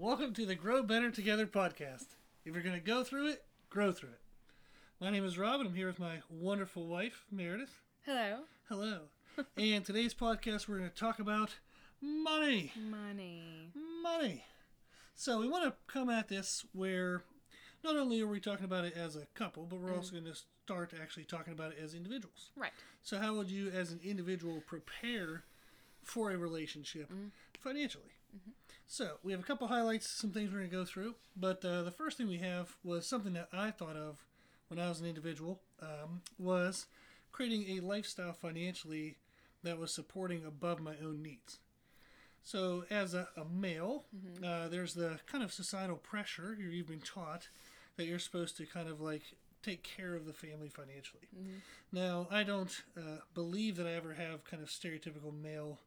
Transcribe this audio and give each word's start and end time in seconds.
Welcome 0.00 0.32
to 0.32 0.46
the 0.46 0.54
Grow 0.54 0.82
Better 0.82 1.10
Together 1.10 1.46
podcast. 1.46 2.16
If 2.46 2.54
you're 2.54 2.62
going 2.62 2.74
to 2.74 2.80
go 2.80 3.04
through 3.04 3.32
it, 3.32 3.44
grow 3.68 3.92
through 3.92 4.08
it. 4.08 4.20
My 4.98 5.10
name 5.10 5.26
is 5.26 5.36
Rob, 5.36 5.60
and 5.60 5.68
I'm 5.68 5.74
here 5.74 5.88
with 5.88 5.98
my 5.98 6.20
wonderful 6.30 6.86
wife, 6.86 7.26
Meredith. 7.30 7.82
Hello. 8.06 8.44
Hello. 8.70 9.00
and 9.58 9.84
today's 9.84 10.14
podcast, 10.14 10.68
we're 10.68 10.78
going 10.78 10.88
to 10.88 10.96
talk 10.96 11.18
about 11.18 11.56
money. 12.00 12.72
Money. 12.74 13.72
Money. 14.02 14.44
So 15.16 15.38
we 15.38 15.50
want 15.50 15.64
to 15.64 15.74
come 15.86 16.08
at 16.08 16.28
this 16.28 16.64
where 16.72 17.22
not 17.84 17.98
only 17.98 18.22
are 18.22 18.26
we 18.26 18.40
talking 18.40 18.64
about 18.64 18.86
it 18.86 18.96
as 18.96 19.16
a 19.16 19.26
couple, 19.34 19.66
but 19.68 19.80
we're 19.80 19.88
mm-hmm. 19.88 19.98
also 19.98 20.12
going 20.12 20.24
to 20.24 20.40
start 20.64 20.94
actually 20.98 21.24
talking 21.24 21.52
about 21.52 21.72
it 21.72 21.78
as 21.78 21.92
individuals. 21.92 22.52
Right. 22.56 22.72
So, 23.02 23.18
how 23.18 23.34
would 23.34 23.50
you, 23.50 23.68
as 23.68 23.92
an 23.92 24.00
individual, 24.02 24.62
prepare 24.66 25.44
for 26.02 26.30
a 26.30 26.38
relationship 26.38 27.12
mm-hmm. 27.12 27.26
financially? 27.60 28.12
So, 28.92 29.18
we 29.22 29.30
have 29.30 29.40
a 29.40 29.44
couple 29.44 29.68
highlights, 29.68 30.10
some 30.10 30.32
things 30.32 30.50
we're 30.50 30.58
going 30.58 30.70
to 30.70 30.76
go 30.76 30.84
through. 30.84 31.14
But 31.36 31.64
uh, 31.64 31.82
the 31.82 31.92
first 31.92 32.18
thing 32.18 32.26
we 32.26 32.38
have 32.38 32.74
was 32.82 33.06
something 33.06 33.34
that 33.34 33.48
I 33.52 33.70
thought 33.70 33.94
of 33.94 34.24
when 34.66 34.80
I 34.80 34.88
was 34.88 35.00
an 35.00 35.06
individual 35.06 35.60
um, 35.80 36.22
was 36.40 36.86
creating 37.30 37.78
a 37.78 37.86
lifestyle 37.86 38.32
financially 38.32 39.18
that 39.62 39.78
was 39.78 39.94
supporting 39.94 40.44
above 40.44 40.80
my 40.80 40.94
own 41.00 41.22
needs. 41.22 41.60
So, 42.42 42.82
as 42.90 43.14
a, 43.14 43.28
a 43.36 43.44
male, 43.44 44.06
uh, 44.44 44.66
there's 44.66 44.94
the 44.94 45.20
kind 45.30 45.44
of 45.44 45.52
societal 45.52 45.96
pressure 45.96 46.56
you're, 46.58 46.72
you've 46.72 46.88
been 46.88 46.98
taught 46.98 47.46
that 47.96 48.06
you're 48.06 48.18
supposed 48.18 48.56
to 48.56 48.66
kind 48.66 48.88
of 48.88 49.00
like 49.00 49.22
take 49.62 49.84
care 49.84 50.16
of 50.16 50.26
the 50.26 50.32
family 50.32 50.68
financially. 50.68 51.28
Now, 51.92 52.26
I 52.28 52.42
don't 52.42 52.82
uh, 52.96 53.20
believe 53.34 53.76
that 53.76 53.86
I 53.86 53.92
ever 53.92 54.14
have 54.14 54.42
kind 54.42 54.64
of 54.64 54.68
stereotypical 54.68 55.32
male, 55.40 55.78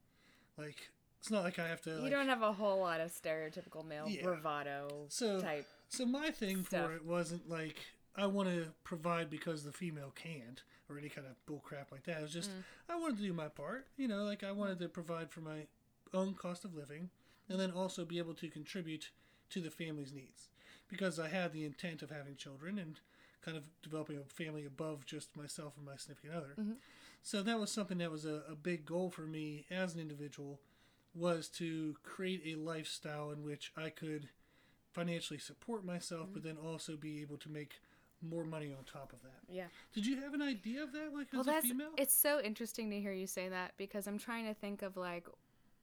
like, 0.57 0.91
it's 1.23 1.31
not 1.31 1.45
like 1.45 1.57
I 1.57 1.69
have 1.69 1.79
to. 1.83 1.91
You 1.91 1.95
like, 2.01 2.11
don't 2.11 2.27
have 2.27 2.41
a 2.41 2.51
whole 2.51 2.81
lot 2.81 2.99
of 2.99 3.09
stereotypical 3.09 3.85
male 3.85 4.09
Yeah. 4.09 4.23
bravado 4.23 5.05
So- 5.07 5.39
type. 5.39 5.65
So 5.87 6.05
my 6.05 6.31
thing 6.31 6.65
stuff. 6.65 6.87
for 6.87 6.95
it 6.97 7.05
wasn't 7.05 7.47
like 7.49 7.77
I 8.17 8.25
want 8.25 8.49
to 8.49 8.73
provide 8.83 9.29
because 9.29 9.63
the 9.63 9.71
female 9.71 10.11
can't 10.15 10.61
or 10.89 10.97
any 10.97 11.07
kind 11.07 11.25
of 11.25 11.33
bull 11.45 11.61
crap 11.61 11.93
like 11.93 12.03
that. 12.03 12.17
It 12.19 12.23
was 12.23 12.33
just 12.33 12.49
Mm. 12.51 12.63
I 12.89 12.95
wanted 12.97 13.15
to 13.19 13.23
do 13.23 13.31
my 13.31 13.47
part. 13.47 13.87
You 13.95 14.09
know, 14.09 14.25
like 14.25 14.43
I 14.43 14.51
wanted 14.51 14.79
to 14.79 14.89
provide 14.89 15.31
for 15.31 15.39
my 15.39 15.67
own 16.13 16.33
cost 16.33 16.65
of 16.65 16.75
living 16.75 17.09
and 17.47 17.57
then 17.57 17.71
also 17.71 18.03
be 18.03 18.17
able 18.17 18.33
to 18.33 18.49
contribute 18.49 19.09
to 19.51 19.61
the 19.61 19.71
family's 19.71 20.11
needs 20.11 20.49
because 20.89 21.19
I 21.19 21.29
had 21.29 21.53
the 21.53 21.63
intent 21.63 22.01
of 22.01 22.09
having 22.09 22.35
children 22.35 22.77
and 22.77 22.99
kind 23.41 23.55
of 23.55 23.69
developing 23.81 24.17
a 24.17 24.23
family 24.25 24.65
above 24.65 25.05
just 25.05 25.37
myself 25.37 25.77
and 25.77 25.85
my 25.85 25.95
significant 25.95 26.33
other. 26.33 26.53
Mm-hmm. 26.59 26.73
So 27.21 27.41
that 27.43 27.61
was 27.61 27.71
something 27.71 27.99
that 27.99 28.11
was 28.11 28.25
a, 28.25 28.43
a 28.49 28.55
big 28.55 28.85
goal 28.85 29.09
for 29.09 29.21
me 29.21 29.65
as 29.71 29.93
an 29.93 30.01
individual 30.01 30.59
was 31.15 31.47
to 31.47 31.95
create 32.03 32.41
a 32.45 32.55
lifestyle 32.59 33.31
in 33.31 33.43
which 33.43 33.71
I 33.77 33.89
could 33.89 34.29
financially 34.93 35.39
support 35.39 35.85
myself, 35.85 36.29
but 36.33 36.43
then 36.43 36.57
also 36.57 36.95
be 36.95 37.21
able 37.21 37.37
to 37.37 37.49
make 37.49 37.81
more 38.21 38.43
money 38.43 38.67
on 38.67 38.83
top 38.85 39.11
of 39.11 39.21
that. 39.23 39.53
Yeah. 39.53 39.65
Did 39.93 40.05
you 40.05 40.21
have 40.21 40.33
an 40.33 40.41
idea 40.41 40.83
of 40.83 40.91
that, 40.93 41.13
like 41.13 41.27
Well, 41.33 41.41
as 41.41 41.47
a 41.65 41.67
female? 41.67 41.89
it's 41.97 42.13
so 42.13 42.39
interesting 42.41 42.89
to 42.91 42.99
hear 42.99 43.11
you 43.11 43.27
say 43.27 43.49
that 43.49 43.73
because 43.77 44.07
I'm 44.07 44.17
trying 44.17 44.45
to 44.45 44.53
think 44.53 44.81
of 44.81 44.95
like 44.95 45.27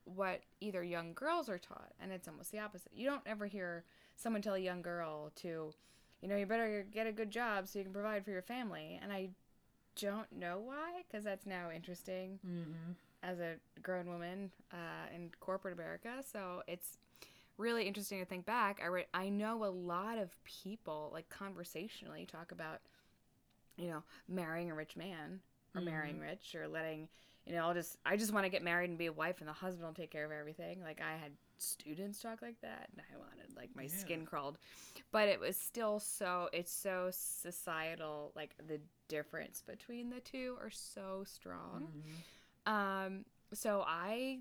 what 0.05 0.41
either 0.61 0.83
young 0.83 1.13
girls 1.13 1.49
are 1.49 1.59
taught, 1.59 1.93
and 2.01 2.11
it's 2.11 2.27
almost 2.27 2.51
the 2.51 2.59
opposite. 2.59 2.93
You 2.95 3.09
don't 3.09 3.23
ever 3.27 3.47
hear 3.47 3.85
someone 4.17 4.43
tell 4.43 4.55
a 4.55 4.59
young 4.59 4.83
girl 4.83 5.31
to, 5.37 5.73
you 6.23 6.29
know, 6.29 6.37
you 6.37 6.47
better 6.47 6.87
get 6.91 7.07
a 7.07 7.13
good 7.13 7.31
job 7.31 7.69
so 7.69 7.79
you 7.79 7.85
can 7.85 7.93
provide 7.93 8.25
for 8.25 8.31
your 8.31 8.43
family, 8.43 8.99
and 9.03 9.13
I 9.13 9.31
don't 9.97 10.33
know 10.33 10.61
why 10.65 11.03
because 11.07 11.25
that's 11.25 11.47
now 11.47 11.71
interesting 11.75 12.39
mm-hmm. 12.47 12.93
As 13.23 13.39
a 13.41 13.57
grown 13.83 14.09
woman 14.09 14.51
uh, 14.73 15.15
in 15.15 15.31
corporate 15.41 15.75
America. 15.75 16.23
So 16.31 16.63
it's 16.67 16.99
really 17.59 17.87
interesting 17.87 18.19
to 18.21 18.25
think 18.25 18.47
back. 18.47 18.81
I 18.83 18.87
re- 18.87 19.07
I 19.15 19.29
know 19.29 19.65
a 19.65 19.71
lot 19.71 20.19
of 20.19 20.31
people 20.45 21.11
like 21.13 21.29
conversationally 21.29 22.27
talk 22.27 22.53
about, 22.53 22.81
you 23.77 23.89
know, 23.89 24.03
marrying 24.29 24.71
a 24.71 24.75
rich 24.75 24.97
man 24.97 25.41
or 25.75 25.81
marrying 25.81 26.19
rich 26.19 26.55
or 26.55 26.69
letting, 26.69 27.09
you 27.47 27.53
know, 27.55 27.67
I'll 27.67 27.75
just 27.75 27.97
I 28.05 28.17
just 28.17 28.33
want 28.33 28.45
to 28.45 28.51
get 28.51 28.63
married 28.63 28.91
and 28.91 28.99
be 28.99 29.07
a 29.07 29.13
wife 29.13 29.41
and 29.41 29.49
the 29.49 29.53
husband 29.53 29.87
will 29.87 29.95
take 29.95 30.11
care 30.11 30.25
of 30.25 30.33
everything. 30.33 30.83
Like 30.83 31.01
I 31.01 31.17
had 31.17 31.33
students 31.59 32.21
talk 32.21 32.43
like 32.43 32.61
that 32.63 32.89
and 32.93 33.03
I 33.13 33.17
wanted 33.19 33.55
like 33.57 33.71
my 33.77 33.85
Yeah. 33.85 33.89
skin 33.89 34.25
crawled. 34.27 34.59
But 35.13 35.29
it 35.29 35.41
was 35.41 35.57
still 35.57 36.01
so 36.01 36.49
it's 36.53 36.73
so 36.73 37.09
societal 37.13 38.33
like 38.35 38.55
the 38.67 38.81
difference 39.09 39.63
between 39.67 40.11
the 40.11 40.21
two 40.21 40.57
are 40.61 40.71
so 40.71 41.25
strong. 41.27 41.89
Mm-hmm. 41.89 42.15
Um, 42.71 43.25
so 43.53 43.85
I, 43.87 44.39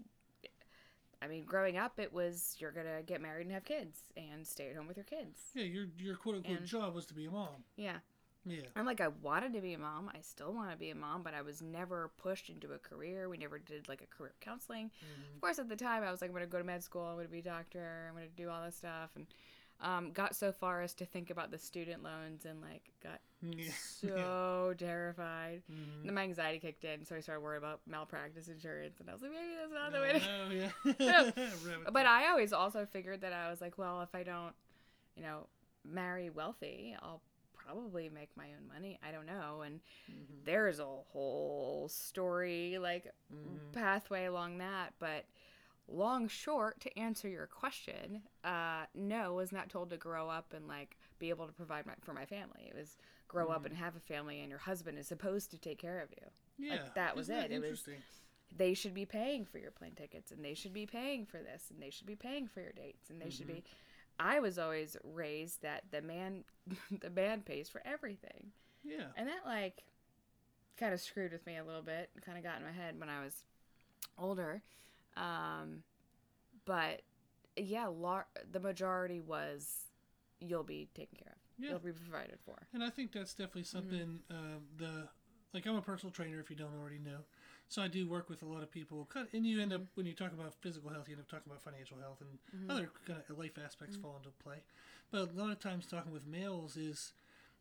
I 1.21 1.27
mean, 1.27 1.43
growing 1.45 1.77
up, 1.77 1.99
it 1.99 2.13
was 2.13 2.55
you're 2.59 2.71
gonna 2.71 3.01
get 3.05 3.21
married 3.21 3.45
and 3.47 3.53
have 3.53 3.65
kids 3.65 3.97
and 4.15 4.45
stay 4.45 4.69
at 4.69 4.75
home 4.75 4.87
with 4.87 4.97
your 4.97 5.03
kids. 5.05 5.39
Yeah, 5.53 5.63
your 5.63 5.85
your 5.97 6.15
quote 6.15 6.35
unquote 6.35 6.57
And- 6.59 6.65
job 6.67 6.93
was 6.95 7.05
to 7.07 7.13
be 7.13 7.25
a 7.25 7.31
mom. 7.31 7.63
Yeah, 7.75 7.97
Yeah. 8.45 8.61
I'm 8.75 8.85
like 8.85 9.01
I 9.01 9.07
wanted 9.07 9.53
to 9.53 9.61
be 9.61 9.73
a 9.73 9.79
mom. 9.79 10.09
I 10.13 10.21
still 10.21 10.53
want 10.53 10.71
to 10.71 10.77
be 10.77 10.91
a 10.91 10.95
mom, 10.95 11.23
but 11.23 11.33
I 11.33 11.41
was 11.41 11.61
never 11.61 12.11
pushed 12.17 12.49
into 12.49 12.71
a 12.73 12.77
career. 12.77 13.27
We 13.29 13.37
never 13.37 13.57
did 13.59 13.89
like 13.89 14.01
a 14.01 14.07
career 14.15 14.33
counseling. 14.41 14.91
Of 15.35 15.41
course, 15.41 15.59
at 15.59 15.67
the 15.69 15.75
time, 15.75 16.03
I 16.03 16.11
was 16.11 16.21
like, 16.21 16.29
I'm 16.29 16.35
gonna 16.35 16.45
go 16.47 16.59
to 16.59 16.63
med 16.63 16.83
school. 16.83 17.03
I'm 17.05 17.15
gonna 17.17 17.27
be 17.29 17.39
a 17.39 17.43
doctor. 17.43 18.05
I'm 18.09 18.13
gonna 18.15 18.27
do 18.37 18.49
all 18.49 18.63
this 18.63 18.75
stuff, 18.75 19.09
and 19.15 19.25
um, 19.81 20.11
got 20.11 20.35
so 20.35 20.51
far 20.51 20.81
as 20.81 20.93
to 20.95 21.05
think 21.05 21.29
about 21.29 21.51
the 21.51 21.57
student 21.57 22.03
loans 22.03 22.45
and 22.45 22.61
like 22.61 22.91
got 23.01 23.19
Yeah. 23.41 23.71
so 24.01 24.73
terrified. 24.77 25.61
Mhm. 25.71 26.05
Then 26.05 26.13
my 26.15 26.23
anxiety 26.23 26.59
kicked 26.59 26.83
in, 26.83 27.05
so 27.05 27.15
I 27.15 27.21
started 27.21 27.41
worrying 27.41 27.63
about 27.63 27.81
malpractice 27.87 28.47
insurance, 28.49 28.99
and 28.99 29.09
I 29.09 29.13
was 29.13 29.21
like, 29.21 29.31
maybe 29.31 29.55
that's 29.59 29.73
not 29.73 29.91
the 29.93 29.99
way 30.01 30.19
to 30.19 30.21
Oh, 30.29 30.49
yeah. 30.51 31.83
But 31.91 32.05
I 32.05 32.29
always 32.29 32.51
also 32.53 32.85
figured 32.85 33.21
that 33.21 33.33
I 33.33 33.49
was 33.49 33.61
like, 33.61 33.77
well, 33.77 34.01
if 34.01 34.13
I 34.13 34.23
don't, 34.23 34.53
you 35.15 35.23
know, 35.23 35.47
marry 35.85 36.29
wealthy, 36.29 36.95
I'll 37.01 37.21
probably 37.53 38.09
make 38.09 38.29
my 38.35 38.45
own 38.47 38.67
money. 38.73 38.99
I 39.07 39.11
don't 39.11 39.25
know. 39.25 39.61
And 39.61 39.79
Mhm. 40.11 40.43
there's 40.45 40.79
a 40.79 40.85
whole 40.85 41.87
story, 41.89 42.77
like 42.79 43.11
Mhm. 43.33 43.71
pathway 43.71 44.25
along 44.25 44.57
that. 44.57 44.93
But 44.99 45.25
long 45.91 46.27
short, 46.27 46.79
to 46.81 46.99
answer 46.99 47.27
your 47.27 47.47
question, 47.47 48.21
uh, 48.43 48.85
no, 48.95 49.33
was 49.33 49.51
not 49.51 49.69
told 49.69 49.89
to 49.89 49.97
grow 49.97 50.29
up 50.29 50.53
and 50.55 50.67
like 50.67 50.97
be 51.19 51.29
able 51.29 51.47
to 51.47 51.53
provide 51.53 51.85
my, 51.85 51.93
for 52.01 52.13
my 52.13 52.25
family. 52.25 52.67
It 52.69 52.75
was 52.75 52.97
grow 53.27 53.49
up 53.49 53.65
and 53.65 53.75
have 53.75 53.95
a 53.95 53.99
family, 53.99 54.39
and 54.39 54.49
your 54.49 54.57
husband 54.59 54.97
is 54.97 55.07
supposed 55.07 55.51
to 55.51 55.57
take 55.57 55.77
care 55.77 55.99
of 55.99 56.09
you. 56.11 56.67
Yeah. 56.69 56.79
that 56.95 57.15
was 57.15 57.29
Isn't 57.29 57.43
it. 57.45 57.51
It 57.51 57.59
was- 57.59 57.63
interesting? 57.69 57.95
they 58.57 58.73
should 58.73 58.95
be 58.95 59.05
paying 59.05 59.45
for 59.45 59.59
your 59.59 59.69
plane 59.69 59.93
tickets 59.95 60.31
and 60.31 60.43
they 60.43 60.55
should 60.55 60.73
be 60.73 60.87
paying 60.87 61.23
for 61.23 61.37
this 61.37 61.65
and 61.69 61.79
they 61.79 61.91
should 61.91 62.07
be 62.07 62.15
paying 62.15 62.47
for 62.47 62.61
your 62.61 62.71
dates 62.71 63.11
and 63.11 63.21
they 63.21 63.29
should 63.29 63.45
be 63.45 63.63
I 64.19 64.39
was 64.39 64.57
always 64.57 64.97
raised 65.03 65.61
that 65.61 65.83
the 65.91 66.01
man 66.01 66.43
the 66.99 67.11
man 67.11 67.41
pays 67.41 67.69
for 67.69 67.79
everything. 67.85 68.47
Yeah. 68.83 69.05
And 69.15 69.27
that 69.27 69.45
like 69.45 69.83
kind 70.77 70.95
of 70.95 70.99
screwed 70.99 71.31
with 71.31 71.45
me 71.45 71.57
a 71.57 71.63
little 71.63 71.83
bit, 71.83 72.09
kind 72.25 72.39
of 72.39 72.43
got 72.43 72.57
in 72.57 72.63
my 72.65 72.71
head 72.71 72.99
when 72.99 73.07
I 73.07 73.23
was 73.23 73.43
older. 74.17 74.63
Um 75.19 75.83
but 76.65 77.01
yeah, 77.57 77.87
lar- 77.87 78.27
the 78.51 78.59
majority 78.59 79.19
was 79.19 79.87
you'll 80.39 80.63
be 80.63 80.87
taken 80.93 81.17
care 81.17 81.33
of. 81.33 81.39
Yeah. 81.63 81.69
You'll 81.71 81.79
be 81.79 81.91
provided 81.91 82.37
for. 82.45 82.55
And 82.73 82.83
I 82.83 82.89
think 82.89 83.11
that's 83.11 83.33
definitely 83.33 83.63
Mm-hmm. 83.63 83.77
something. 83.77 84.19
Um, 84.31 84.61
the 84.77 85.07
like 85.53 85.65
I'm 85.65 85.75
a 85.75 85.81
personal 85.81 86.11
trainer, 86.13 86.39
if 86.39 86.49
you 86.49 86.55
don't 86.55 86.73
already 86.79 86.99
know. 86.99 87.19
So 87.67 87.81
I 87.81 87.87
do 87.87 88.07
work 88.07 88.29
with 88.29 88.41
a 88.43 88.45
lot 88.47 88.63
of 88.63 88.71
people, 88.71 89.07
and 89.33 89.45
you 89.45 89.61
end 89.61 89.73
up 89.73 89.81
Mm-hmm. 89.81 89.91
when 89.95 90.05
you 90.05 90.13
talk 90.13 90.31
about 90.33 90.53
physical 90.61 90.89
health, 90.89 91.07
you 91.07 91.13
end 91.15 91.21
up 91.21 91.29
talking 91.29 91.51
about 91.51 91.61
financial 91.61 91.97
health 91.99 92.21
and 92.21 92.69
other 92.69 92.89
kind 93.05 93.19
of 93.29 93.37
life 93.37 93.57
aspects 93.63 93.95
Mm-hmm. 93.95 94.01
fall 94.03 94.15
into 94.17 94.29
play. 94.43 94.57
But 95.11 95.29
a 95.29 95.39
lot 95.41 95.51
of 95.51 95.59
times 95.59 95.85
talking 95.85 96.11
with 96.11 96.25
males 96.27 96.77
is 96.77 97.11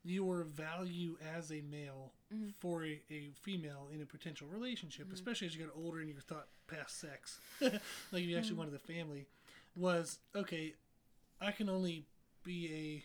your 0.05 0.45
value 0.45 1.17
as 1.37 1.51
a 1.51 1.61
male 1.63 2.13
Mm-hmm. 2.35 2.49
for 2.61 2.85
a, 2.85 3.01
a 3.11 3.31
female 3.41 3.89
in 3.91 4.03
a 4.03 4.05
potential 4.05 4.47
relationship, 4.49 5.11
especially 5.13 5.47
as 5.47 5.55
you 5.57 5.61
get 5.65 5.73
older 5.75 6.01
and 6.01 6.11
you're 6.11 6.21
thought 6.21 6.49
past 6.67 7.01
sex, 7.01 7.39
like 7.63 7.73
if 8.13 8.21
you 8.21 8.37
actually 8.37 8.51
Mm-hmm. 8.51 8.59
wanted 8.59 8.75
a 8.75 8.79
family, 8.79 9.27
was 9.75 10.19
okay. 10.37 10.75
I 11.41 11.53
can 11.53 11.71
only 11.71 12.05
be 12.45 13.03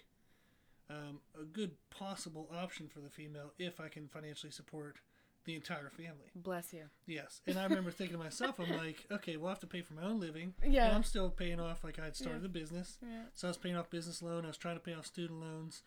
a 0.89 0.93
um, 0.93 1.19
a 1.39 1.45
good 1.45 1.71
possible 1.89 2.49
option 2.53 2.89
for 2.89 2.99
the 2.99 3.09
female 3.09 3.53
if 3.57 3.79
I 3.79 3.87
can 3.87 4.07
financially 4.09 4.51
support 4.51 4.97
the 5.45 5.55
entire 5.55 5.89
family. 5.89 6.31
Bless 6.35 6.73
you. 6.73 6.83
Yes, 7.05 7.39
and 7.47 7.57
I 7.57 7.63
remember 7.63 7.91
thinking 7.91 8.17
to 8.17 8.23
myself, 8.23 8.59
I'm 8.59 8.77
like, 8.77 9.05
okay, 9.11 9.37
well, 9.37 9.47
I 9.47 9.51
have 9.51 9.59
to 9.61 9.67
pay 9.67 9.81
for 9.81 9.93
my 9.93 10.03
own 10.03 10.19
living. 10.19 10.53
Yeah. 10.65 10.87
and 10.87 10.95
I'm 10.95 11.03
still 11.03 11.29
paying 11.29 11.59
off. 11.61 11.83
Like 11.83 11.97
I 11.99 12.05
had 12.05 12.15
started 12.17 12.41
Yeah. 12.41 12.47
a 12.47 12.49
business, 12.49 12.97
Yeah. 13.01 13.23
so 13.33 13.47
I 13.47 13.51
was 13.51 13.57
paying 13.57 13.75
off 13.77 13.89
business 13.89 14.21
loan. 14.21 14.43
I 14.43 14.47
was 14.49 14.57
trying 14.57 14.75
to 14.75 14.81
pay 14.81 14.93
off 14.93 15.05
student 15.05 15.39
loans, 15.41 15.83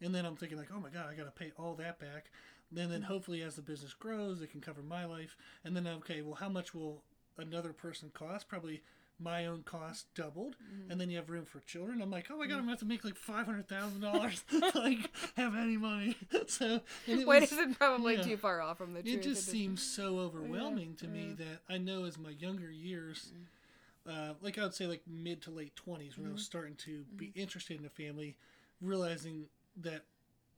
and 0.00 0.14
then 0.14 0.24
I'm 0.24 0.36
thinking 0.36 0.56
like, 0.58 0.68
oh 0.74 0.80
my 0.80 0.88
god, 0.90 1.06
I 1.10 1.14
got 1.14 1.24
to 1.24 1.30
pay 1.32 1.52
all 1.58 1.74
that 1.74 1.98
back. 1.98 2.30
Then, 2.70 2.90
then 2.90 3.00
mm-hmm. 3.00 3.12
hopefully, 3.12 3.42
as 3.42 3.56
the 3.56 3.62
business 3.62 3.94
grows, 3.94 4.42
it 4.42 4.50
can 4.50 4.60
cover 4.60 4.82
my 4.82 5.04
life. 5.04 5.36
And 5.64 5.74
then, 5.74 5.86
okay, 5.86 6.20
well, 6.22 6.34
how 6.34 6.48
much 6.48 6.74
will 6.74 7.02
another 7.38 7.72
person 7.72 8.10
cost? 8.12 8.48
Probably 8.48 8.82
my 9.20 9.46
own 9.46 9.62
cost 9.62 10.06
doubled, 10.14 10.56
Mm-hmm. 10.56 10.90
and 10.90 11.00
then 11.00 11.10
you 11.10 11.16
have 11.16 11.30
room 11.30 11.44
for 11.44 11.60
children. 11.60 12.00
I'm 12.00 12.10
like, 12.10 12.26
oh 12.30 12.36
my 12.36 12.46
god, 12.46 12.54
I'm 12.54 12.60
gonna 12.60 12.62
mm-hmm. 12.62 12.70
have 12.70 12.78
to 12.80 12.84
make 12.84 13.04
like 13.04 13.16
five 13.16 13.46
hundred 13.46 13.68
thousand 13.68 14.00
dollars, 14.00 14.44
like 14.74 15.10
have 15.36 15.56
any 15.56 15.76
money. 15.76 16.16
so 16.46 16.80
it 17.06 17.26
Wait, 17.26 17.40
was- 17.40 17.52
isn't 17.52 17.78
probably 17.78 18.16
yeah. 18.16 18.22
too 18.22 18.36
far 18.36 18.60
off 18.60 18.78
from 18.78 18.92
the 18.92 19.02
truth. 19.02 19.16
it 19.16 19.22
just 19.22 19.46
this 19.46 19.52
seems 19.52 19.82
so 19.82 20.18
overwhelming 20.18 20.94
to 20.96 21.08
me 21.08 21.34
that 21.36 21.60
I 21.68 21.78
know 21.78 22.04
as 22.04 22.18
my 22.18 22.30
younger 22.30 22.70
years, 22.70 23.32
mm-hmm. 23.32 24.30
uh, 24.30 24.34
like 24.40 24.58
I 24.58 24.62
would 24.62 24.74
say, 24.74 24.86
like 24.86 25.02
mid 25.06 25.42
to 25.42 25.50
late 25.50 25.72
20s 25.74 26.16
when 26.16 26.28
I 26.28 26.32
was 26.32 26.44
starting 26.44 26.76
to 26.76 27.04
be 27.16 27.32
interested 27.34 27.80
in 27.80 27.86
a 27.86 27.90
family, 27.90 28.36
realizing 28.80 29.46
that 29.78 30.04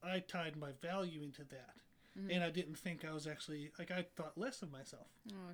I 0.03 0.21
tied 0.21 0.57
my 0.57 0.71
value 0.83 1.23
into 1.23 1.45
that. 1.45 1.75
And 2.29 2.45
I 2.45 2.51
didn't 2.51 2.77
think 2.79 3.05
I 3.09 3.13
was 3.15 3.27
actually 3.27 3.71
like 3.79 3.91
I 3.91 4.05
thought 4.17 4.37
less 4.37 4.63
of 4.63 4.71
myself 4.71 5.07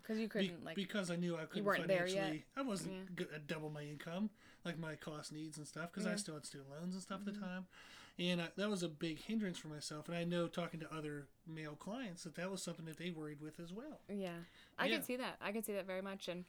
because 0.03 0.19
you 0.19 0.29
couldn't 0.29 0.65
like 0.65 0.75
because 0.75 1.11
I 1.11 1.17
knew 1.17 1.37
I 1.37 1.45
couldn't 1.45 1.65
weren't 1.65 1.87
there 1.87 2.07
yet. 2.07 2.15
financially. 2.15 2.45
I 2.57 2.63
wasn't 2.63 3.15
good 3.15 3.29
at 3.35 3.47
double 3.47 3.71
my 3.71 3.83
income, 3.83 4.31
like 4.65 4.79
my 4.79 4.95
cost 4.97 5.33
needs 5.33 5.59
and 5.59 5.67
stuff, 5.67 5.93
because 5.93 6.07
I 6.07 6.17
still 6.17 6.35
had 6.35 6.47
student 6.47 6.71
loans 6.71 6.95
and 6.95 7.03
stuff 7.03 7.21
Mm-hmm. 7.21 7.29
at 7.29 7.35
the 7.35 7.41
time, 7.41 7.67
and 8.19 8.41
I, 8.43 8.49
that 8.57 8.69
was 8.71 8.83
a 8.83 8.89
big 8.89 9.19
hindrance 9.21 9.59
for 9.59 9.69
myself. 9.69 10.09
And 10.09 10.17
I 10.17 10.25
know 10.25 10.49
talking 10.49 10.81
to 10.81 10.93
other 10.95 11.27
male 11.47 11.77
clients 11.77 12.25
that 12.25 12.35
that 12.37 12.51
was 12.51 12.63
something 12.63 12.85
that 12.87 12.97
they 12.99 13.11
worried 13.11 13.41
with 13.41 13.61
as 13.61 13.73
well. 13.73 14.01
Yeah, 14.09 14.31
I 14.79 14.87
Yeah. 14.87 14.95
can 14.95 15.03
see 15.03 15.17
that. 15.17 15.37
I 15.41 15.53
can 15.53 15.63
see 15.63 15.75
that 15.75 15.87
very 15.87 16.03
much. 16.03 16.29
And, 16.29 16.45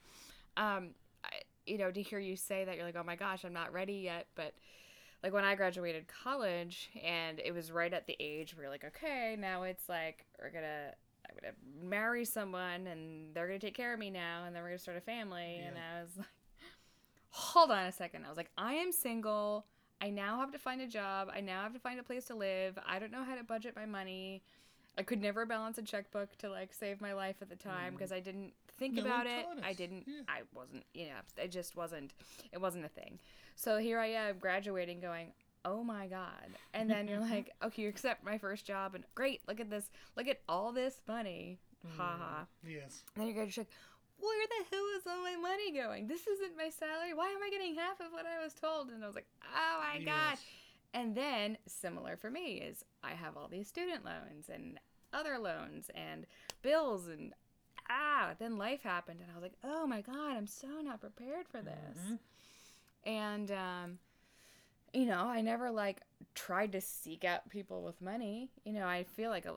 um, 0.56 0.90
I, 1.24 1.30
you 1.66 1.78
know, 1.78 1.90
to 1.90 2.02
hear 2.02 2.18
you 2.18 2.36
say 2.36 2.64
that, 2.64 2.76
you're 2.76 2.84
like, 2.84 2.96
oh 2.96 3.04
my 3.04 3.16
gosh, 3.16 3.44
I'm 3.44 3.52
not 3.52 3.72
ready 3.72 3.94
yet. 3.94 4.26
But, 4.34 4.54
like, 5.22 5.32
when 5.32 5.44
I 5.44 5.54
graduated 5.54 6.06
college, 6.08 6.90
and 7.04 7.40
it 7.40 7.52
was 7.52 7.72
right 7.72 7.92
at 7.92 8.06
the 8.06 8.16
age 8.20 8.54
where 8.54 8.64
you're 8.64 8.72
like, 8.72 8.84
okay, 8.84 9.36
now 9.38 9.64
it's 9.64 9.88
like, 9.88 10.24
we're 10.40 10.50
gonna, 10.50 10.94
I'm 11.28 11.34
gonna 11.40 11.54
marry 11.88 12.24
someone, 12.24 12.86
and 12.86 13.34
they're 13.34 13.46
gonna 13.46 13.58
take 13.58 13.74
care 13.74 13.92
of 13.92 13.98
me 13.98 14.10
now, 14.10 14.44
and 14.46 14.54
then 14.54 14.62
we're 14.62 14.70
gonna 14.70 14.78
start 14.78 14.96
a 14.96 15.00
family. 15.00 15.62
And 15.66 15.76
I 15.76 16.02
was 16.02 16.16
like, 16.16 16.26
hold 17.30 17.70
on 17.70 17.86
a 17.86 17.92
second. 17.92 18.24
I 18.24 18.28
was 18.28 18.36
like, 18.36 18.50
I 18.56 18.74
am 18.74 18.92
single. 18.92 19.66
I 20.00 20.10
now 20.10 20.38
have 20.38 20.52
to 20.52 20.58
find 20.58 20.80
a 20.80 20.86
job. 20.86 21.28
I 21.34 21.40
now 21.40 21.62
have 21.62 21.72
to 21.72 21.80
find 21.80 21.98
a 21.98 22.02
place 22.02 22.26
to 22.26 22.34
live. 22.34 22.78
I 22.86 22.98
don't 22.98 23.10
know 23.10 23.24
how 23.24 23.34
to 23.34 23.42
budget 23.42 23.74
my 23.74 23.86
money. 23.86 24.42
I 24.96 25.02
could 25.02 25.20
never 25.20 25.46
balance 25.46 25.78
a 25.78 25.82
checkbook 25.82 26.36
to 26.38 26.48
like 26.48 26.72
save 26.72 27.00
my 27.00 27.12
life 27.12 27.36
at 27.40 27.48
the 27.48 27.56
time 27.56 27.92
mm. 27.92 27.96
because 27.96 28.12
I 28.12 28.20
didn't 28.20 28.52
think 28.78 28.94
No 28.94 29.02
about 29.02 29.26
it. 29.26 29.44
I 29.64 29.72
didn't. 29.72 30.04
Yeah. 30.06 30.22
I 30.28 30.42
wasn't. 30.54 30.84
You 30.94 31.06
know, 31.06 31.20
it 31.36 31.50
just 31.50 31.76
wasn't. 31.76 32.12
It 32.52 32.60
wasn't 32.60 32.84
a 32.84 32.88
thing. 32.88 33.18
So 33.56 33.78
here 33.78 33.98
I 33.98 34.06
am 34.06 34.38
graduating, 34.38 35.00
going, 35.00 35.32
oh 35.64 35.82
my 35.82 36.06
god. 36.06 36.56
And 36.74 36.90
then 36.90 37.08
you're 37.08 37.20
like, 37.32 37.52
okay, 37.62 37.82
you 37.82 37.88
accept 37.88 38.24
my 38.24 38.38
first 38.38 38.64
job, 38.64 38.94
and 38.94 39.04
great. 39.14 39.40
Look 39.48 39.60
at 39.60 39.70
this. 39.70 39.90
Look 40.16 40.28
at 40.28 40.40
all 40.48 40.72
this 40.72 41.00
money. 41.06 41.58
Ha 41.96 42.16
ha. 42.18 42.46
Yes. 42.66 43.02
And 43.14 43.20
then 43.22 43.26
you're 43.26 43.36
going 43.36 43.48
to 43.48 43.54
check. 43.54 43.66
Where 44.20 44.46
the 44.48 44.76
hell 44.76 44.84
is 44.96 45.06
all 45.06 45.22
my 45.22 45.36
money 45.36 45.72
going? 45.72 46.08
This 46.08 46.26
isn't 46.26 46.56
my 46.56 46.70
salary. 46.70 47.14
Why 47.14 47.28
am 47.28 47.40
I 47.40 47.50
getting 47.50 47.76
half 47.76 48.00
of 48.00 48.06
what 48.10 48.26
I 48.26 48.42
was 48.42 48.52
told? 48.52 48.90
And 48.90 49.04
I 49.04 49.06
was 49.06 49.14
like, 49.14 49.28
oh 49.44 49.80
my 49.80 50.04
god. 50.04 50.30
Yes. 50.32 50.40
And 50.92 51.14
then 51.14 51.56
similar 51.68 52.16
for 52.16 52.30
me 52.30 52.54
is 52.54 52.84
I 53.04 53.10
have 53.10 53.36
all 53.36 53.46
these 53.46 53.68
student 53.68 54.04
loans 54.04 54.48
and 54.52 54.80
other 55.12 55.38
loans 55.38 55.90
and 55.94 56.26
bills 56.62 57.06
and 57.06 57.32
ah, 57.90 58.34
then 58.38 58.56
life 58.58 58.82
happened 58.82 59.20
and 59.20 59.30
I 59.30 59.34
was 59.34 59.42
like, 59.42 59.56
oh 59.64 59.86
my 59.86 60.00
god, 60.00 60.36
I'm 60.36 60.46
so 60.46 60.68
not 60.82 61.00
prepared 61.00 61.48
for 61.48 61.60
this. 61.62 61.98
Mhm. 62.10 62.18
And 63.06 63.50
um, 63.50 63.98
you 64.92 65.06
know, 65.06 65.24
I 65.26 65.40
never 65.40 65.70
like 65.70 66.00
tried 66.34 66.72
to 66.72 66.80
seek 66.80 67.24
out 67.24 67.48
people 67.50 67.82
with 67.82 68.00
money. 68.00 68.50
You 68.64 68.72
know, 68.72 68.86
I 68.86 69.04
feel 69.04 69.30
like 69.30 69.46
a, 69.46 69.54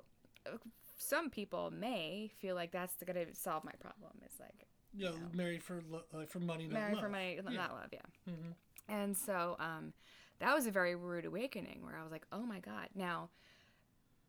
some 0.98 1.30
people 1.30 1.72
may 1.72 2.30
feel 2.40 2.56
like 2.56 2.72
that's 2.72 2.96
going 3.04 3.28
to 3.28 3.34
solve 3.36 3.64
my 3.64 3.72
problem. 3.80 4.12
It's 4.26 4.40
like 4.40 4.68
You 4.94 5.06
know, 5.06 5.16
married 5.34 5.64
for 5.64 5.82
lo- 5.90 6.04
uh, 6.14 6.26
for 6.26 6.40
money, 6.40 6.66
not 6.66 6.74
married 6.74 6.94
love. 6.96 7.04
for 7.04 7.10
money, 7.10 7.36
Yeah. 7.44 7.58
not 7.58 7.72
love. 7.74 7.90
Yeah. 7.94 8.00
Mhm. 8.34 8.54
And 8.90 9.16
so 9.18 9.56
um, 9.60 9.94
that 10.40 10.54
was 10.54 10.66
a 10.68 10.72
very 10.72 10.96
rude 10.96 11.26
awakening 11.26 11.80
where 11.84 11.98
I 11.98 12.04
was 12.04 12.12
like, 12.12 12.26
oh 12.32 12.42
my 12.46 12.60
God. 12.60 12.90
Now, 12.94 13.30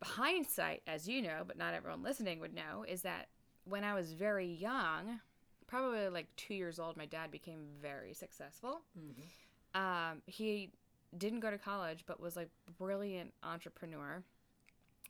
hindsight, 0.03 0.83
as 0.87 1.09
you 1.09 1.23
know, 1.23 1.43
but 1.47 1.57
not 1.57 1.75
everyone 1.75 2.03
listening 2.03 2.41
would 2.41 2.55
know, 2.55 2.85
is 2.87 3.03
that 3.03 3.29
when 3.65 3.85
I 3.85 3.95
was 3.95 4.13
very 4.13 4.47
young, 4.47 5.21
probably 5.67 6.09
like 6.09 6.27
two 6.37 6.55
years 6.55 6.79
old, 6.79 6.97
my 6.97 7.07
dad 7.07 7.31
became 7.31 7.67
very 7.81 8.13
successful. 8.15 8.83
Mhm. 8.99 9.79
Um, 9.79 10.23
he 10.27 10.71
didn't 11.17 11.41
go 11.41 11.51
to 11.51 11.59
college, 11.59 12.05
but 12.07 12.21
was 12.21 12.37
like 12.37 12.51
brilliant 12.79 13.33
entrepreneur 13.43 14.23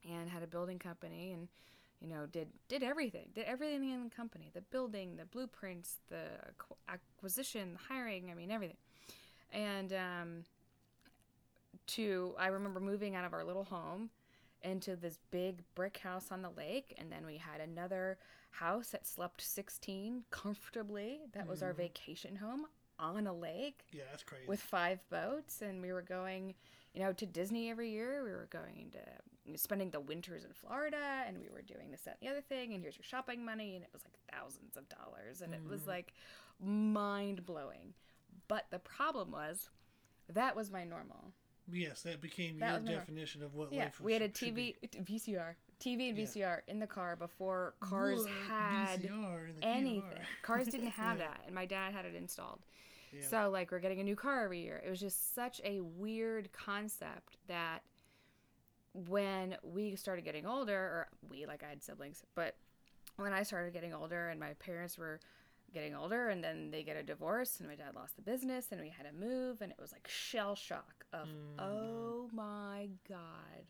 and 0.08 0.28
had 0.28 0.42
a 0.42 0.46
building 0.46 0.78
company 0.78 1.32
and 1.32 1.48
you 2.00 2.08
know 2.08 2.26
did 2.26 2.48
did 2.66 2.82
everything 2.82 3.28
did 3.34 3.44
everything 3.44 3.90
in 3.90 4.02
the 4.02 4.10
company 4.10 4.50
the 4.52 4.60
building 4.60 5.16
the 5.16 5.24
blueprints 5.24 5.98
the 6.08 6.24
acquisition 6.88 7.74
the 7.74 7.94
hiring 7.94 8.28
i 8.28 8.34
mean 8.34 8.50
everything 8.50 8.76
and 9.52 9.92
um 9.92 10.44
to 11.86 12.34
i 12.38 12.48
remember 12.48 12.80
moving 12.80 13.14
out 13.14 13.24
of 13.24 13.32
our 13.32 13.44
little 13.44 13.64
home 13.64 14.10
into 14.62 14.96
this 14.96 15.18
big 15.30 15.62
brick 15.74 15.98
house 15.98 16.32
on 16.32 16.42
the 16.42 16.50
lake 16.50 16.94
and 16.98 17.10
then 17.10 17.24
we 17.24 17.36
had 17.36 17.60
another 17.60 18.18
house 18.52 18.88
that 18.88 19.06
slept 19.06 19.40
16 19.40 20.24
comfortably. 20.30 21.20
That 21.32 21.48
was 21.48 21.62
our 21.62 21.72
mm. 21.72 21.78
vacation 21.78 22.36
home 22.36 22.66
on 22.98 23.26
a 23.26 23.32
lake 23.32 23.84
Yeah, 23.92 24.04
that's 24.10 24.22
crazy. 24.22 24.44
with 24.46 24.60
five 24.60 25.00
boats. 25.10 25.62
And 25.62 25.82
we 25.82 25.92
were 25.92 26.02
going 26.02 26.54
you 26.94 27.02
know 27.02 27.12
to 27.14 27.26
disney 27.26 27.70
every 27.70 27.90
year. 27.90 28.22
We 28.24 28.30
were 28.30 28.48
going 28.50 28.92
to 28.92 29.58
spending 29.58 29.90
the 29.90 30.00
winters 30.00 30.44
in 30.44 30.52
florida. 30.52 31.24
And 31.26 31.38
we 31.38 31.48
were 31.48 31.62
doing 31.62 31.90
this 31.90 32.02
that 32.02 32.18
and 32.20 32.28
the 32.28 32.32
other 32.32 32.42
thing. 32.42 32.72
And 32.74 32.82
here's 32.82 32.96
your 32.96 33.04
shopping 33.04 33.44
money. 33.44 33.74
And 33.74 33.82
it 33.82 33.90
was 33.92 34.02
like 34.04 34.14
thousands 34.32 34.76
of 34.76 34.88
dollars. 34.88 35.40
And 35.42 35.54
it 35.54 35.62
was 35.68 35.82
mm. 35.82 35.88
like 35.88 36.14
mind-blowing. 36.60 37.94
But 38.48 38.66
the 38.70 38.78
problem 38.78 39.32
was 39.32 39.70
that 40.28 40.54
was 40.54 40.70
my 40.70 40.84
normal. 40.84 41.32
Yes, 41.70 42.02
that 42.02 42.20
became 42.20 42.58
That 42.58 42.84
your 42.84 42.98
definition 42.98 43.42
of 43.42 43.54
what 43.54 43.72
yeah 43.72 43.84
life 43.84 44.00
was. 44.00 44.04
we 44.04 44.12
had 44.12 44.22
a 44.22 44.28
tv 44.28 44.74
vcr 45.04 45.54
tv 45.82 46.08
and 46.10 46.18
Yeah. 46.18 46.24
vcr 46.24 46.60
in 46.68 46.78
the 46.78 46.86
car 46.86 47.16
before 47.16 47.74
cars 47.80 48.24
had 48.48 49.02
VCR 49.02 49.48
in 49.50 49.56
the 49.56 49.64
anything. 49.64 50.00
car. 50.02 50.18
Cars 50.42 50.68
didn't 50.68 50.90
have 51.02 51.18
Yeah. 51.18 51.26
that, 51.28 51.42
and 51.46 51.54
my 51.54 51.66
dad 51.66 51.92
had 51.92 52.04
it 52.04 52.14
installed. 52.14 52.60
Yeah. 53.12 53.26
So 53.28 53.50
like 53.50 53.70
we're 53.72 53.80
getting 53.80 54.00
a 54.00 54.04
new 54.04 54.16
car 54.16 54.44
every 54.44 54.60
year. 54.60 54.80
It 54.86 54.88
was 54.90 55.00
just 55.00 55.34
such 55.34 55.60
a 55.64 55.80
weird 55.80 56.50
concept 56.52 57.36
that 57.48 57.82
when 58.94 59.56
we 59.62 59.96
started 59.96 60.24
getting 60.24 60.46
older, 60.46 60.74
or 60.76 61.08
we 61.30 61.46
like 61.46 61.62
I 61.62 61.68
had 61.68 61.82
siblings, 61.82 62.22
but 62.34 62.56
when 63.16 63.32
I 63.32 63.42
started 63.42 63.72
getting 63.72 63.94
older 63.94 64.28
and 64.28 64.38
my 64.40 64.52
parents 64.54 64.96
were 64.98 65.20
getting 65.72 65.94
older 65.94 66.28
and 66.28 66.44
then 66.44 66.70
they 66.70 66.82
get 66.82 66.96
a 66.96 67.02
divorce 67.02 67.58
and 67.58 67.68
my 67.68 67.74
dad 67.74 67.94
lost 67.94 68.16
the 68.16 68.22
business 68.22 68.66
and 68.72 68.80
we 68.80 68.90
had 68.90 69.06
to 69.06 69.12
move 69.14 69.62
and 69.62 69.72
it 69.72 69.78
was 69.80 69.90
like 69.92 70.06
shell 70.06 70.54
shock 70.54 71.06
of 71.14 71.26
mm. 71.28 71.58
oh 71.58 72.28
my 72.32 72.88
god 73.08 73.64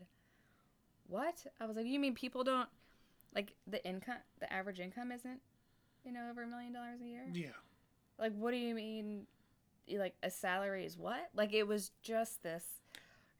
what? 1.07 1.45
I 1.59 1.65
was 1.65 1.75
like 1.75 1.85
you 1.85 1.99
mean 1.99 2.15
people 2.15 2.43
don't 2.43 2.69
like 3.35 3.53
the 3.67 3.83
income 3.85 4.17
the 4.39 4.51
average 4.51 4.79
income 4.79 5.11
isn't 5.11 5.39
you 6.05 6.11
know 6.11 6.27
over 6.29 6.43
a 6.43 6.47
million 6.47 6.73
dollars 6.73 6.99
a 7.01 7.07
year? 7.07 7.25
Yeah. 7.33 7.47
like 8.19 8.33
what 8.33 8.51
do 8.51 8.57
you 8.57 8.75
mean 8.75 9.25
like 9.91 10.15
a 10.23 10.29
salary 10.29 10.85
is 10.85 10.97
what? 10.97 11.29
Like 11.35 11.53
it 11.53 11.67
was 11.67 11.91
just 12.01 12.41
this 12.43 12.63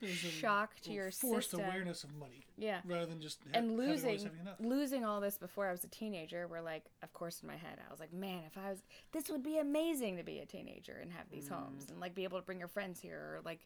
It 0.01 0.09
was 0.09 0.23
a- 0.23 0.27
shock 0.27 0.79
to 0.81 0.91
your 0.91 1.11
forced 1.11 1.51
system. 1.51 1.65
awareness 1.65 2.03
of 2.03 2.13
money 2.15 2.45
yeah. 2.57 2.81
rather 2.85 3.05
than 3.05 3.21
just 3.21 3.39
ha- 3.43 3.57
and 3.57 3.77
losing 3.77 4.17
having 4.17 4.39
enough. 4.41 4.55
losing 4.59 5.05
all 5.05 5.21
this 5.21 5.37
before 5.37 5.67
I 5.67 5.71
was 5.71 5.83
a 5.83 5.87
teenager 5.87 6.47
were 6.47 6.61
like 6.61 6.85
of 7.01 7.13
course 7.13 7.39
in 7.41 7.47
my 7.47 7.55
head 7.55 7.79
I 7.87 7.89
was 7.91 7.99
like 7.99 8.13
man 8.13 8.41
if 8.45 8.57
I 8.57 8.69
was 8.69 8.83
this 9.11 9.29
would 9.29 9.43
be 9.43 9.57
amazing 9.57 10.17
to 10.17 10.23
be 10.23 10.39
a 10.39 10.45
teenager 10.45 10.97
and 11.01 11.11
have 11.13 11.29
these 11.31 11.47
mm. 11.47 11.53
homes 11.53 11.89
and 11.89 11.99
like 11.99 12.13
be 12.13 12.25
able 12.25 12.39
to 12.39 12.45
bring 12.45 12.59
your 12.59 12.67
friends 12.67 12.99
here 12.99 13.17
or 13.17 13.41
like 13.45 13.61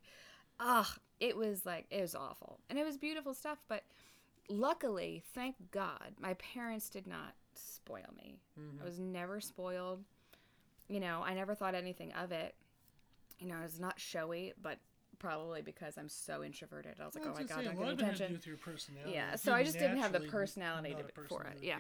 ah 0.60 0.96
it 1.20 1.36
was 1.36 1.66
like 1.66 1.86
it 1.90 2.02
was 2.02 2.16
awful. 2.16 2.60
And 2.70 2.78
it 2.78 2.86
was 2.86 2.98
beautiful 2.98 3.34
stuff 3.34 3.60
but 3.68 3.84
luckily 4.50 5.24
thank 5.34 5.56
God 5.72 6.14
my 6.20 6.34
parents 6.36 6.90
did 6.90 7.08
not 7.08 7.34
spoil 7.56 8.14
me. 8.16 8.40
I 8.82 8.86
was 8.86 9.00
never 9.00 9.42
spoiled. 9.42 10.04
You 10.88 11.00
know 11.00 11.22
I 11.26 11.34
never 11.34 11.56
thought 11.56 11.76
anything 11.76 12.12
of 12.14 12.32
it. 12.32 12.56
You 13.40 13.48
know 13.48 13.58
it's 13.64 13.80
not 13.80 14.00
showy 14.00 14.54
but 14.62 14.78
probably 15.20 15.62
because 15.62 15.98
I'm 15.98 16.10
so 16.10 16.44
introverted 16.44 16.96
I 17.02 17.06
was 17.06 17.16
like 17.16 17.26
I 17.26 17.28
oh 17.28 17.32
was 17.32 17.40
my 17.40 17.46
god 17.46 17.58
say, 17.58 17.64
don't 17.66 17.74
a 17.74 17.78
get 17.78 17.84
lot 17.86 17.94
of 17.94 18.00
it 18.00 18.06
had 18.06 18.10
to 18.10 18.16
attention 18.16 18.36
with 18.36 18.48
your 18.48 18.58
personality. 18.58 19.14
Yeah, 19.14 19.36
so 19.36 19.52
you're 19.52 19.60
I 19.60 19.64
just 19.64 19.80
didn't 19.80 19.98
have 19.98 20.12
the 20.12 20.20
personality 20.22 20.94
to- 20.94 21.00
a 21.00 21.04
person 21.04 21.28
for 21.28 21.44
it, 21.44 21.64
yeah. 21.64 21.78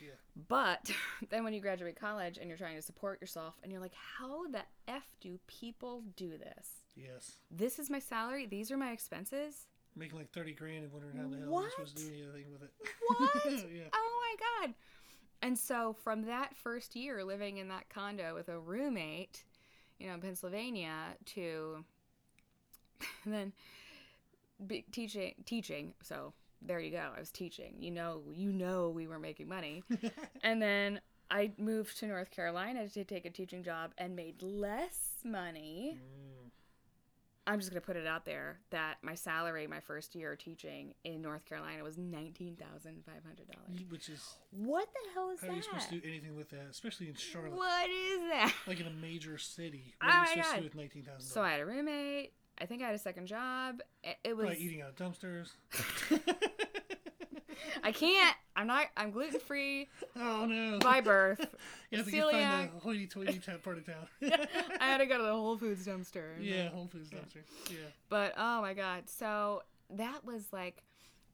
yeah. 0.00 0.08
But 0.48 0.90
then 1.30 1.44
when 1.44 1.54
you 1.54 1.60
graduate 1.60 1.98
college 1.98 2.38
and 2.38 2.48
you're 2.48 2.58
trying 2.58 2.76
to 2.76 2.82
support 2.82 3.20
yourself 3.20 3.54
and 3.62 3.72
you're 3.72 3.80
like, 3.80 3.94
how 4.18 4.46
the 4.48 4.62
F 4.88 5.04
do 5.20 5.38
people 5.46 6.02
do 6.16 6.30
this? 6.30 6.68
Yes. 6.96 7.36
This 7.50 7.78
is 7.78 7.90
my 7.90 7.98
salary, 7.98 8.46
these 8.46 8.70
are 8.70 8.76
my 8.76 8.92
expenses. 8.92 9.66
Making 9.96 10.18
like 10.18 10.32
30 10.32 10.54
grand 10.54 10.84
and 10.84 10.92
wondering 10.92 11.16
how 11.16 11.28
the 11.28 11.38
hell 11.38 11.48
What? 11.48 11.62
you're 11.62 11.70
supposed 11.70 11.96
to 11.98 12.04
do 12.04 12.10
anything 12.24 12.52
with 12.52 12.62
it. 12.62 12.70
What? 13.06 13.70
yeah. 13.72 13.84
Oh 13.92 14.20
my 14.22 14.66
God. 14.66 14.74
And 15.42 15.58
so 15.58 15.94
from 16.02 16.22
that 16.22 16.56
first 16.56 16.96
year 16.96 17.22
living 17.22 17.58
in 17.58 17.68
that 17.68 17.88
condo 17.90 18.34
with 18.34 18.48
a 18.48 18.58
roommate, 18.58 19.44
you 19.98 20.08
know, 20.08 20.14
in 20.14 20.20
Pennsylvania 20.20 20.94
to 21.26 21.84
then 23.26 23.52
be 24.66 24.84
teaching 24.92 25.34
teaching. 25.46 25.94
So 26.02 26.32
there 26.62 26.80
you 26.80 26.90
go. 26.90 27.10
I 27.16 27.20
was 27.20 27.30
teaching. 27.30 27.74
You 27.78 27.90
know, 27.90 28.22
you 28.32 28.52
know 28.52 28.90
we 28.90 29.06
were 29.06 29.18
making 29.18 29.48
money. 29.48 29.82
and 30.42 30.60
then 30.62 31.00
I 31.30 31.52
moved 31.58 31.98
to 31.98 32.06
North 32.06 32.30
Carolina 32.30 32.88
to 32.88 33.04
take 33.04 33.24
a 33.24 33.30
teaching 33.30 33.62
job 33.62 33.92
and 33.98 34.14
made 34.16 34.42
less 34.42 34.98
money. 35.24 35.98
Mm. 35.98 36.50
I'm 37.46 37.58
just 37.58 37.70
gonna 37.70 37.82
put 37.82 37.96
it 37.96 38.06
out 38.06 38.24
there 38.24 38.60
that 38.70 38.96
my 39.02 39.14
salary 39.14 39.66
my 39.66 39.80
first 39.80 40.14
year 40.14 40.34
teaching 40.34 40.94
in 41.04 41.20
North 41.20 41.44
Carolina 41.44 41.82
was 41.84 41.98
nineteen 41.98 42.56
thousand 42.56 43.04
five 43.04 43.22
hundred 43.22 43.48
dollars. 43.48 43.82
Which 43.90 44.08
is 44.08 44.36
What 44.50 44.88
the 44.94 45.10
hell 45.12 45.30
is 45.30 45.40
how 45.42 45.48
are 45.48 45.52
you 45.56 45.62
supposed 45.62 45.90
to 45.90 46.00
do 46.00 46.08
anything 46.08 46.36
with 46.36 46.48
that, 46.50 46.68
especially 46.70 47.08
in 47.08 47.14
Charlotte, 47.16 47.52
What 47.52 47.90
is 47.90 48.20
that? 48.30 48.54
like 48.66 48.80
in 48.80 48.86
a 48.86 48.90
major 48.90 49.36
city? 49.36 49.92
Oh 50.02 50.06
What 50.06 50.14
are 50.14 50.16
my 50.16 50.22
you 50.22 50.28
supposed 50.28 50.46
to 50.48 50.52
God. 50.54 50.58
do 50.60 50.64
with 50.64 50.74
nineteen 50.74 51.02
thousand 51.02 51.20
So 51.28 51.42
I 51.42 51.50
had 51.50 51.60
a 51.60 51.66
roommate. 51.66 52.32
I 52.60 52.66
think 52.66 52.82
I 52.82 52.86
had 52.86 52.94
a 52.94 52.98
second 52.98 53.26
job. 53.26 53.80
It, 54.02 54.16
it 54.24 54.36
was. 54.36 54.46
Probably 54.46 54.62
eating 54.62 54.82
out 54.82 54.90
of 54.90 54.96
dumpsters. 54.96 55.50
I 57.82 57.92
can't. 57.92 58.36
I'm 58.56 58.66
not. 58.66 58.86
I'm 58.96 59.10
gluten 59.10 59.40
free 59.40 59.88
oh 60.16 60.46
no! 60.46 60.78
by 60.78 61.00
birth. 61.00 61.40
you 61.90 61.98
have 61.98 62.06
to 62.06 62.12
get 62.12 62.30
find 62.30 62.70
the 62.74 62.78
hoity-toity 62.80 63.40
part 63.62 63.78
of 63.78 63.86
town. 63.86 64.06
I 64.80 64.86
had 64.86 64.98
to 64.98 65.06
go 65.06 65.18
to 65.18 65.24
the 65.24 65.32
Whole 65.32 65.56
Foods 65.58 65.86
dumpster. 65.86 66.32
yeah, 66.40 66.68
Whole 66.70 66.86
Foods 66.86 67.10
dumpster. 67.10 67.42
Yeah. 67.70 67.76
But 68.08 68.34
oh 68.36 68.60
my 68.60 68.74
god. 68.74 69.08
So 69.08 69.62
that 69.90 70.24
was 70.24 70.52
like 70.52 70.82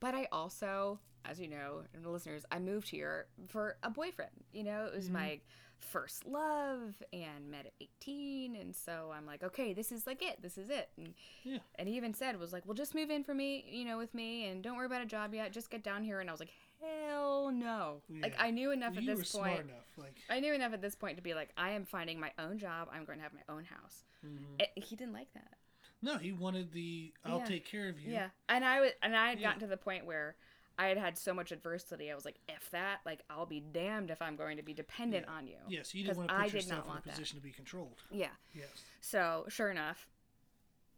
but 0.01 0.15
I 0.15 0.29
also, 0.33 0.99
as 1.27 1.39
you 1.39 1.49
know, 1.49 1.83
and 1.95 2.03
the 2.03 2.09
listeners, 2.09 2.45
I 2.51 2.59
moved 2.59 2.89
here 2.89 3.27
for 3.49 3.77
a 3.83 3.91
boyfriend. 3.91 4.31
You 4.53 4.65
know, 4.65 4.87
it 4.87 4.95
was 4.97 5.09
Mhm. 5.09 5.13
my 5.13 5.41
first 5.81 6.27
love 6.27 6.95
and 7.13 7.51
met 7.51 7.67
at 7.67 7.73
18 7.81 8.57
and 8.57 8.75
so 8.75 9.13
I'm 9.15 9.27
like, 9.27 9.43
okay, 9.43 9.73
this 9.73 9.91
is 9.93 10.07
like 10.07 10.23
it. 10.23 10.41
This 10.43 10.57
is 10.59 10.71
it. 10.71 10.91
And 10.97 11.15
Yeah. 11.43 11.59
and 11.77 11.89
he 11.89 11.97
even 11.97 12.15
said 12.15 12.39
was 12.39 12.53
like, 12.53 12.65
"Well, 12.67 12.75
just 12.75 12.95
move 12.95 13.11
in 13.11 13.25
for 13.25 13.35
me, 13.35 13.65
you 13.69 13.85
know, 13.85 13.99
with 13.99 14.15
me 14.15 14.47
and 14.47 14.63
don't 14.63 14.77
worry 14.77 14.87
about 14.87 15.03
a 15.03 15.07
job 15.07 15.35
yet. 15.35 15.53
Just 15.53 15.71
get 15.71 15.83
down 15.83 16.05
here." 16.05 16.21
And 16.21 16.29
I 16.29 16.33
was 16.33 16.41
like, 16.41 16.53
"Hell 16.81 17.51
no." 17.51 18.03
Like 18.23 18.35
I 18.39 18.51
knew 18.51 18.71
enough 18.71 18.97
at 18.97 19.03
you 19.03 19.11
were 19.11 19.17
this 19.17 19.31
smart 19.31 19.49
point. 19.51 19.61
enough. 19.71 19.87
Like, 19.97 20.17
I 20.29 20.41
knew 20.41 20.53
enough 20.55 20.73
at 20.73 20.81
this 20.83 20.95
point 20.95 21.17
to 21.17 21.23
be 21.23 21.35
like, 21.35 21.51
I 21.57 21.71
am 21.71 21.85
finding 21.85 22.21
my 22.21 22.33
own 22.39 22.59
job. 22.59 22.89
I'm 22.93 23.05
going 23.05 23.19
to 23.19 23.23
have 23.23 23.33
my 23.35 23.43
own 23.55 23.65
house. 23.65 24.05
mhm. 24.25 24.61
It, 24.61 24.71
he 24.85 24.97
didn't 24.97 25.15
like 25.15 25.33
that. 25.35 25.57
no, 26.03 26.17
he 26.19 26.33
wanted 26.33 26.73
the 26.73 27.13
"I'll 27.25 27.39
Yeah. 27.39 27.45
take 27.45 27.65
care 27.67 27.89
of 27.89 27.99
you." 28.01 28.13
Yeah. 28.13 28.31
And 28.49 28.65
I 28.65 28.81
was, 28.81 28.91
and 29.03 29.15
I 29.17 29.31
had 29.31 29.39
Yeah. 29.41 29.49
gotten 29.49 29.61
to 29.61 29.67
the 29.67 29.77
point 29.77 30.05
where 30.07 30.37
I 30.81 30.87
had 30.89 30.97
had 30.99 31.19
so 31.19 31.35
much 31.35 31.53
adversity. 31.53 32.11
I 32.11 32.15
was 32.15 32.25
like, 32.25 32.39
if 32.49 32.71
that, 32.71 33.01
like, 33.05 33.21
I'll 33.29 33.45
be 33.47 33.61
damned 33.61 34.11
if 34.11 34.23
I'm 34.23 34.35
going 34.37 34.57
to 34.57 34.63
be 34.63 34.73
dependent 34.73 35.27
Yeah. 35.29 35.35
on 35.37 35.47
you. 35.47 35.57
Yes, 35.69 35.95
you 35.95 36.05
didn't 36.05 36.17
want 36.17 36.29
to 36.31 36.35
put 36.35 36.43
I 36.43 36.47
yourself 36.47 36.85
in 36.85 36.87
a 36.87 36.89
want 36.89 37.05
that. 37.05 37.11
position 37.13 37.37
to 37.39 37.43
be 37.43 37.51
controlled. 37.51 38.03
Yeah. 38.11 38.29
Yes. 38.55 38.69
So 39.01 39.45
sure 39.49 39.71
enough, 39.71 40.07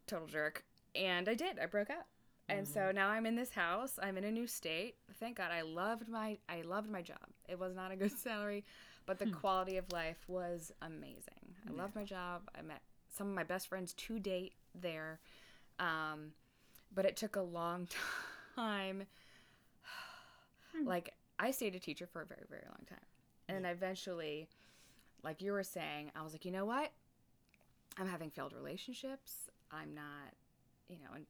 total 0.07 0.29
jerk. 0.29 0.65
And 0.95 1.29
I 1.29 1.35
did. 1.35 1.59
I 1.59 1.67
broke 1.67 1.91
up. 1.91 2.07
And 2.49 2.67
so 2.67 2.81
Mm-hmm. 2.81 2.95
now 2.97 3.09
I'm 3.09 3.27
in 3.27 3.35
this 3.37 3.51
house. 3.53 3.99
I'm 4.03 4.17
in 4.19 4.25
a 4.25 4.31
new 4.31 4.47
state. 4.47 4.97
Thank 5.19 5.37
God. 5.39 5.51
I 5.53 5.63
loved 5.63 6.09
my 6.09 6.39
I 6.49 6.63
loved 6.63 6.91
my 6.91 7.03
job. 7.03 7.19
It 7.49 7.59
was 7.59 7.75
not 7.75 7.93
a 7.93 7.97
good 7.97 8.13
salary, 8.19 8.65
but 9.07 9.19
the 9.19 9.27
quality 9.31 9.77
of 9.79 9.91
life 9.93 10.19
was 10.29 10.71
amazing. 10.83 11.55
I 11.69 11.73
loved 11.73 11.95
my 11.95 12.05
job. 12.05 12.43
I 12.57 12.63
met 12.63 12.83
some 13.09 13.29
of 13.29 13.35
my 13.35 13.45
best 13.45 13.69
friends 13.69 13.93
to 13.95 14.19
date 14.19 14.55
there. 14.75 15.21
Um, 15.79 16.33
but 16.95 17.05
it 17.07 17.17
took 17.17 17.37
a 17.37 17.41
long 17.43 17.89
time. 18.57 19.05
Like 20.85 21.15
I 21.39 21.51
stayed 21.51 21.75
a 21.75 21.81
teacher 21.81 22.07
for 22.07 22.23
a 22.23 22.27
very 22.27 22.45
very 22.49 22.65
long 22.67 22.87
time. 22.89 23.07
And 23.49 23.67
eventually 23.67 24.49
like 25.25 25.43
you 25.43 25.53
were 25.53 25.65
saying, 25.65 26.13
I 26.17 26.23
was 26.23 26.33
like, 26.33 26.45
"You 26.45 26.53
know 26.53 26.67
what? 26.67 26.93
I'm 27.99 28.09
having 28.09 28.31
failed 28.31 28.53
relationships. 28.53 29.49
I'm 29.71 29.95
not, 29.95 30.35
you 30.89 30.97
know, 30.99 31.15
and 31.15 31.27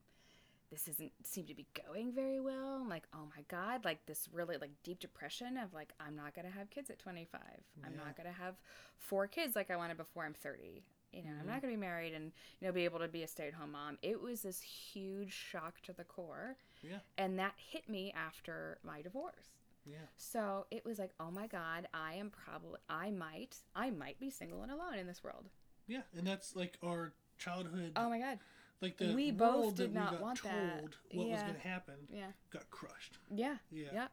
this 0.70 0.88
isn't 0.88 1.12
seem 1.24 1.46
to 1.46 1.54
be 1.54 1.66
going 1.86 2.12
very 2.12 2.40
well. 2.40 2.78
I'm 2.82 2.88
like, 2.88 3.06
oh 3.14 3.26
my 3.36 3.42
god, 3.48 3.84
like 3.84 4.06
this 4.06 4.28
really 4.32 4.56
like 4.58 4.70
deep 4.84 5.00
depression 5.00 5.58
of 5.58 5.74
like 5.74 5.92
I'm 6.00 6.16
not 6.16 6.34
gonna 6.34 6.50
have 6.50 6.70
kids 6.70 6.90
at 6.90 6.98
25. 6.98 7.40
I'm 7.84 7.96
not 7.96 8.16
gonna 8.16 8.32
have 8.32 8.56
four 8.98 9.26
kids 9.26 9.56
like 9.56 9.70
I 9.70 9.76
wanted 9.76 9.96
before 9.98 10.24
I'm 10.24 10.34
30. 10.34 10.84
You 11.12 11.22
know, 11.24 11.30
I'm 11.40 11.46
Mm-hmm. 11.46 11.48
not 11.48 11.62
gonna 11.62 11.74
be 11.74 11.78
married 11.80 12.14
and 12.14 12.32
you 12.60 12.66
know 12.68 12.72
be 12.72 12.84
able 12.84 13.00
to 13.00 13.08
be 13.08 13.22
a 13.22 13.28
stay-at-home 13.28 13.72
mom. 13.72 13.98
It 14.02 14.20
was 14.20 14.42
this 14.42 14.60
huge 14.62 15.32
shock 15.32 15.80
to 15.82 15.92
the 15.92 16.04
core, 16.04 16.56
Yeah. 16.82 16.98
and 17.18 17.38
that 17.38 17.54
hit 17.56 17.88
me 17.88 18.12
after 18.16 18.78
my 18.84 19.02
divorce. 19.02 19.50
Yeah. 19.84 19.96
So 20.16 20.66
it 20.70 20.84
was 20.84 20.98
like, 20.98 21.10
oh 21.18 21.30
my 21.30 21.46
god, 21.46 21.88
I 21.92 22.14
am 22.14 22.30
probably, 22.30 22.78
I 22.88 23.10
might, 23.10 23.56
I 23.74 23.90
might 23.90 24.18
be 24.20 24.30
single 24.30 24.62
and 24.62 24.70
alone 24.70 24.94
in 24.98 25.06
this 25.06 25.22
world. 25.24 25.48
Yeah. 25.86 26.02
And 26.16 26.26
that's 26.26 26.54
like 26.54 26.78
our 26.84 27.12
childhood. 27.38 27.92
Oh 27.96 28.08
my 28.08 28.18
god. 28.20 28.38
like 28.80 28.96
the 28.98 29.12
we 29.14 29.30
both 29.32 29.74
did 29.76 29.92
not 29.94 30.20
want 30.20 30.38
told 30.38 30.52
that. 30.54 31.16
what 31.16 31.28
was 31.28 31.40
going 31.42 31.54
to 31.54 31.60
happen 31.60 31.94
Yeah. 32.12 32.30
got 32.52 32.70
crushed. 32.70 33.18
Yeah. 33.34 33.56
Yeah. 33.70 33.88
Yeah. 33.92 34.06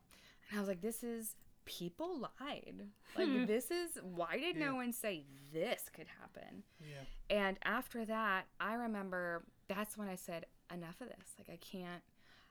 And 0.49 0.57
I 0.57 0.59
was 0.59 0.67
like, 0.67 0.81
this 0.81 1.03
is 1.03 1.35
people 1.65 2.19
lied. 2.19 2.87
Like 3.17 3.47
this 3.47 3.69
is 3.71 3.97
why 4.03 4.37
did 4.39 4.55
Yeah. 4.55 4.65
no 4.67 4.75
one 4.75 4.91
say 4.93 5.25
this 5.53 5.83
could 5.93 6.07
happen? 6.19 6.63
Yeah. 6.79 7.03
And 7.29 7.57
after 7.63 8.05
that, 8.05 8.45
I 8.59 8.73
remember 8.75 9.43
that's 9.67 9.97
when 9.97 10.07
I 10.07 10.15
said 10.15 10.45
enough 10.73 10.99
of 11.01 11.07
this. 11.09 11.33
Like 11.37 11.49
I 11.51 11.57
can't 11.57 12.01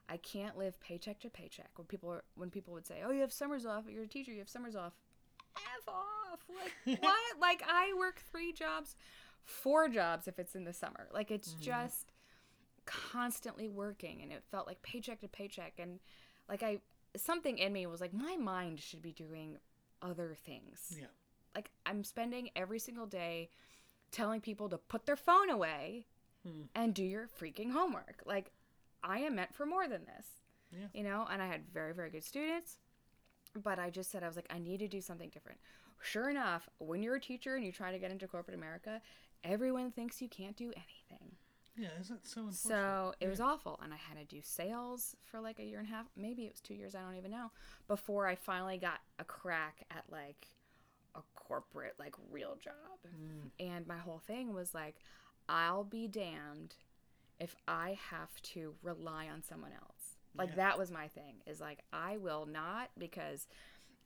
I 0.09 0.17
can't 0.17 0.57
live 0.57 0.81
paycheck 0.81 1.21
to 1.21 1.31
paycheck. 1.31 1.71
When 1.77 1.87
people 1.87 2.11
are, 2.11 2.25
when 2.35 2.51
people 2.51 2.73
would 2.75 2.87
say, 2.87 3.03
"Oh, 3.05 3.11
you 3.11 3.21
have 3.21 3.33
summers 3.33 3.67
off. 3.67 3.85
You're 3.89 4.05
a 4.05 4.09
teacher. 4.09 4.33
You 4.33 4.39
have 4.39 4.49
summers 4.49 4.75
off." 4.77 4.95
F 5.57 5.89
off. 5.89 6.41
Like 6.87 7.01
what? 7.03 7.41
like 7.41 7.63
I 7.69 7.93
work 7.99 8.23
3 8.31 8.53
jobs, 8.53 8.97
4 9.45 9.89
jobs 9.89 10.29
if 10.29 10.39
it's 10.39 10.55
in 10.55 10.65
the 10.65 10.73
summer. 10.73 11.09
Like 11.13 11.31
it's 11.31 11.53
just 11.55 12.13
constantly 12.87 13.69
working 13.69 14.23
and 14.23 14.33
it 14.33 14.43
felt 14.51 14.67
like 14.67 14.81
paycheck 14.83 15.21
to 15.21 15.29
paycheck 15.29 15.75
and 15.79 15.99
like 16.49 16.63
I 16.63 16.79
something 17.17 17.59
in 17.59 17.73
me 17.73 17.87
was 17.87 18.01
like 18.01 18.15
my 18.15 18.37
mind 18.37 18.81
should 18.81 19.03
be 19.03 19.13
doing 19.13 19.59
other 20.01 20.35
things 20.47 20.95
Yeah. 20.99 21.07
like 21.55 21.71
I'm 21.85 22.03
spending 22.03 22.49
every 22.57 22.79
single 22.79 23.05
day 23.07 23.51
telling 24.11 24.41
people 24.41 24.71
to 24.71 24.79
put 24.79 25.05
their 25.05 25.17
phone 25.17 25.51
away 25.51 26.07
Hmm. 26.47 26.63
and 26.75 26.95
do 26.95 27.03
your 27.03 27.27
freaking 27.27 27.73
homework. 27.73 28.23
Like 28.25 28.53
I 29.03 29.21
am 29.21 29.37
meant 29.37 29.55
for 29.55 29.67
more 29.67 29.89
than 29.89 30.05
this. 30.05 30.27
Yeah. 30.73 30.87
You 30.93 31.05
know, 31.05 31.27
and 31.31 31.43
I 31.43 31.47
had 31.47 31.63
very 31.73 31.95
very 31.95 32.11
good 32.11 32.25
students, 32.25 32.79
but 33.63 33.79
I 33.79 33.91
just 33.91 34.11
said 34.11 34.23
I 34.23 34.27
was 34.27 34.37
like 34.37 34.51
I 34.51 34.59
need 34.59 34.79
to 34.81 34.89
do 34.89 35.01
something 35.01 35.31
different. 35.31 35.59
Sure 36.01 36.31
enough, 36.31 36.69
when 36.79 37.03
you're 37.03 37.17
a 37.17 37.21
teacher 37.21 37.57
and 37.57 37.65
you 37.65 37.73
try 37.73 37.91
to 37.91 37.99
get 37.99 38.11
into 38.11 38.29
corporate 38.29 38.57
America, 38.57 39.01
everyone 39.43 39.91
thinks 39.91 40.23
you 40.23 40.29
can't 40.29 40.57
do 40.57 40.73
anything. 40.77 41.37
Yeah. 41.77 41.89
Isn't 42.01 42.23
that 42.23 42.29
so 42.29 42.41
unfortunate? 42.41 42.69
So 42.69 43.15
it 43.21 43.29
was 43.29 43.41
awful. 43.41 43.79
And 43.83 43.93
I 43.93 43.97
had 43.97 44.19
to 44.19 44.25
do 44.25 44.41
sales 44.43 45.15
for 45.25 45.41
like 45.41 45.61
a 45.61 45.65
year 45.65 45.79
and 45.79 45.87
a 45.87 45.91
half. 45.91 46.07
Maybe 46.17 46.45
it 46.45 46.53
was 46.53 46.61
two 46.61 46.75
years. 46.75 46.95
I 46.95 47.03
don't 47.03 47.17
even 47.17 47.31
know. 47.31 47.51
Before 47.87 48.27
I 48.27 48.35
finally 48.35 48.79
got 48.79 48.99
a 49.19 49.25
crack 49.25 49.85
at 49.91 50.05
like 50.11 50.49
a 51.15 51.21
corporate, 51.35 51.95
like 51.99 52.15
real 52.31 52.57
job. 52.63 52.75
Mm. 53.07 53.51
And 53.75 53.87
my 53.87 53.99
whole 53.99 54.21
thing 54.27 54.53
was 54.53 54.75
like, 54.75 54.97
I'll 55.49 55.85
be 55.85 56.09
damned 56.09 56.75
if 57.41 57.55
I 57.67 57.99
have 58.11 58.41
to 58.43 58.75
rely 58.83 59.29
on 59.29 59.43
someone 59.43 59.73
else. 59.73 60.17
Like 60.35 60.51
Yeah. 60.51 60.57
that 60.57 60.79
was 60.79 60.91
my 60.91 61.09
thing 61.09 61.43
is 61.47 61.61
like, 61.61 61.81
I 61.93 62.17
will 62.17 62.47
not 62.47 62.91
because 62.99 63.47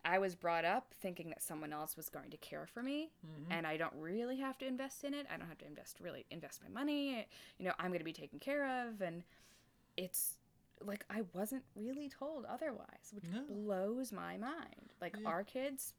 I 0.05 0.19
was 0.19 0.35
brought 0.35 0.65
up 0.65 0.95
thinking 1.01 1.29
that 1.29 1.41
someone 1.43 1.73
else 1.73 1.97
was 1.97 2.09
going 2.09 2.31
to 2.31 2.37
care 2.37 2.67
for 2.67 2.83
me 2.83 3.12
Mhm. 3.25 3.47
and 3.51 3.67
I 3.67 3.77
don't 3.77 3.95
really 3.95 4.37
have 4.39 4.59
to 4.59 4.67
invest 4.67 5.05
in 5.05 5.15
it. 5.15 5.27
I 5.31 5.37
don't 5.37 5.49
have 5.49 5.59
to 5.59 5.67
invest 5.67 6.01
really 6.01 6.27
invest 6.31 6.61
my 6.62 6.69
money. 6.69 7.27
You 7.59 7.67
know, 7.67 7.75
I'm 7.79 7.89
going 7.89 8.01
to 8.01 8.05
be 8.05 8.12
taken 8.12 8.39
care 8.41 8.65
of 8.89 9.01
and 9.01 9.23
it's 9.97 10.39
like 10.81 11.05
I 11.09 11.23
wasn't 11.33 11.65
really 11.77 12.09
told 12.09 12.45
otherwise, 12.47 13.12
which 13.12 13.25
No. 13.25 13.45
blows 13.45 14.11
my 14.12 14.37
mind. 14.37 14.93
Like 15.01 15.17
Yeah. 15.21 15.29
our 15.29 15.45
kids, 15.45 15.95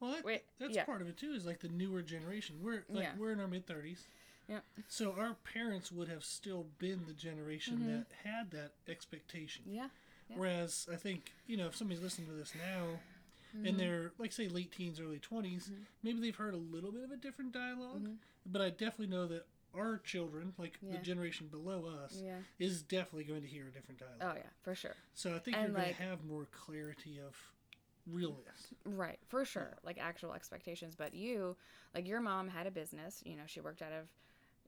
Well, 0.00 0.12
that, 0.12 0.24
Wait, 0.24 0.44
that's 0.58 0.74
yeah. 0.74 0.84
part 0.84 1.00
of 1.02 1.08
it 1.08 1.16
too. 1.16 1.32
Is 1.32 1.46
like 1.46 1.60
the 1.60 1.68
newer 1.68 2.02
generation. 2.02 2.60
We're 2.62 2.84
like 2.88 3.16
we're 3.16 3.32
in 3.32 3.40
our 3.40 3.48
mid 3.48 3.66
thirties. 3.66 4.06
Yeah. 4.48 4.60
So 4.88 5.14
our 5.18 5.34
parents 5.52 5.90
would 5.92 6.08
have 6.08 6.24
still 6.24 6.66
been 6.78 7.02
the 7.06 7.12
generation 7.14 7.78
Mm-hmm. 7.78 7.92
that 7.96 8.06
had 8.24 8.50
that 8.52 8.72
expectation. 8.88 9.64
yeah, 9.66 9.88
Yeah. 10.28 10.36
Whereas 10.38 10.86
I 10.92 10.96
think 10.96 11.32
you 11.46 11.56
know 11.56 11.66
if 11.66 11.76
somebody's 11.76 12.02
listening 12.02 12.28
to 12.28 12.34
this 12.34 12.52
now, 12.54 13.00
Mm-hmm. 13.56 13.66
and 13.66 13.78
they're 13.78 14.12
like 14.18 14.32
say 14.32 14.48
late 14.48 14.72
teens, 14.72 14.98
early 14.98 15.20
20s 15.20 15.70
maybe 16.02 16.20
they've 16.20 16.34
heard 16.34 16.54
a 16.54 16.56
little 16.74 16.90
bit 16.90 17.04
of 17.04 17.12
a 17.12 17.16
different 17.16 17.52
dialog 17.52 18.08
But 18.44 18.60
I 18.62 18.70
definitely 18.70 19.06
know 19.06 19.26
that 19.28 19.46
our 19.74 19.98
children, 19.98 20.54
like 20.58 20.74
Mm-hmm. 20.78 20.86
Yeah. 20.92 20.98
the 20.98 21.04
generation 21.04 21.46
below 21.48 21.86
us, 22.04 22.20
yeah. 22.22 22.38
is 22.58 22.82
definitely 22.82 23.24
going 23.24 23.42
to 23.42 23.48
hear 23.48 23.68
a 23.68 23.70
different 23.70 24.00
dialogue. 24.00 24.18
Oh 24.36 24.36
yeah, 24.36 24.50
for 24.62 24.74
sure. 24.74 24.94
So 25.14 25.34
I 25.34 25.38
think 25.38 25.56
And, 25.56 25.68
you're 25.72 25.76
going 25.82 25.94
to 25.94 26.02
have 26.02 26.24
more 26.24 26.46
clarity 26.52 27.18
of 27.24 27.36
realness. 28.06 28.68
Right, 28.84 29.18
for 29.28 29.44
sure. 29.44 29.74
Like 29.84 29.98
actual 30.00 30.32
expectations. 30.34 30.94
But 30.96 31.14
you, 31.14 31.56
like 31.94 32.06
your 32.06 32.20
mom 32.20 32.48
had 32.48 32.66
a 32.66 32.70
business, 32.70 33.22
you 33.24 33.36
know, 33.36 33.44
she 33.46 33.60
worked 33.60 33.82
out 33.82 33.92
of, 33.92 34.08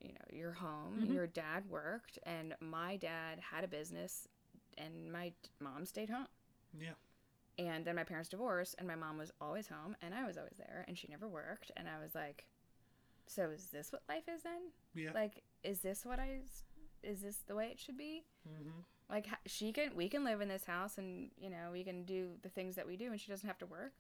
you 0.00 0.12
know, 0.12 0.37
your 0.37 0.53
home. 0.53 1.00
Mm-hmm. 1.00 1.12
Your 1.12 1.26
dad 1.26 1.65
worked, 1.69 2.19
and 2.25 2.55
my 2.61 2.97
dad 2.97 3.41
had 3.53 3.65
a 3.65 3.69
business, 3.69 4.29
and 4.79 5.12
my 5.12 5.33
mom 5.61 5.87
stayed 5.87 6.11
home. 6.11 6.26
Yeah. 6.79 6.91
And 7.59 7.85
then 7.85 7.97
my 7.97 8.05
parents 8.05 8.29
divorced, 8.29 8.75
and 8.79 8.87
my 8.87 8.97
mom 8.97 9.17
was 9.17 9.33
always 9.41 9.69
home, 9.69 9.97
and 10.03 10.15
I 10.15 10.26
was 10.26 10.37
always 10.37 10.57
there, 10.59 10.85
and 10.87 10.97
she 10.97 11.09
never 11.09 11.26
worked. 11.26 11.71
And 11.76 11.88
I 11.88 12.03
was 12.03 12.15
like, 12.15 12.45
so 13.26 13.50
is 13.50 13.67
this 13.73 13.93
what 13.93 14.03
life 14.09 14.25
is 14.33 14.43
then? 14.43 14.71
Yeah. 14.95 15.11
Like, 15.15 15.43
is 15.62 15.81
this 15.81 16.05
what 16.05 16.19
I, 16.19 16.41
is 17.03 17.21
this 17.21 17.38
the 17.47 17.55
way 17.55 17.69
it 17.73 17.79
should 17.79 17.97
be? 17.97 18.25
hmm 18.47 18.71
Like, 19.09 19.26
she 19.47 19.73
can, 19.73 19.97
we 19.97 20.09
can 20.09 20.23
live 20.23 20.43
in 20.43 20.49
this 20.49 20.67
house, 20.67 20.99
and, 20.99 21.31
you 21.38 21.49
know, 21.49 21.71
we 21.73 21.83
can 21.83 22.05
do 22.05 22.33
the 22.43 22.50
things 22.50 22.76
that 22.76 22.87
we 22.87 22.97
do, 22.97 23.11
and 23.11 23.21
she 23.21 23.31
doesn't 23.31 23.49
have 23.49 23.59
to 23.59 23.67
work. 23.67 23.93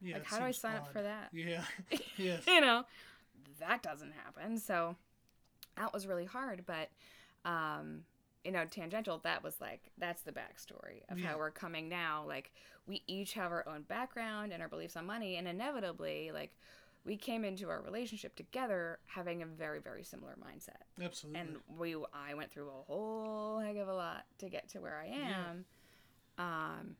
Yeah. 0.00 0.14
Like, 0.14 0.26
how 0.26 0.38
do 0.38 0.44
I 0.44 0.50
sign 0.50 0.76
up 0.76 0.92
for 0.92 1.02
that? 1.02 1.30
Yeah. 1.32 1.64
yes. 2.16 2.42
you 2.46 2.60
know, 2.60 2.84
that 3.58 3.82
doesn't 3.82 4.12
happen. 4.12 4.58
So 4.58 4.96
that 5.78 5.92
was 5.92 6.06
really 6.06 6.24
hard. 6.24 6.64
But, 6.66 6.90
um, 7.44 8.04
you 8.44 8.52
know, 8.52 8.64
tangential, 8.64 9.18
that 9.24 9.42
was 9.42 9.60
like, 9.60 9.80
that's 9.98 10.22
the 10.22 10.32
backstory 10.32 11.02
of 11.08 11.18
Yeah. 11.18 11.28
how 11.28 11.38
we're 11.38 11.50
coming 11.50 11.88
now. 11.88 12.24
Like, 12.26 12.52
we 12.86 13.02
each 13.06 13.34
have 13.34 13.52
our 13.52 13.66
own 13.68 13.82
background 13.82 14.52
and 14.52 14.62
our 14.62 14.68
beliefs 14.68 14.96
on 14.96 15.06
money. 15.06 15.36
And 15.36 15.46
inevitably, 15.48 16.30
like, 16.32 16.56
we 17.04 17.16
came 17.16 17.44
into 17.44 17.68
our 17.68 17.80
relationship 17.80 18.34
together 18.36 18.98
having 19.06 19.42
a 19.42 19.46
very, 19.46 19.80
very 19.80 20.02
similar 20.02 20.36
mindset. 20.36 20.82
Absolutely. 21.02 21.40
And 21.40 21.56
we, 21.78 21.94
I 22.12 22.34
went 22.34 22.50
through 22.50 22.68
a 22.68 22.82
whole 22.86 23.58
heck 23.60 23.76
of 23.76 23.88
a 23.88 23.94
lot 23.94 24.24
to 24.38 24.48
get 24.48 24.68
to 24.70 24.80
where 24.80 24.98
I 24.98 25.06
am. 25.06 25.64
Um, 26.38 26.96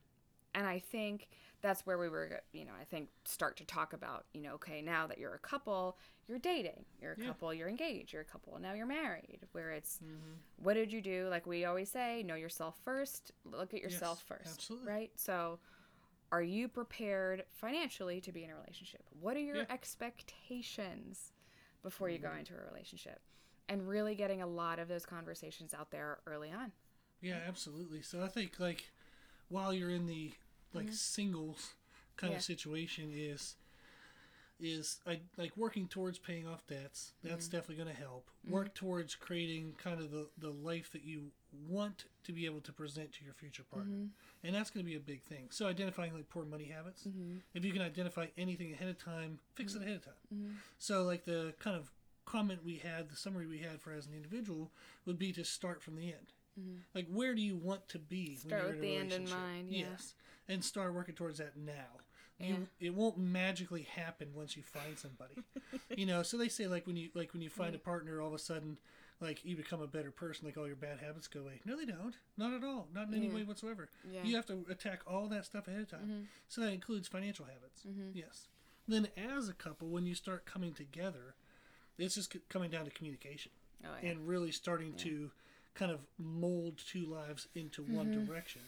and 0.54 0.66
I 0.66 0.78
think 0.78 1.28
that's 1.60 1.84
where 1.86 1.98
we 1.98 2.08
were, 2.08 2.40
you 2.52 2.64
know, 2.64 2.72
I 2.80 2.84
think 2.84 3.08
start 3.24 3.56
to 3.58 3.64
talk 3.64 3.92
about, 3.92 4.26
you 4.32 4.40
know, 4.42 4.52
okay, 4.54 4.80
now 4.80 5.06
that 5.06 5.18
you're 5.18 5.34
a 5.34 5.38
couple, 5.38 5.98
you're 6.28 6.38
dating, 6.38 6.84
you're 7.00 7.12
a 7.12 7.16
Yeah. 7.16 7.26
couple, 7.26 7.52
you're 7.52 7.68
engaged, 7.68 8.12
you're 8.12 8.22
a 8.22 8.24
couple, 8.24 8.58
now 8.60 8.74
you're 8.74 8.86
married. 8.86 9.46
Where 9.52 9.70
it's, 9.72 10.00
Mhm. 10.00 10.38
what 10.56 10.74
did 10.74 10.92
you 10.92 11.00
do? 11.00 11.28
Like 11.28 11.46
we 11.46 11.64
always 11.64 11.90
say, 11.90 12.22
know 12.22 12.34
yourself 12.36 12.78
first, 12.84 13.32
look 13.44 13.74
at 13.74 13.80
yourself 13.82 14.18
Yes, 14.28 14.38
first, 14.38 14.52
absolutely. 14.52 14.88
right? 14.92 15.10
So, 15.16 15.58
are 16.30 16.42
you 16.42 16.68
prepared 16.68 17.44
financially 17.50 18.20
to 18.20 18.32
be 18.32 18.44
in 18.44 18.50
a 18.50 18.54
relationship? 18.54 19.02
What 19.18 19.36
are 19.36 19.40
your 19.40 19.56
Yeah. 19.56 19.66
expectations 19.70 21.32
before 21.82 22.10
you 22.10 22.18
go 22.18 22.28
Mm-hmm. 22.28 22.38
into 22.40 22.54
a 22.54 22.64
relationship? 22.70 23.20
And 23.70 23.86
really 23.88 24.14
getting 24.14 24.40
a 24.42 24.46
lot 24.46 24.78
of 24.78 24.88
those 24.88 25.04
conversations 25.04 25.74
out 25.74 25.90
there 25.90 26.20
early 26.26 26.50
on. 26.52 26.72
Yeah, 27.20 27.40
absolutely. 27.46 28.02
So 28.02 28.22
I 28.22 28.28
think 28.28 28.58
like 28.60 28.90
while 29.48 29.72
you're 29.74 29.90
in 29.90 30.06
the 30.06 30.32
like 30.74 30.92
singles 30.92 31.74
kind 32.16 32.30
Mm-hmm. 32.30 32.32
Yeah. 32.32 32.36
of 32.38 32.42
situation 32.44 33.12
is 33.14 33.54
is 34.60 34.98
I 35.06 35.20
like 35.36 35.56
working 35.56 35.86
towards 35.86 36.18
paying 36.18 36.46
off 36.48 36.66
debts. 36.66 37.12
That's 37.22 37.46
Mm-hmm. 37.46 37.56
definitely 37.56 37.84
going 37.84 37.94
to 37.94 38.02
help. 38.02 38.28
Work 38.48 38.74
towards 38.74 39.14
creating 39.14 39.74
kind 39.82 40.00
of 40.00 40.10
the 40.10 40.26
the 40.36 40.50
life 40.50 40.90
that 40.92 41.04
you 41.04 41.30
want 41.68 42.06
to 42.24 42.32
be 42.32 42.44
able 42.44 42.60
to 42.62 42.72
present 42.72 43.12
to 43.12 43.24
your 43.24 43.34
future 43.34 43.62
partner. 43.72 43.92
Mm-hmm. 43.94 44.46
And 44.46 44.54
that's 44.56 44.70
going 44.70 44.84
to 44.84 44.90
be 44.90 44.96
a 44.96 45.00
big 45.00 45.22
thing. 45.22 45.46
So 45.50 45.66
identifying 45.68 46.12
like 46.12 46.28
poor 46.28 46.44
money 46.44 46.64
habits. 46.64 47.06
If 47.54 47.64
you 47.64 47.72
can 47.72 47.82
identify 47.82 48.26
anything 48.36 48.72
ahead 48.72 48.88
of 48.88 48.98
time, 48.98 49.38
fix 49.54 49.72
Mm-hmm. 49.74 49.82
it 49.82 49.84
ahead 49.86 49.96
of 49.98 50.04
time. 50.04 50.56
So 50.78 51.04
like 51.04 51.24
the 51.24 51.54
kind 51.60 51.76
of 51.76 51.92
comment 52.26 52.64
we 52.64 52.78
had, 52.78 53.08
the 53.10 53.16
summary 53.16 53.46
we 53.46 53.58
had 53.58 53.80
for 53.80 53.92
as 53.92 54.06
an 54.06 54.12
individual 54.14 54.72
would 55.06 55.18
be 55.18 55.32
to 55.32 55.44
start 55.44 55.82
from 55.82 55.94
the 55.96 56.08
end. 56.08 56.32
Like 56.94 57.06
where 57.08 57.34
do 57.34 57.42
you 57.42 57.56
want 57.56 57.88
to 57.90 57.98
be? 57.98 58.36
Mm-hmm. 58.38 58.48
Start 58.48 58.62
when 58.64 58.72
with 58.72 58.80
the 58.80 58.96
end 58.96 59.12
in 59.12 59.28
mind, 59.30 59.70
yeah. 59.70 59.86
Yes, 59.90 60.14
and 60.48 60.64
start 60.64 60.94
working 60.94 61.14
towards 61.14 61.38
that 61.38 61.56
now. 61.56 61.72
Yeah. 62.38 62.46
You, 62.48 62.68
it 62.80 62.94
won't 62.94 63.18
magically 63.18 63.82
happen 63.82 64.28
once 64.32 64.56
you 64.56 64.62
find 64.62 64.96
somebody, 64.96 65.34
you 65.96 66.06
know. 66.06 66.22
So 66.22 66.36
they 66.36 66.48
say 66.48 66.66
like 66.68 66.86
when 66.86 66.96
you 66.96 67.08
like 67.14 67.32
when 67.32 67.42
you 67.42 67.50
find 67.50 67.74
a 67.74 67.78
partner, 67.78 68.20
all 68.20 68.28
of 68.28 68.34
a 68.34 68.38
sudden, 68.38 68.78
like 69.20 69.44
you 69.44 69.56
become 69.56 69.82
a 69.82 69.88
better 69.88 70.12
person. 70.12 70.46
Like 70.46 70.56
all 70.56 70.66
your 70.68 70.76
bad 70.76 71.00
habits 71.00 71.26
go 71.26 71.40
away. 71.40 71.60
No, 71.64 71.76
they 71.76 71.84
don't. 71.84 72.14
Not 72.36 72.52
at 72.54 72.62
all. 72.62 72.86
Not 72.94 73.08
in 73.08 73.14
any 73.14 73.26
Yeah. 73.26 73.34
way 73.34 73.42
whatsoever. 73.42 73.88
Yeah. 74.08 74.20
You 74.22 74.36
have 74.36 74.46
to 74.46 74.64
attack 74.70 75.00
all 75.04 75.26
that 75.28 75.46
stuff 75.46 75.66
ahead 75.66 75.80
of 75.80 75.90
time. 75.90 76.28
So 76.48 76.60
that 76.60 76.72
includes 76.72 77.08
financial 77.08 77.44
habits. 77.46 77.82
Yes. 78.14 78.46
Then 78.86 79.08
as 79.16 79.48
a 79.48 79.52
couple, 79.52 79.88
when 79.88 80.06
you 80.06 80.14
start 80.14 80.46
coming 80.46 80.72
together, 80.72 81.34
it's 81.98 82.14
just 82.14 82.32
c- 82.32 82.40
coming 82.48 82.70
down 82.70 82.84
to 82.84 82.90
communication 82.92 83.50
Oh, 83.84 83.88
yeah. 84.02 84.10
and 84.10 84.26
really 84.28 84.50
starting 84.52 84.94
to 84.94 85.30
kind 85.74 85.90
of 85.92 86.00
mold 86.18 86.78
two 86.90 87.06
lives 87.06 87.48
into 87.54 87.82
one 87.82 88.10
Mm-hmm. 88.10 88.24
direction. 88.26 88.62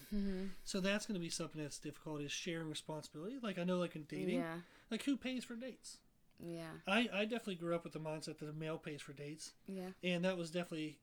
So 0.63 0.79
that's 0.79 1.05
going 1.05 1.15
to 1.19 1.23
be 1.23 1.29
something 1.29 1.61
that's 1.61 1.77
difficult 1.79 2.21
is 2.21 2.31
sharing 2.31 2.69
responsibility. 2.69 3.37
Like 3.41 3.57
I 3.59 3.63
know, 3.63 3.77
like 3.77 3.95
in 3.95 4.03
dating, 4.03 4.39
Yeah. 4.39 4.55
like 4.89 5.03
who 5.03 5.17
pays 5.17 5.43
for 5.43 5.55
dates? 5.55 5.97
Yeah. 6.39 6.71
I, 6.87 7.09
I 7.13 7.23
definitely 7.25 7.55
grew 7.55 7.75
up 7.75 7.83
with 7.83 7.93
the 7.93 7.99
mindset 7.99 8.39
that 8.39 8.49
a 8.49 8.53
male 8.53 8.77
pays 8.77 9.01
for 9.01 9.13
dates, 9.13 9.53
Yeah. 9.67 9.89
and 10.03 10.23
that 10.25 10.37
was 10.37 10.49
definitely 10.51 10.97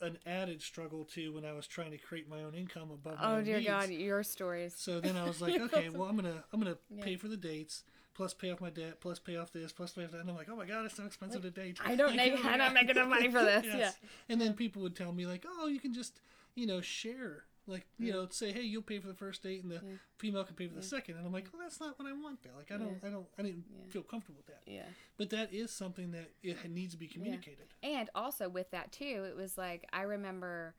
an 0.00 0.18
added 0.26 0.60
struggle 0.62 1.04
too 1.04 1.32
when 1.32 1.44
I 1.44 1.52
was 1.52 1.66
trying 1.68 1.92
to 1.92 1.98
create 1.98 2.28
my 2.28 2.42
own 2.42 2.54
income 2.54 2.90
above 2.90 3.18
my 3.20 3.34
Oh 3.38 3.42
dear 3.42 3.58
needs. 3.58 3.68
God, 3.68 3.90
your 3.90 4.22
stories. 4.24 4.74
So 4.76 4.98
then 5.00 5.16
I 5.16 5.24
was 5.24 5.40
like, 5.40 5.60
okay, 5.60 5.88
well 5.90 6.08
I'm 6.08 6.16
gonna 6.16 6.42
I'm 6.52 6.60
gonna 6.60 6.78
Yeah. 6.90 7.04
pay 7.04 7.16
for 7.16 7.28
the 7.28 7.36
dates, 7.36 7.84
plus 8.14 8.34
pay 8.34 8.50
off 8.50 8.60
my 8.60 8.70
debt, 8.70 9.00
plus 9.00 9.18
pay 9.18 9.36
off 9.36 9.52
this, 9.52 9.72
plus 9.72 9.92
pay 9.92 10.04
off 10.04 10.10
that. 10.12 10.20
And 10.20 10.30
I'm 10.30 10.36
like, 10.36 10.48
oh 10.50 10.56
my 10.56 10.66
god, 10.66 10.84
it's 10.84 10.96
so 10.96 11.04
expensive 11.04 11.42
to 11.42 11.50
date. 11.50 11.78
I 11.84 11.94
don't 11.94 12.16
make 12.16 12.44
I 12.44 12.56
don't 12.56 12.74
make 12.74 12.88
enough 12.90 13.08
money 13.08 13.30
for 13.30 13.42
this. 13.42 13.64
Yes. 13.66 13.96
And 14.28 14.40
then 14.40 14.54
people 14.54 14.82
would 14.82 14.96
tell 14.96 15.12
me 15.12 15.26
like, 15.26 15.44
oh, 15.48 15.66
you 15.68 15.80
can 15.80 15.92
just 15.94 16.20
you 16.54 16.66
know 16.66 16.80
share. 16.80 17.44
Like 17.68 17.86
you 17.96 18.12
know, 18.12 18.26
say, 18.28 18.50
hey, 18.50 18.62
you'll 18.62 18.82
pay 18.82 18.98
for 18.98 19.06
the 19.06 19.14
first 19.14 19.40
date, 19.44 19.62
and 19.62 19.70
the 19.70 19.80
female 20.18 20.42
can 20.42 20.56
pay 20.56 20.66
for 20.66 20.74
the 20.74 20.82
second. 20.82 21.16
And 21.16 21.24
I'm 21.24 21.32
like, 21.32 21.46
well, 21.52 21.62
that's 21.62 21.78
not 21.78 21.96
what 21.96 22.08
I 22.08 22.12
want. 22.12 22.42
There, 22.42 22.50
like, 22.58 22.72
I 22.72 22.76
don't, 22.76 22.98
I 23.06 23.08
don't, 23.08 23.26
I 23.38 23.42
didn't 23.42 23.64
Yeah. 23.70 23.92
feel 23.92 24.02
comfortable 24.02 24.38
with 24.38 24.46
that. 24.48 24.62
Yeah. 24.66 24.78
Yeah. 24.78 24.82
But 25.16 25.30
that 25.30 25.54
is 25.54 25.70
something 25.70 26.10
that 26.10 26.32
it 26.42 26.68
needs 26.68 26.92
to 26.94 26.98
be 26.98 27.06
communicated. 27.06 27.66
And 27.84 28.10
also 28.16 28.48
with 28.48 28.72
that 28.72 28.90
too, 28.90 29.24
it 29.28 29.36
was 29.36 29.56
like 29.56 29.86
I 29.92 30.02
remember 30.02 30.74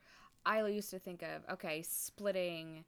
I 0.45 0.65
used 0.67 0.89
to 0.89 0.99
think 0.99 1.21
of 1.23 1.53
okay, 1.53 1.83
splitting 1.83 2.83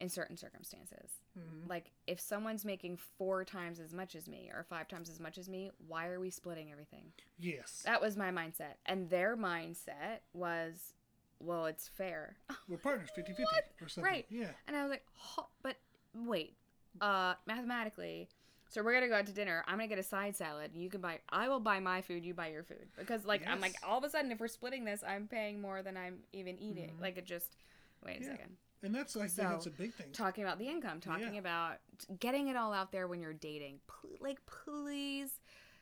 in 0.00 0.08
certain 0.08 0.36
circumstances. 0.36 1.10
Mm-hmm. 1.38 1.68
Like 1.70 1.90
if 2.06 2.20
someone's 2.20 2.64
making 2.64 2.98
four 3.18 3.44
times 3.44 3.80
as 3.80 3.92
much 3.94 4.14
as 4.14 4.28
me 4.28 4.50
or 4.52 4.64
five 4.68 4.88
times 4.88 5.08
as 5.08 5.20
much 5.20 5.38
as 5.38 5.48
me, 5.48 5.70
why 5.88 6.08
are 6.08 6.20
we 6.20 6.30
splitting 6.30 6.70
everything? 6.70 7.12
Yes, 7.38 7.82
That 7.84 8.00
was 8.00 8.16
my 8.16 8.30
mindset. 8.30 8.74
And 8.86 9.08
their 9.10 9.36
mindset 9.36 10.20
was, 10.32 10.94
well, 11.40 11.66
it's 11.66 11.88
fair. 11.88 12.36
we're 12.68 12.76
partners, 12.78 13.08
50-50 13.16 13.40
or 13.82 13.88
something. 13.88 14.04
Right. 14.04 14.26
Yeah. 14.30 14.50
And 14.68 14.76
I 14.76 14.82
was 14.82 14.90
like, 14.90 15.04
"Ho- 15.14 15.48
but 15.62 15.76
wait, 16.14 16.56
uh, 17.00 17.34
mathematically, 17.46 18.28
so 18.68 18.82
we're 18.82 18.92
gonna 18.94 19.08
go 19.08 19.14
out 19.14 19.26
to 19.26 19.32
dinner. 19.32 19.62
I'm 19.68 19.76
gonna 19.76 19.86
get 19.86 19.98
a 19.98 20.02
side 20.02 20.34
salad. 20.34 20.72
You 20.74 20.90
can 20.90 21.00
buy. 21.00 21.20
I 21.28 21.48
will 21.48 21.60
buy 21.60 21.78
my 21.78 22.02
food. 22.02 22.24
You 22.24 22.34
buy 22.34 22.48
your 22.48 22.64
food 22.64 22.86
because, 22.98 23.24
like, 23.24 23.46
I'm 23.46 23.60
like 23.60 23.76
all 23.86 23.96
of 23.98 24.02
a 24.04 24.10
sudden, 24.10 24.32
if 24.32 24.40
we're 24.40 24.48
splitting 24.48 24.84
this, 24.84 25.04
I'm 25.06 25.28
paying 25.28 25.60
more 25.60 25.82
than 25.82 25.96
I'm 25.96 26.18
even 26.32 26.58
eating. 26.58 26.90
Like, 27.00 27.16
it 27.16 27.26
just. 27.26 27.56
Wait 28.04 28.18
a 28.20 28.24
Yeah. 28.24 28.30
second. 28.32 28.56
And 28.82 28.94
that's 28.94 29.16
like 29.16 29.30
So, 29.30 29.42
that's 29.42 29.66
a 29.66 29.70
big 29.70 29.94
thing. 29.94 30.12
Talking 30.12 30.44
about 30.44 30.58
the 30.58 30.68
income, 30.68 31.00
talking 31.00 31.34
Yeah. 31.34 31.40
about 31.40 31.78
getting 32.20 32.48
it 32.48 32.56
all 32.56 32.72
out 32.72 32.92
there 32.92 33.08
when 33.08 33.20
you're 33.20 33.32
dating. 33.32 33.80
Like, 34.20 34.44
please, 34.46 35.40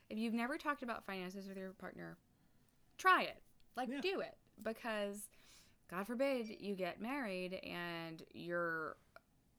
if 0.08 0.18
you've 0.18 0.34
never 0.34 0.56
talked 0.58 0.82
about 0.82 1.04
finances 1.04 1.46
with 1.48 1.56
your 1.56 1.72
partner, 1.72 2.16
try 2.98 3.22
it. 3.22 3.42
Like, 3.76 3.88
Yeah. 3.88 4.00
do 4.00 4.20
it 4.20 4.36
because, 4.62 5.28
God 5.88 6.06
forbid, 6.06 6.48
you 6.60 6.74
get 6.76 7.00
married 7.00 7.54
and 7.54 8.22
your 8.32 8.96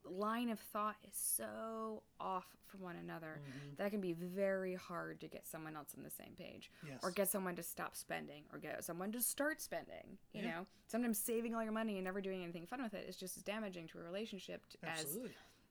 line 0.08 0.50
of 0.50 0.60
thought 0.60 0.96
is 1.08 1.16
so 1.16 2.04
off 2.20 2.46
from 2.68 2.82
one 2.82 2.96
another 2.98 3.42
Mhm. 3.44 3.78
that 3.78 3.92
can 3.92 4.02
be 4.02 4.14
very 4.14 4.76
hard 4.76 5.20
to 5.22 5.28
get 5.28 5.48
someone 5.48 5.76
else 5.76 5.94
on 5.96 6.04
the 6.04 6.10
same 6.10 6.36
page 6.38 6.72
Yes. 6.86 7.00
or 7.04 7.12
get 7.12 7.30
someone 7.30 7.56
to 7.56 7.64
stop 7.64 7.96
spending 7.96 8.46
or 8.52 8.60
get 8.60 8.84
someone 8.84 9.12
to 9.14 9.22
start 9.22 9.62
spending 9.62 10.18
you 10.34 10.42
Yeah. 10.44 10.52
know 10.60 10.68
sometimes 10.88 11.18
saving 11.20 11.56
all 11.56 11.64
your 11.64 11.72
money 11.72 11.98
and 11.98 12.04
never 12.04 12.22
doing 12.22 12.44
anything 12.44 12.66
fun 12.68 12.82
with 12.84 12.94
it 12.94 13.08
is 13.08 13.16
just 13.18 13.38
as 13.38 13.44
damaging 13.44 13.88
to 13.90 14.00
a 14.00 14.04
relationship 14.04 14.66
t- 14.70 14.78
as 14.84 15.18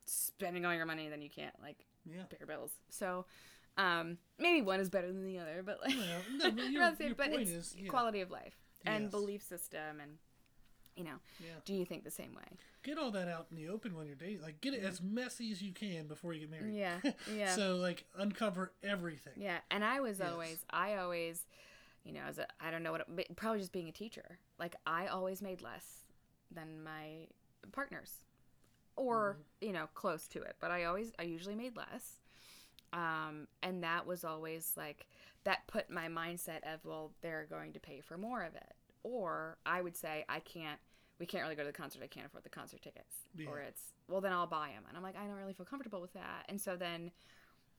spending 0.05 0.65
all 0.65 0.73
your 0.73 0.85
money 0.85 1.03
and 1.05 1.13
then 1.13 1.21
you 1.21 1.29
can't 1.29 1.59
like 1.61 1.85
Yeah. 2.05 2.23
pay 2.25 2.37
your 2.39 2.47
bills 2.47 2.79
so 2.89 3.25
um 3.77 4.17
maybe 4.37 4.61
one 4.61 4.79
is 4.79 4.89
better 4.89 5.07
than 5.11 5.25
the 5.25 5.39
other 5.39 5.63
but 5.63 5.81
like 5.81 5.95
Well, 5.95 6.23
no, 6.31 6.51
but 6.51 6.63
your- 6.71 6.95
saying- 6.95 7.13
but 7.15 7.33
it's 7.33 7.51
is, 7.51 7.75
yeah. 7.75 7.89
quality 7.89 8.21
of 8.21 8.31
life 8.31 8.57
and 8.85 9.05
Yes. 9.05 9.11
belief 9.11 9.43
system 9.43 9.99
and 9.99 10.17
you 10.95 11.03
know 11.03 11.17
Yeah. 11.39 11.55
do 11.65 11.73
you 11.73 11.85
think 11.85 12.03
the 12.03 12.11
same 12.11 12.33
way 12.35 12.57
Get 12.83 12.99
all 12.99 13.09
that 13.11 13.27
out 13.27 13.47
in 13.49 13.57
the 13.57 13.67
open 13.67 13.95
when 13.97 14.05
you're 14.05 14.15
dating. 14.15 14.43
Like 14.43 14.61
get 14.61 14.75
it 14.75 14.83
as 14.83 15.01
messy 15.01 15.51
as 15.51 15.59
you 15.59 15.71
can 15.73 16.05
before 16.05 16.33
you 16.33 16.41
get 16.41 16.51
married. 16.51 16.75
yeah 16.75 16.99
yeah 17.35 17.55
So 17.55 17.77
like 17.77 18.05
uncover 18.15 18.73
everything. 18.83 19.33
Yeah, 19.35 19.57
and 19.71 19.83
I 19.83 20.01
was 20.01 20.19
Yes. 20.19 20.29
always, 20.31 20.63
I 20.69 20.97
always, 20.97 21.45
you 22.03 22.13
know, 22.13 22.19
as 22.29 22.37
a, 22.37 22.45
I 22.61 22.69
don't 22.69 22.83
know 22.83 22.91
what, 22.91 23.07
it, 23.17 23.35
probably 23.35 23.57
just 23.59 23.71
being 23.71 23.89
a 23.89 23.91
teacher. 23.91 24.37
Like 24.59 24.75
I 24.85 25.07
always 25.07 25.41
made 25.41 25.63
less 25.63 26.03
than 26.53 26.83
my 26.83 27.25
partners, 27.71 28.11
or 28.95 29.39
Mm-hmm. 29.61 29.65
you 29.65 29.73
know, 29.73 29.87
close 29.95 30.27
to 30.27 30.43
it. 30.43 30.55
But 30.59 30.69
I 30.69 30.83
always, 30.83 31.11
I 31.17 31.23
usually 31.23 31.55
made 31.55 31.75
less, 31.75 32.19
um, 32.93 33.47
and 33.63 33.83
that 33.83 34.05
was 34.05 34.23
always 34.23 34.73
like 34.77 35.07
that 35.43 35.65
put 35.65 35.89
my 35.89 36.07
mindset 36.07 36.59
of 36.71 36.85
well, 36.85 37.13
they're 37.23 37.47
going 37.49 37.73
to 37.73 37.79
pay 37.79 37.99
for 38.01 38.15
more 38.15 38.43
of 38.43 38.53
it, 38.55 38.73
or 39.13 39.57
I 39.65 39.81
would 39.81 39.95
say 39.95 40.25
I 40.27 40.39
can't. 40.39 40.79
We 41.19 41.25
can't 41.25 41.43
really 41.43 41.55
go 41.55 41.61
to 41.63 41.67
the 41.67 41.73
concert. 41.73 42.01
I 42.03 42.07
can't 42.07 42.25
afford 42.25 42.43
the 42.43 42.49
concert 42.49 42.81
tickets. 42.81 43.15
Or 43.47 43.59
it's 43.59 43.81
well, 44.09 44.19
then 44.21 44.33
I'll 44.33 44.47
buy 44.47 44.69
them, 44.75 44.83
and 44.87 44.97
I'm 44.97 45.03
like, 45.03 45.15
I 45.15 45.25
don't 45.25 45.37
really 45.37 45.53
feel 45.53 45.65
comfortable 45.65 46.01
with 46.01 46.13
that. 46.13 46.45
And 46.49 46.59
so 46.59 46.75
then 46.75 47.11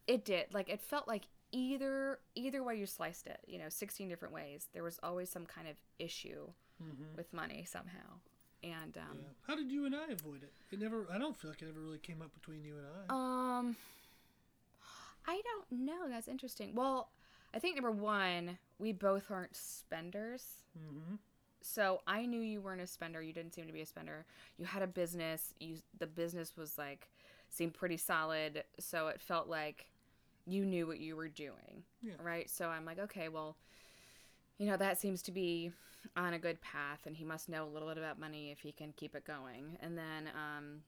it 0.06 0.24
did 0.24 0.54
like 0.54 0.68
it 0.68 0.80
felt 0.80 1.06
like 1.08 1.24
either 1.52 2.18
either 2.34 2.62
way 2.62 2.76
you 2.76 2.86
sliced 2.86 3.26
it 3.26 3.38
you 3.46 3.58
know 3.58 3.68
16 3.68 4.08
different 4.08 4.34
ways 4.34 4.66
there 4.74 4.82
was 4.82 4.98
always 5.02 5.28
some 5.30 5.46
kind 5.46 5.68
of 5.68 5.76
issue 5.98 6.46
Mm-hmm. 6.82 7.16
with 7.16 7.32
money 7.32 7.64
somehow 7.66 8.20
and 8.62 8.96
um 8.98 9.16
Yeah. 9.18 9.28
How 9.46 9.56
did 9.56 9.70
you 9.72 9.86
and 9.86 9.96
I 9.96 10.04
avoid 10.12 10.42
it? 10.42 10.52
It 10.70 10.78
never. 10.78 11.06
I 11.10 11.16
don't 11.18 11.34
feel 11.36 11.50
like 11.50 11.62
it 11.62 11.68
ever 11.70 11.80
really 11.80 11.96
came 11.98 12.20
up 12.20 12.34
between 12.34 12.62
you 12.64 12.74
and 12.76 12.86
I. 13.08 13.14
um 13.58 13.76
i 15.26 15.40
don't 15.44 15.80
know 15.86 16.08
that's 16.08 16.28
interesting 16.28 16.74
well 16.74 17.10
i 17.56 17.58
think 17.58 17.74
number 17.76 17.90
one 17.90 18.58
we 18.78 18.92
both 18.92 19.30
aren't 19.30 19.56
spenders 19.56 20.44
mm-hmm. 20.78 21.16
so 21.60 22.00
i 22.06 22.24
knew 22.24 22.40
you 22.40 22.60
weren't 22.60 22.80
a 22.80 22.86
spender 22.86 23.20
you 23.22 23.32
didn't 23.32 23.54
seem 23.54 23.66
to 23.66 23.72
be 23.72 23.80
a 23.80 23.86
spender 23.86 24.24
you 24.58 24.64
had 24.64 24.82
a 24.82 24.86
business 24.86 25.54
you 25.58 25.76
the 25.98 26.06
business 26.06 26.56
was 26.56 26.78
like 26.78 27.08
seemed 27.48 27.74
pretty 27.74 27.96
solid 27.96 28.62
so 28.78 29.08
it 29.08 29.20
felt 29.20 29.48
like 29.48 29.86
you 30.46 30.64
knew 30.64 30.86
what 30.86 31.00
you 31.00 31.16
were 31.16 31.28
doing 31.28 31.82
Yeah. 32.02 32.12
right 32.22 32.48
so 32.48 32.68
i'm 32.68 32.84
like 32.84 32.98
okay 32.98 33.28
well 33.28 33.56
you 34.58 34.66
know, 34.66 34.76
that 34.76 34.98
seems 34.98 35.22
to 35.22 35.32
be 35.32 35.72
on 36.16 36.34
a 36.34 36.38
good 36.38 36.60
path, 36.60 37.00
and 37.06 37.16
he 37.16 37.24
must 37.24 37.48
know 37.48 37.64
a 37.64 37.70
little 37.72 37.88
bit 37.88 37.98
about 37.98 38.18
money 38.18 38.50
if 38.50 38.60
he 38.60 38.72
can 38.72 38.92
keep 38.96 39.14
it 39.14 39.24
going. 39.26 39.76
And 39.80 39.98
then 39.98 40.30
um, 40.34 40.80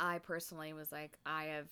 I 0.00 0.18
personally 0.18 0.72
was 0.72 0.90
like, 0.90 1.18
I 1.26 1.44
have 1.44 1.68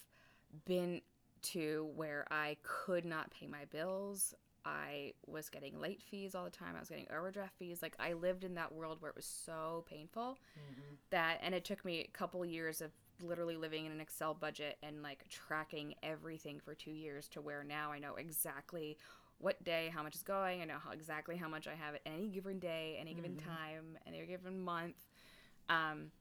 been 0.66 1.00
to 1.42 1.90
where 1.94 2.26
I 2.30 2.56
could 2.62 3.04
not 3.04 3.30
pay 3.30 3.46
my 3.46 3.64
bills. 3.70 4.34
I 4.64 5.14
was 5.26 5.48
getting 5.48 5.80
late 5.80 6.02
fees 6.02 6.34
all 6.34 6.44
the 6.44 6.50
time. 6.50 6.76
I 6.76 6.80
was 6.80 6.88
getting 6.88 7.08
overdraft 7.16 7.56
fees. 7.58 7.82
Like 7.82 7.96
I 7.98 8.12
lived 8.12 8.44
in 8.44 8.54
that 8.54 8.72
world 8.72 8.98
where 9.00 9.10
it 9.10 9.16
was 9.16 9.26
so 9.26 9.84
painful 9.88 10.38
Mm-hmm. 10.58 10.94
that 11.10 11.38
and 11.42 11.54
it 11.54 11.64
took 11.64 11.84
me 11.84 12.00
a 12.00 12.16
couple 12.16 12.44
years 12.44 12.80
of 12.80 12.92
literally 13.22 13.56
living 13.56 13.86
in 13.86 13.92
an 13.92 14.00
Excel 14.00 14.34
budget 14.34 14.78
and 14.82 15.02
like 15.02 15.28
tracking 15.28 15.94
everything 16.02 16.60
for 16.60 16.74
2 16.74 16.90
years 16.90 17.28
to 17.28 17.40
where 17.40 17.64
now 17.64 17.92
I 17.92 17.98
know 17.98 18.14
exactly 18.16 18.98
what 19.38 19.62
day 19.64 19.90
how 19.94 20.02
much 20.02 20.14
is 20.16 20.22
going. 20.22 20.62
I 20.62 20.64
know 20.64 20.78
how 20.82 20.92
exactly 20.92 21.36
how 21.36 21.48
much 21.48 21.66
I 21.66 21.74
have 21.74 21.94
at 21.94 22.02
any 22.06 22.28
given 22.28 22.58
day, 22.58 22.96
any 23.00 23.14
given 23.14 23.36
time, 23.36 23.98
any 24.06 24.24
given 24.26 24.60
month. 24.60 24.96
Um 25.68 26.12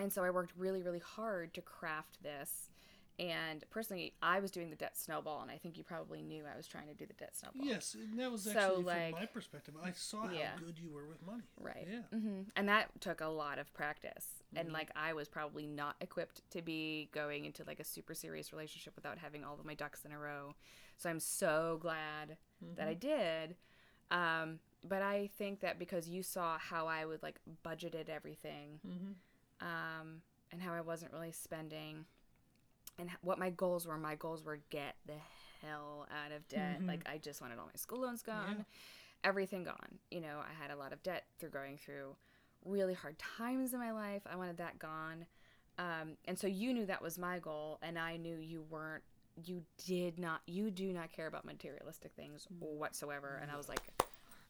and 0.00 0.12
so 0.12 0.24
I 0.24 0.30
worked 0.30 0.52
really 0.56 0.82
really 0.82 1.00
hard 1.00 1.54
to 1.54 1.62
craft 1.62 2.22
this. 2.22 2.70
And 3.18 3.62
personally, 3.70 4.14
I 4.22 4.40
was 4.40 4.50
doing 4.50 4.70
the 4.70 4.76
debt 4.76 4.96
snowball, 4.96 5.42
and 5.42 5.50
I 5.50 5.58
think 5.58 5.76
you 5.76 5.84
probably 5.84 6.22
knew 6.22 6.44
I 6.52 6.56
was 6.56 6.66
trying 6.66 6.88
to 6.88 6.94
do 6.94 7.06
the 7.06 7.12
debt 7.12 7.36
snowball. 7.36 7.64
Yes, 7.64 7.94
and 7.94 8.18
that 8.18 8.32
was 8.32 8.42
So, 8.44 8.50
actually 8.50 8.82
like- 8.84 9.10
from 9.12 9.20
my 9.20 9.26
perspective. 9.26 9.74
I 9.82 9.92
saw 9.92 10.26
how 10.26 10.56
good 10.58 10.78
you 10.78 10.90
were 10.90 11.06
with 11.06 11.22
money. 11.22 11.44
Right. 11.60 11.86
Yeah. 11.88 12.02
hmm 12.18 12.42
And 12.56 12.68
that 12.68 13.00
took 13.00 13.20
a 13.20 13.26
lot 13.26 13.58
of 13.58 13.72
practice. 13.74 14.42
And 14.54 14.72
like 14.72 14.90
I 14.96 15.12
was 15.14 15.28
probably 15.28 15.66
not 15.66 15.96
equipped 16.00 16.42
to 16.50 16.60
be 16.62 17.08
going 17.12 17.44
into 17.46 17.64
like 17.64 17.80
a 17.80 17.84
super 17.84 18.14
serious 18.14 18.52
relationship 18.52 18.94
without 18.96 19.18
having 19.18 19.44
all 19.44 19.54
of 19.58 19.64
my 19.64 19.74
ducks 19.74 20.04
in 20.04 20.12
a 20.12 20.18
row. 20.18 20.54
So 20.98 21.08
I'm 21.08 21.20
so 21.20 21.78
glad 21.80 22.36
that 22.76 22.86
I 22.88 22.94
did. 22.94 23.56
Um, 24.10 24.58
but 24.84 25.00
I 25.00 25.28
think 25.38 25.60
that 25.60 25.78
because 25.78 26.08
you 26.08 26.22
saw 26.22 26.58
how 26.58 26.86
I 26.86 27.04
would 27.06 27.22
like 27.22 27.40
budgeted 27.64 28.08
everything, 28.10 28.80
Mhm. 28.86 29.14
um, 29.66 30.22
and 30.50 30.60
how 30.60 30.74
I 30.74 30.80
wasn't 30.82 31.12
really 31.12 31.32
spending, 31.32 32.04
and 32.98 33.10
what 33.22 33.38
my 33.38 33.50
goals 33.50 33.86
were. 33.86 33.96
My 33.98 34.14
goals 34.14 34.44
were 34.44 34.60
get 34.70 34.96
the 35.06 35.14
hell 35.62 36.06
out 36.24 36.32
of 36.32 36.46
debt. 36.48 36.80
Like 36.86 37.08
I 37.08 37.18
just 37.18 37.40
wanted 37.40 37.58
all 37.58 37.66
my 37.66 37.72
school 37.76 38.00
loans 38.00 38.22
gone, 38.22 38.56
Yeah. 38.58 38.64
everything 39.24 39.64
gone. 39.64 39.98
You 40.10 40.20
know, 40.20 40.38
I 40.40 40.52
had 40.60 40.70
a 40.70 40.76
lot 40.76 40.92
of 40.92 41.02
debt 41.02 41.24
through 41.38 41.50
going 41.50 41.78
through 41.78 42.16
really 42.64 42.94
hard 42.94 43.16
times 43.18 43.72
in 43.72 43.80
my 43.80 43.92
life. 43.92 44.22
I 44.30 44.36
wanted 44.36 44.58
that 44.58 44.78
gone. 44.78 45.26
Um, 45.78 46.16
and 46.26 46.38
so 46.38 46.46
you 46.46 46.74
knew 46.74 46.86
that 46.86 47.00
was 47.02 47.18
my 47.18 47.38
goal, 47.38 47.78
and 47.82 47.98
I 47.98 48.16
knew 48.18 48.36
you 48.36 48.62
weren't. 48.68 49.02
You 49.42 49.62
did 49.86 50.18
not. 50.18 50.42
You 50.46 50.70
do 50.70 50.92
not 50.92 51.10
care 51.10 51.26
about 51.26 51.44
materialistic 51.46 52.12
things 52.14 52.46
whatsoever. 52.60 53.38
And 53.40 53.50
I 53.50 53.56
was 53.56 53.68
like, 53.68 53.80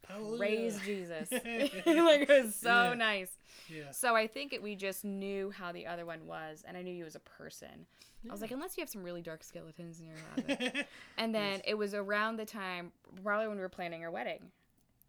Hallelujah. 0.09 0.38
praise 0.38 0.79
Jesus. 0.85 1.29
like 1.33 1.43
it 1.87 2.29
was 2.45 2.55
so 2.57 2.69
Yeah. 2.91 2.95
nice. 2.95 3.31
Yeah. 3.69 3.91
So 3.93 4.15
I 4.17 4.27
think 4.27 4.53
it, 4.53 4.62
we 4.62 4.75
just 4.77 5.05
knew 5.05 5.51
how 5.51 5.73
the 5.73 5.87
other 5.87 6.05
one 6.05 6.27
was, 6.27 6.65
and 6.67 6.77
I 6.77 6.83
knew 6.83 6.93
you 6.95 7.07
as 7.07 7.15
a 7.15 7.21
person. 7.21 7.87
I 8.29 8.31
was 8.33 8.41
like, 8.41 8.53
unless 8.53 8.77
you 8.77 8.83
have 8.83 8.88
some 8.88 9.03
really 9.03 9.21
dark 9.23 9.43
skeletons 9.43 9.99
in 10.01 10.07
your 10.07 10.17
closet. 10.47 10.87
and 11.19 11.35
then 11.35 11.61
it 11.65 11.75
was 11.75 11.93
around 11.93 12.37
the 12.37 12.45
time, 12.45 12.93
probably 13.25 13.49
when 13.49 13.57
we 13.57 13.62
were 13.62 13.69
planning 13.69 14.05
our 14.05 14.11
wedding. 14.12 14.51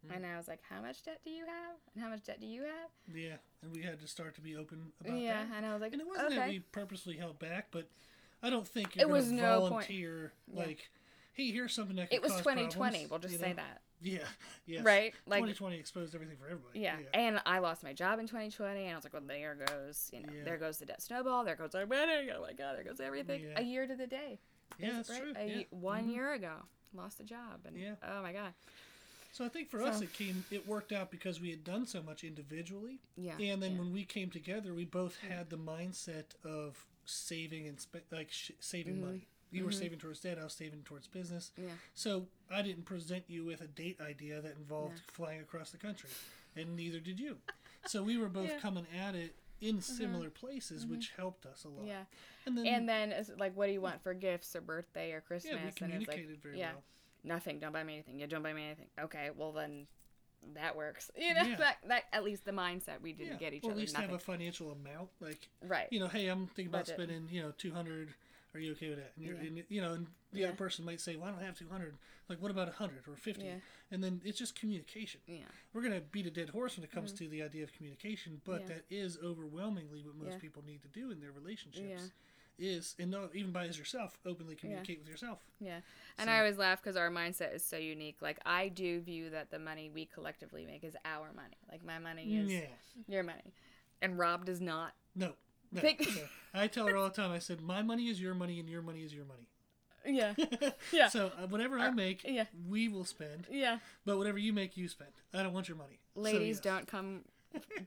Mm. 0.06 0.16
And 0.16 0.26
I 0.26 0.36
was 0.36 0.48
like, 0.48 0.60
how 0.68 0.80
much 0.82 1.02
debt 1.04 1.20
do 1.24 1.30
you 1.30 1.44
have? 1.46 1.76
And 1.94 2.02
how 2.02 2.10
much 2.10 2.24
debt 2.24 2.40
do 2.40 2.46
you 2.46 2.62
have? 2.62 3.16
yeah, 3.16 3.36
and 3.62 3.72
we 3.72 3.82
had 3.82 4.00
to 4.00 4.08
start 4.08 4.34
to 4.34 4.40
be 4.40 4.56
open 4.56 4.92
about 5.00 5.16
yeah. 5.18 5.44
that. 5.44 5.56
And 5.56 5.64
I 5.66 5.72
was 5.72 5.80
like, 5.80 5.92
And 5.92 6.00
it 6.02 6.08
wasn't 6.08 6.26
okay. 6.26 6.36
that 6.36 6.48
we 6.48 6.58
purposely 6.72 7.16
held 7.16 7.38
back, 7.38 7.68
but 7.70 7.88
I 8.42 8.50
don't 8.50 8.66
think 8.66 8.96
you're 8.96 9.06
It 9.08 9.10
was 9.10 9.30
no 9.30 9.60
point. 9.60 9.70
volunteer 9.70 10.32
Yeah. 10.52 10.60
like, 10.66 10.90
hey, 11.34 11.50
here's 11.52 11.72
something 11.72 11.96
that 11.96 12.10
could 12.10 12.16
it 12.16 12.22
was 12.22 12.32
cause 12.32 12.40
2020. 12.40 12.76
problems," 13.06 13.10
We'll 13.10 13.18
just 13.20 13.38
say 13.40 13.50
know? 13.50 13.54
that. 13.56 13.80
Yeah, 14.04 14.18
yes. 14.66 14.84
Right? 14.84 15.14
Like, 15.26 15.40
2020 15.40 15.76
exposed 15.78 16.14
everything 16.14 16.36
for 16.36 16.44
everybody. 16.46 16.80
yeah. 16.80 16.96
And 17.14 17.40
I 17.46 17.58
lost 17.58 17.82
my 17.82 17.92
job 17.92 18.18
in 18.18 18.26
2020, 18.26 18.82
and 18.84 18.92
I 18.92 18.94
was 18.94 19.04
like, 19.04 19.12
well, 19.14 19.22
there 19.26 19.56
goes, 19.66 20.10
you 20.12 20.20
know, 20.20 20.28
Yeah. 20.32 20.44
there 20.44 20.58
goes 20.58 20.78
the 20.78 20.86
debt 20.86 21.00
snowball. 21.02 21.44
There 21.44 21.56
goes 21.56 21.74
our 21.74 21.86
wedding. 21.86 22.30
Oh 22.36 22.42
my 22.42 22.52
God, 22.52 22.76
there 22.76 22.84
goes 22.84 23.00
everything. 23.00 23.42
Yeah. 23.44 23.60
A 23.60 23.62
year 23.62 23.86
to 23.86 23.96
the 23.96 24.06
day. 24.06 24.38
yeah, 24.78 24.90
that's 24.92 25.08
right? 25.10 25.22
true. 25.22 25.32
A 25.36 25.46
yeah. 25.46 25.62
one 25.70 26.08
Mhm. 26.08 26.14
year 26.14 26.32
ago, 26.34 26.54
lost 26.94 27.18
a 27.20 27.24
job, 27.24 27.60
and 27.64 27.76
Yeah. 27.78 27.94
oh 28.02 28.22
my 28.22 28.32
God. 28.32 28.52
So 29.32 29.44
I 29.44 29.48
think 29.48 29.68
for 29.68 29.82
us 29.82 30.00
it 30.00 30.12
came 30.12 30.44
it 30.52 30.64
worked 30.66 30.92
out 30.92 31.10
because 31.10 31.40
we 31.40 31.50
had 31.50 31.64
done 31.64 31.86
so 31.86 32.02
much 32.02 32.22
individually, 32.24 33.00
Yeah. 33.16 33.36
and 33.38 33.60
then 33.62 33.72
yeah. 33.72 33.78
when 33.78 33.92
we 33.92 34.04
came 34.04 34.30
together, 34.30 34.72
we 34.74 34.84
both 34.84 35.16
had 35.18 35.50
the 35.50 35.58
mindset 35.58 36.34
of 36.44 36.86
saving 37.04 37.66
and 37.68 37.80
spe- 37.80 38.10
like 38.12 38.30
sh- 38.30 38.52
saving 38.60 38.96
Mm-hmm. 38.96 39.06
money. 39.06 39.26
You 39.54 39.64
were 39.64 39.72
saving 39.72 39.98
towards 39.98 40.20
debt, 40.20 40.38
I 40.40 40.44
was 40.44 40.52
saving 40.52 40.82
towards 40.84 41.06
business. 41.06 41.52
Yeah. 41.56 41.68
So 41.94 42.26
I 42.50 42.62
didn't 42.62 42.84
present 42.84 43.24
you 43.28 43.44
with 43.44 43.60
a 43.60 43.66
date 43.66 44.00
idea 44.00 44.40
that 44.40 44.56
involved 44.56 45.00
flying 45.12 45.40
across 45.40 45.70
the 45.70 45.78
country, 45.78 46.10
and 46.56 46.76
neither 46.76 46.98
did 47.00 47.18
you. 47.20 47.38
So 47.86 48.02
we 48.02 48.16
were 48.16 48.28
both 48.28 48.44
Yeah. 48.48 48.50
Mm-hmm. 48.52 48.60
coming 48.60 48.86
at 48.98 49.14
it 49.14 49.34
in 49.60 49.80
similar 49.80 50.30
places, 50.30 50.86
which 50.86 51.12
helped 51.16 51.46
us 51.46 51.64
a 51.64 51.68
lot. 51.68 51.86
Yeah. 51.86 52.04
And 52.46 52.58
then 52.58 52.66
And 52.66 52.88
then 52.88 53.14
like, 53.38 53.56
what 53.56 53.66
do 53.66 53.72
you 53.72 53.80
want 53.80 54.02
for 54.02 54.12
gifts 54.14 54.54
or 54.56 54.60
birthday 54.60 55.12
or 55.12 55.20
Christmas? 55.20 55.54
yeah, 55.54 55.86
we 55.86 55.92
and 55.92 56.02
it's 56.02 56.08
like, 56.08 56.26
very 56.42 56.58
yeah, 56.58 56.72
well. 56.72 56.82
nothing. 57.22 57.58
Don't 57.60 57.72
buy 57.72 57.84
me 57.84 57.94
anything. 57.94 58.18
Yeah, 58.18 58.26
don't 58.26 58.42
buy 58.42 58.52
me 58.52 58.64
anything. 58.64 58.88
Okay, 59.00 59.30
well 59.36 59.52
then, 59.52 59.86
that 60.54 60.76
works. 60.76 61.10
You 61.16 61.32
know, 61.34 61.42
Yeah. 61.42 61.56
that 61.56 61.76
that 61.88 62.02
at 62.12 62.24
least 62.24 62.44
the 62.44 62.52
mindset 62.52 63.00
we 63.00 63.12
didn't 63.12 63.34
Yeah. 63.34 63.38
get 63.38 63.54
each 63.54 63.64
or 63.64 63.68
other. 63.68 63.72
at 63.72 63.78
least 63.80 63.94
nothing. 63.94 64.10
have 64.10 64.18
a 64.18 64.22
financial 64.22 64.72
amount, 64.72 65.08
like 65.20 65.48
right. 65.62 65.88
you 65.90 66.00
know, 66.00 66.08
hey, 66.08 66.26
I'm 66.28 66.46
thinking 66.48 66.66
about 66.66 66.86
Budget. 66.86 66.96
spending, 66.96 67.28
you 67.30 67.40
know, 67.42 67.52
200. 67.56 68.12
Are 68.54 68.60
you 68.60 68.72
okay 68.72 68.88
with 68.90 68.98
that? 68.98 69.12
And, 69.16 69.24
you're, 69.24 69.36
Yeah. 69.36 69.42
and 69.48 69.64
you 69.68 69.80
know, 69.82 69.92
and 69.94 70.06
the 70.32 70.40
Yeah. 70.40 70.48
other 70.48 70.56
person 70.56 70.84
might 70.84 71.00
say, 71.00 71.16
"Well, 71.16 71.28
I 71.28 71.32
don't 71.32 71.42
have 71.42 71.58
200." 71.58 71.96
Like, 72.28 72.40
what 72.40 72.50
about 72.50 72.68
100 72.68 73.06
or 73.08 73.16
50? 73.16 73.44
Yeah. 73.44 73.56
And 73.90 74.02
then 74.02 74.20
it's 74.24 74.38
just 74.38 74.54
communication. 74.58 75.20
yeah. 75.26 75.44
We're 75.72 75.82
gonna 75.82 76.00
beat 76.00 76.26
a 76.26 76.30
dead 76.30 76.50
horse 76.50 76.76
when 76.76 76.84
it 76.84 76.90
comes 76.92 77.12
to 77.14 77.28
the 77.28 77.42
idea 77.42 77.64
of 77.64 77.72
communication, 77.72 78.40
but 78.44 78.60
Mm-hmm. 78.62 78.68
That 78.68 78.84
is 78.90 79.18
overwhelmingly 79.18 80.02
what 80.02 80.14
most 80.14 80.38
people 80.40 80.62
need 80.64 80.82
to 80.82 80.88
do 80.88 81.10
in 81.10 81.20
their 81.20 81.32
relationships. 81.32 81.86
Yeah. 81.86 82.06
Is 82.56 82.94
and 83.00 83.10
not 83.10 83.34
even 83.34 83.50
by 83.50 83.66
as 83.66 83.76
yourself, 83.76 84.16
openly 84.24 84.54
communicate 84.54 85.00
with 85.00 85.08
yourself. 85.08 85.44
Yeah. 85.58 85.80
And 86.18 86.28
So- 86.28 86.32
I 86.32 86.38
always 86.38 86.56
laugh 86.56 86.80
because 86.80 86.94
our 86.96 87.10
mindset 87.10 87.52
is 87.52 87.64
so 87.64 87.76
unique. 87.76 88.22
Like 88.22 88.38
I 88.46 88.68
do 88.68 89.00
view 89.00 89.28
that 89.30 89.50
the 89.50 89.58
money 89.58 89.90
we 89.90 90.06
collectively 90.06 90.64
make 90.64 90.84
is 90.84 90.96
our 91.04 91.32
money. 91.32 91.56
Like 91.68 91.82
my 91.82 91.98
money 91.98 92.36
is 92.38 92.52
Yeah. 92.52 92.68
your 93.08 93.24
money, 93.24 93.52
and 94.00 94.16
Rob 94.16 94.44
does 94.46 94.60
not. 94.60 94.94
No. 95.16 95.36
No. 95.74 95.80
Pick- 95.80 96.04
So, 96.04 96.20
I 96.54 96.66
tell 96.68 96.86
her 96.86 96.96
all 96.96 97.08
the 97.08 97.14
time. 97.14 97.32
I 97.32 97.38
said, 97.40 97.60
"My 97.60 97.82
money 97.82 98.08
is 98.08 98.20
your 98.20 98.34
money, 98.34 98.60
and 98.60 98.68
your 98.68 98.82
money 98.82 99.00
is 99.02 99.12
your 99.12 99.24
money." 99.24 99.48
Yeah. 100.06 100.34
Yeah. 100.92 101.08
So 101.08 101.32
uh, 101.42 101.46
whatever 101.48 101.78
I 101.78 101.90
make, 101.90 102.22
yeah. 102.24 102.44
we 102.68 102.88
will 102.88 103.04
spend. 103.04 103.46
Yeah. 103.50 103.78
But 104.04 104.18
whatever 104.18 104.38
you 104.38 104.52
make, 104.52 104.76
you 104.76 104.86
spend. 104.88 105.10
I 105.32 105.42
don't 105.42 105.52
want 105.52 105.68
your 105.68 105.78
money. 105.78 105.98
So, 106.14 106.20
ladies 106.22 106.56
yes. 106.56 106.60
don't 106.60 106.86
come 106.86 107.24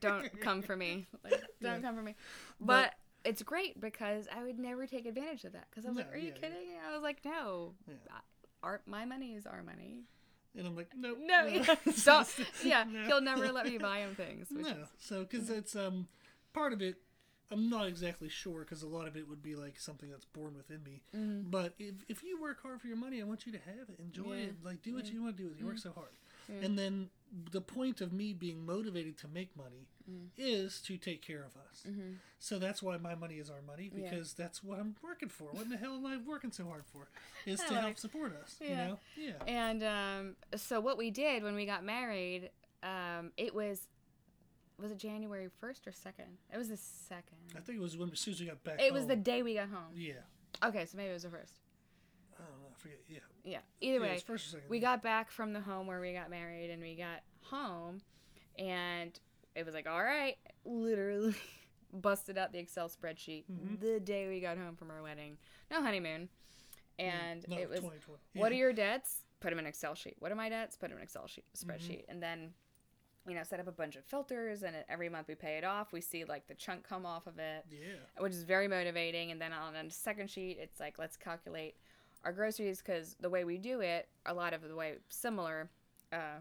don't 0.00 0.40
come 0.40 0.62
for 0.62 0.74
me 0.76 1.06
like, 1.22 1.32
don't 1.60 1.76
Yeah. 1.76 1.80
come 1.80 1.94
for 1.96 2.02
me 2.02 2.14
but, 2.58 2.66
But- 2.66 2.94
it's 3.30 3.42
great 3.42 3.78
because 3.80 4.26
i 4.34 4.42
would 4.42 4.58
never 4.58 4.86
take 4.86 5.04
advantage 5.04 5.44
of 5.44 5.52
that 5.52 5.66
because 5.68 5.84
i 5.84 5.88
was 5.88 5.96
No, 5.98 6.04
like 6.04 6.14
are 6.14 6.16
you 6.16 6.28
yeah, 6.28 6.32
yeah. 6.40 6.48
kidding 6.48 6.68
i 6.88 6.92
was 6.94 7.02
like 7.02 7.18
no 7.24 7.74
Yeah. 7.86 7.94
Our 8.62 8.80
my 8.86 9.04
money 9.04 9.34
is 9.34 9.44
our 9.46 9.62
money 9.62 10.04
And 10.56 10.66
I'm 10.66 10.74
like, 10.74 10.88
nope. 10.96 11.18
no, 11.20 11.46
no. 11.46 11.64
don't 12.04 12.28
yeah 12.64 12.84
No. 12.90 13.02
he'll 13.04 13.20
never 13.20 13.52
let 13.52 13.66
me 13.66 13.76
buy 13.76 13.98
him 13.98 14.14
things 14.14 14.48
which 14.50 14.64
No. 14.64 14.70
is, 14.70 14.88
So, 15.00 15.20
because 15.24 15.50
it's 15.50 15.76
um, 15.76 16.08
part 16.54 16.72
of 16.72 16.80
it, 16.80 16.96
I'm 17.50 17.70
not 17.70 17.86
exactly 17.86 18.28
sure 18.28 18.60
because 18.60 18.82
a 18.82 18.88
lot 18.88 19.08
of 19.08 19.16
it 19.16 19.28
would 19.28 19.42
be 19.42 19.54
like 19.56 19.78
something 19.80 20.10
that's 20.10 20.26
born 20.26 20.54
within 20.56 20.82
me. 20.82 21.02
Mm-hmm. 21.16 21.50
But 21.50 21.74
if, 21.78 21.94
if 22.08 22.22
you 22.22 22.40
work 22.40 22.60
hard 22.62 22.80
for 22.80 22.88
your 22.88 22.96
money, 22.96 23.20
I 23.20 23.24
want 23.24 23.46
you 23.46 23.52
to 23.52 23.58
have 23.58 23.88
it, 23.88 23.98
enjoy 24.00 24.34
Yeah. 24.34 24.44
it, 24.46 24.54
like 24.64 24.82
do 24.82 24.94
what 24.94 25.06
you 25.12 25.22
want 25.22 25.36
to 25.36 25.42
do. 25.42 25.48
You 25.50 25.54
Mm-hmm. 25.56 25.66
work 25.66 25.78
so 25.78 25.92
hard, 25.92 26.12
and 26.62 26.78
then 26.78 27.08
the 27.50 27.60
point 27.60 28.00
of 28.00 28.12
me 28.12 28.32
being 28.32 28.64
motivated 28.64 29.16
to 29.18 29.28
make 29.28 29.56
money 29.56 29.86
Mm-hmm. 30.10 30.28
is 30.38 30.80
to 30.86 30.96
take 30.96 31.20
care 31.20 31.44
of 31.44 31.54
us. 31.68 31.84
So 32.38 32.58
that's 32.58 32.82
why 32.82 32.96
my 32.96 33.14
money 33.14 33.34
is 33.34 33.50
our 33.50 33.60
money 33.60 33.90
Yeah. 33.94 34.08
because 34.08 34.32
that's 34.32 34.64
what 34.64 34.78
I'm 34.78 34.96
working 35.02 35.28
for. 35.28 35.48
What 35.52 35.64
in 35.64 35.68
the 35.70 35.76
hell 35.76 35.96
am 35.96 36.06
I 36.06 36.16
working 36.16 36.50
so 36.50 36.64
hard 36.64 36.84
for? 36.86 37.08
Is 37.44 37.60
to 37.60 37.72
like- 37.74 37.80
help 37.82 37.98
support 37.98 38.34
us. 38.42 38.56
You 38.60 38.74
know? 38.74 38.98
Yeah. 39.18 39.32
and 39.46 39.82
um 39.82 40.36
so 40.56 40.80
what 40.80 40.96
we 40.96 41.10
did 41.10 41.42
when 41.42 41.54
we 41.54 41.66
got 41.66 41.84
married 41.84 42.48
um 42.82 43.32
it 43.36 43.54
was 43.54 43.82
was 44.80 44.90
it 44.90 44.98
january 44.98 45.48
1st 45.62 45.86
or 45.86 45.90
2nd 45.90 46.28
it 46.52 46.56
was 46.58 46.68
the 46.68 46.76
2nd 46.76 47.56
I 47.56 47.60
think 47.60 47.78
it 47.78 47.80
was 47.82 47.96
when 47.96 48.10
as 48.10 48.20
soon 48.20 48.34
as 48.34 48.40
we 48.40 48.46
got 48.46 48.62
back. 48.64 48.80
it 48.80 48.92
was 48.92 49.06
the 49.06 49.16
day 49.16 49.42
we 49.42 49.54
got 49.54 49.68
home 49.68 49.92
Yeah. 49.94 50.12
okay 50.64 50.86
so 50.86 50.96
maybe 50.96 51.10
it 51.10 51.14
was 51.14 51.22
the 51.24 51.30
first 51.30 51.60
I 52.38 52.42
don't 52.42 52.60
know. 52.60 52.68
I 52.72 52.78
forget. 52.80 52.98
Yeah. 53.08 53.18
yeah 53.44 53.58
either 53.80 54.04
Yeah, 54.04 54.12
way 54.12 54.18
first 54.24 54.46
or 54.48 54.50
second. 54.50 54.70
we 54.70 54.78
got 54.78 55.02
back 55.02 55.30
from 55.30 55.52
the 55.52 55.60
home 55.60 55.86
where 55.88 56.00
we 56.00 56.12
got 56.12 56.30
married 56.30 56.70
and 56.70 56.80
we 56.80 56.94
got 56.94 57.20
home 57.42 58.00
and 58.58 59.18
it 59.54 59.64
was 59.66 59.74
like 59.74 59.88
all 59.88 60.02
right 60.02 60.36
literally 60.64 61.34
busted 61.92 62.36
out 62.38 62.52
the 62.52 62.58
excel 62.58 62.88
spreadsheet 62.88 63.44
Mhm. 63.50 63.80
the 63.80 63.98
day 64.00 64.28
we 64.28 64.40
got 64.40 64.58
home 64.58 64.76
from 64.76 64.90
our 64.90 65.02
wedding 65.02 65.38
no 65.70 65.82
honeymoon 65.82 66.28
and 66.98 67.44
no, 67.48 67.56
it 67.56 67.68
was 67.68 67.78
2020. 67.80 68.18
what 68.34 68.52
are 68.52 68.56
your 68.56 68.72
debts 68.72 69.24
put 69.40 69.50
them 69.50 69.58
in 69.58 69.66
excel 69.66 69.94
sheet 69.94 70.14
what 70.18 70.30
are 70.30 70.34
my 70.36 70.48
debts 70.48 70.76
put 70.76 70.90
them 70.90 70.98
in 70.98 71.02
excel 71.02 71.26
sheet 71.26 71.44
Mm-hmm. 71.56 71.70
spreadsheet 71.70 72.04
and 72.08 72.22
then 72.22 72.50
you 73.28 73.34
know 73.34 73.42
set 73.42 73.60
up 73.60 73.68
a 73.68 73.72
bunch 73.72 73.94
of 73.96 74.04
filters 74.04 74.62
and 74.62 74.74
every 74.88 75.08
month 75.08 75.28
we 75.28 75.34
pay 75.34 75.58
it 75.58 75.64
off 75.64 75.92
we 75.92 76.00
see 76.00 76.24
like 76.24 76.46
the 76.46 76.54
chunk 76.54 76.82
come 76.82 77.04
off 77.04 77.26
of 77.26 77.38
it 77.38 77.64
Yeah. 77.70 77.78
which 78.18 78.32
is 78.32 78.42
very 78.44 78.68
motivating. 78.68 79.30
And 79.30 79.40
then 79.40 79.52
on 79.52 79.74
a 79.76 79.90
second 79.90 80.30
sheet, 80.30 80.58
it's 80.60 80.80
like 80.80 80.98
let's 80.98 81.16
calculate 81.16 81.74
our 82.24 82.32
groceries 82.32 82.78
because 82.82 83.16
the 83.20 83.30
way 83.30 83.44
we 83.44 83.58
do 83.58 83.80
it, 83.80 84.08
a 84.26 84.34
lot 84.34 84.52
of 84.54 84.62
the 84.62 84.74
way 84.74 84.94
similar, 85.08 85.68
uh, 86.12 86.40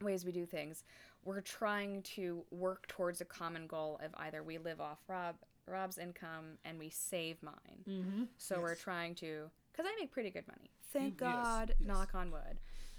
ways 0.00 0.24
we 0.24 0.32
do 0.32 0.44
things, 0.46 0.84
we're 1.24 1.40
trying 1.40 2.02
to 2.02 2.44
work 2.50 2.86
towards 2.88 3.20
a 3.20 3.24
common 3.24 3.66
goal 3.66 3.98
of 4.04 4.10
either 4.18 4.42
we 4.42 4.58
live 4.58 4.80
off 4.80 4.98
Rob 5.08 5.36
Rob's 5.66 5.96
income 5.98 6.58
and 6.64 6.78
we 6.78 6.90
save 6.90 7.40
mine. 7.42 7.84
Mm-hmm. 7.88 8.22
So 8.36 8.60
we're 8.60 8.74
trying 8.74 9.14
to, 9.16 9.48
because 9.72 9.86
I 9.88 9.94
make 10.00 10.10
pretty 10.10 10.30
good 10.30 10.46
money. 10.48 10.70
Thank 10.92 11.20
You- 11.20 11.26
yes, 11.28 11.34
God. 11.36 11.74
yes. 11.78 11.88
Knock 11.88 12.14
on 12.14 12.30
wood. 12.32 12.58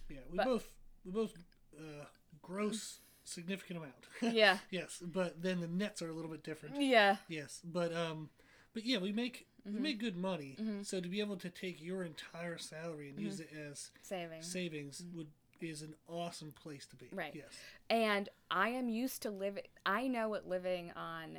Yeah, 0.10 0.18
we 0.32 0.38
But- 0.38 0.46
both 0.46 0.74
we 1.06 1.12
both 1.12 1.34
uh, 1.78 2.06
gross 2.42 3.00
significant 3.24 3.78
amount. 3.80 3.94
Yeah. 4.36 4.58
yes, 4.70 5.02
but 5.06 5.42
then 5.42 5.60
the 5.62 5.68
nets 5.68 6.02
are 6.02 6.10
a 6.10 6.14
little 6.14 6.32
bit 6.32 6.44
different. 6.44 6.80
Yeah. 6.82 7.18
Yes, 7.28 7.62
but 7.64 7.94
um, 7.96 8.30
but 8.74 8.86
yeah, 8.86 8.98
we 9.00 9.12
make 9.12 9.48
Mm-hmm. 9.66 9.78
we 9.78 9.82
make 9.82 9.98
good 9.98 10.18
money. 10.18 10.58
So 10.82 11.00
to 11.00 11.08
be 11.08 11.22
able 11.22 11.38
to 11.38 11.50
take 11.50 11.82
your 11.82 12.04
entire 12.04 12.58
salary 12.58 13.08
and 13.08 13.18
use 13.18 13.40
it 13.40 13.50
Mm-hmm. 13.54 13.72
as 13.72 13.92
Saving. 14.02 14.42
savings 14.42 15.04
would 15.16 15.28
is 15.62 15.82
an 15.82 15.96
awesome 16.10 16.52
place 16.52 16.86
to 16.88 16.98
be. 16.98 17.08
Right. 17.14 17.32
Yes. 17.34 17.46
And 17.90 18.28
I 18.52 18.68
am 18.70 18.90
used 18.90 19.22
to 19.22 19.32
living. 19.32 19.64
I 19.86 20.08
know 20.10 20.28
what 20.28 20.46
living 20.46 20.92
on. 20.98 21.38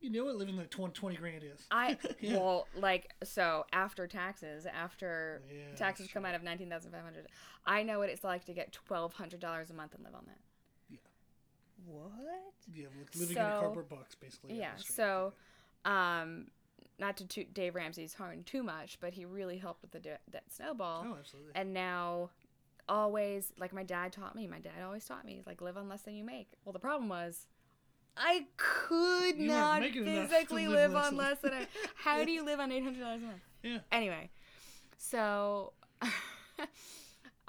You 0.00 0.08
know 0.08 0.24
what 0.24 0.36
living 0.36 0.56
like 0.56 0.70
20, 0.70 0.94
20 0.94 1.16
grand 1.16 1.42
is. 1.44 1.66
I 1.70 1.98
Yeah. 2.20 2.38
well, 2.38 2.66
like 2.74 3.10
so 3.22 3.66
after 3.74 4.06
taxes, 4.06 4.64
after 4.64 5.42
Yeah, 5.50 5.76
taxes 5.76 6.08
come 6.10 6.24
out 6.24 6.34
of 6.34 6.42
nineteen 6.42 6.70
thousand 6.70 6.92
five 6.92 7.02
hundred, 7.04 7.26
I 7.66 7.82
know 7.82 7.98
what 7.98 8.08
it's 8.08 8.24
like 8.24 8.46
to 8.46 8.54
get 8.54 8.72
twelve 8.72 9.12
hundred 9.12 9.40
dollars 9.40 9.68
a 9.68 9.74
month 9.74 9.94
and 9.94 10.02
live 10.02 10.14
on 10.14 10.24
that. 10.28 10.38
What? 11.86 12.12
Yeah, 12.72 12.86
like 12.98 13.14
living 13.14 13.36
in 13.36 13.42
a 13.42 13.54
So- 13.54 13.60
cardboard 13.60 13.88
box 13.88 14.14
basically. 14.14 14.58
Yeah. 14.58 14.76
So, 14.76 15.32
um, 15.84 16.48
not 16.98 17.16
to 17.18 17.26
toot 17.26 17.52
Dave 17.54 17.74
Ramsey's 17.74 18.14
horn 18.14 18.42
too 18.44 18.62
much, 18.62 18.98
but 19.00 19.12
he 19.14 19.24
really 19.24 19.58
helped 19.58 19.82
with 19.82 19.90
the 19.92 20.00
de- 20.00 20.18
debt 20.30 20.44
snowball. 20.50 21.04
Oh, 21.06 21.16
absolutely. 21.18 21.52
and 21.54 21.72
now 21.74 22.30
always 22.88 23.52
like 23.58 23.72
my 23.72 23.82
dad 23.82 24.12
taught 24.12 24.36
me 24.36 24.46
my 24.46 24.60
dad 24.60 24.80
always 24.84 25.04
taught 25.04 25.24
me 25.24 25.42
like 25.44 25.60
live 25.60 25.76
on 25.76 25.88
less 25.88 26.02
than 26.02 26.14
you 26.14 26.22
make 26.22 26.46
well 26.64 26.72
the 26.72 26.78
problem 26.78 27.08
was 27.08 27.48
i 28.16 28.46
could 28.56 29.36
You 29.36 29.48
not 29.48 29.80
making 29.80 30.06
enough 30.06 30.28
to 30.28 30.34
physically 30.36 30.68
live 30.68 30.92
live 30.92 31.04
on 31.06 31.16
less 31.16 31.40
than 31.40 31.52
i 31.52 31.66
how 31.96 32.22
do 32.24 32.30
you 32.30 32.44
live 32.44 32.60
on 32.60 32.70
$800 32.70 33.00
a 33.00 33.18
month 33.18 33.40
yeah. 33.64 33.78
anyway 33.90 34.30
so 34.96 35.72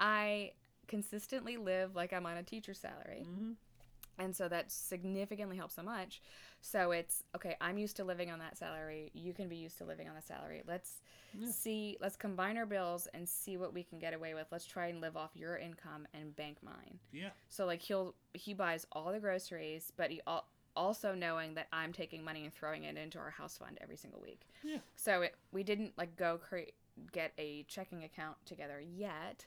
i 0.00 0.50
consistently 0.86 1.56
live 1.56 1.94
like 1.94 2.12
i'm 2.12 2.26
on 2.26 2.36
a 2.36 2.42
teacher 2.42 2.74
salary 2.74 3.24
hmm 3.24 3.52
and 4.18 4.34
so 4.34 4.48
that 4.48 4.70
significantly 4.70 5.56
helps 5.56 5.74
so 5.74 5.82
much 5.82 6.20
so 6.60 6.90
it's 6.90 7.22
okay 7.34 7.56
i'm 7.60 7.78
used 7.78 7.96
to 7.96 8.04
living 8.04 8.30
on 8.30 8.38
that 8.38 8.56
salary 8.56 9.10
you 9.14 9.32
can 9.32 9.48
be 9.48 9.56
used 9.56 9.78
to 9.78 9.84
living 9.84 10.08
on 10.08 10.14
the 10.14 10.22
salary 10.22 10.62
let's 10.66 11.00
Yeah. 11.38 11.48
see 11.50 11.96
let's 12.00 12.16
combine 12.16 12.56
our 12.56 12.66
bills 12.66 13.06
and 13.14 13.28
see 13.28 13.56
what 13.56 13.72
we 13.74 13.82
can 13.82 13.98
get 13.98 14.14
away 14.14 14.34
with 14.34 14.46
let's 14.50 14.64
try 14.66 14.86
and 14.88 15.00
live 15.00 15.16
off 15.16 15.30
your 15.34 15.56
income 15.56 16.06
and 16.14 16.34
bank 16.34 16.58
mine 16.62 16.98
Yeah. 17.12 17.30
so 17.48 17.64
like 17.66 17.80
he'll 17.82 18.14
he 18.34 18.54
buys 18.54 18.86
all 18.92 19.12
the 19.12 19.20
groceries 19.20 19.92
but 19.96 20.10
he 20.10 20.20
al- 20.26 20.46
also 20.74 21.14
knowing 21.14 21.54
that 21.54 21.66
i'm 21.72 21.92
taking 21.92 22.24
money 22.24 22.44
and 22.44 22.52
throwing 22.54 22.84
it 22.84 22.96
into 22.96 23.18
our 23.18 23.30
house 23.30 23.58
fund 23.58 23.78
every 23.80 23.96
single 23.96 24.20
week 24.20 24.46
Yeah. 24.62 24.78
so 24.96 25.22
it, 25.22 25.34
we 25.52 25.62
didn't 25.62 25.92
like 25.98 26.16
go 26.16 26.38
create 26.38 26.74
get 27.12 27.32
a 27.38 27.64
checking 27.68 28.02
account 28.04 28.36
together 28.46 28.80
yet 28.80 29.46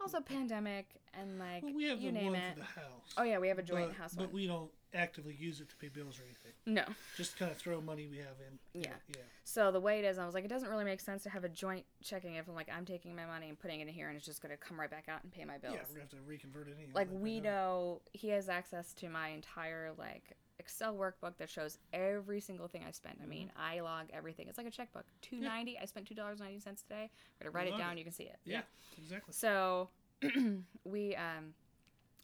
also 0.00 0.20
pandemic 0.20 0.86
and 1.18 1.38
like 1.38 1.62
Well, 1.62 1.72
we 1.74 1.84
have 1.84 2.00
you 2.00 2.10
the 2.12 2.18
name 2.18 2.32
one 2.32 2.36
it 2.40 2.54
for 2.54 2.60
the 2.60 2.64
house. 2.66 3.14
oh 3.16 3.22
yeah 3.22 3.38
we 3.38 3.48
have 3.48 3.58
a 3.58 3.62
joint 3.62 3.88
but, 3.88 3.96
house 3.96 4.14
but 4.14 4.26
one 4.26 4.34
we 4.34 4.46
don't 4.46 4.70
actively 4.94 5.34
use 5.34 5.60
it 5.60 5.68
to 5.68 5.76
pay 5.76 5.88
bills 5.88 6.18
or 6.20 6.22
anything. 6.24 6.52
no 6.66 6.84
Just 7.16 7.36
kind 7.36 7.50
of 7.50 7.56
throw 7.56 7.80
money 7.80 8.06
we 8.06 8.18
have 8.18 8.36
in. 8.46 8.80
Yeah. 8.80 8.92
Yeah. 9.08 9.16
So 9.42 9.72
the 9.72 9.80
way 9.80 9.98
it 9.98 10.04
is, 10.04 10.18
I 10.18 10.24
was 10.24 10.34
like, 10.34 10.44
it 10.44 10.48
doesn't 10.48 10.70
really 10.70 10.84
make 10.84 11.00
sense 11.00 11.24
to 11.24 11.30
have 11.30 11.42
a 11.42 11.48
joint 11.48 11.84
checking 12.02 12.36
if 12.36 12.48
I'm 12.48 12.54
like 12.54 12.68
I'm 12.72 12.84
taking 12.84 13.16
my 13.16 13.26
money 13.26 13.48
and 13.48 13.58
putting 13.58 13.80
it 13.80 13.88
in 13.88 13.94
here 13.94 14.08
and 14.08 14.16
it's 14.16 14.24
just 14.26 14.40
gonna 14.40 14.56
come 14.56 14.78
right 14.78 14.90
back 14.90 15.06
out 15.08 15.22
and 15.24 15.32
pay 15.32 15.44
my 15.44 15.58
bills. 15.58 15.74
Yeah, 15.74 15.80
we're 15.88 15.96
gonna 15.96 16.00
have 16.02 16.10
to 16.10 16.16
reconvert 16.26 16.68
it 16.68 16.74
anyway. 16.76 16.92
like 16.94 17.08
we 17.10 17.40
know 17.40 18.02
he 18.12 18.28
has 18.28 18.48
access 18.48 18.92
to 18.94 19.08
my 19.08 19.28
entire 19.28 19.90
like 19.98 20.36
Excel 20.64 20.94
workbook 20.94 21.36
that 21.36 21.50
shows 21.50 21.78
every 21.92 22.40
single 22.40 22.68
thing 22.68 22.82
I 22.88 22.90
spent. 22.90 23.18
I 23.22 23.26
mean, 23.26 23.48
Mm-hmm. 23.48 23.60
I 23.76 23.80
log 23.80 24.06
everything. 24.12 24.48
It's 24.48 24.56
like 24.58 24.66
a 24.66 24.70
checkbook. 24.70 25.04
Two 25.20 25.38
ninety. 25.40 25.78
I 25.80 25.84
spent 25.84 26.06
two 26.06 26.14
dollars 26.14 26.40
ninety 26.40 26.58
cents 26.58 26.82
today. 26.82 27.10
I'm 27.10 27.38
gonna 27.40 27.50
write 27.50 27.68
it 27.68 27.76
down. 27.78 27.92
it. 27.92 27.98
You 27.98 28.04
can 28.04 28.12
see 28.12 28.24
it. 28.24 28.38
Yeah, 28.44 28.62
exactly. 28.98 29.32
So 29.34 29.90
we 30.84 31.14
um, 31.16 31.54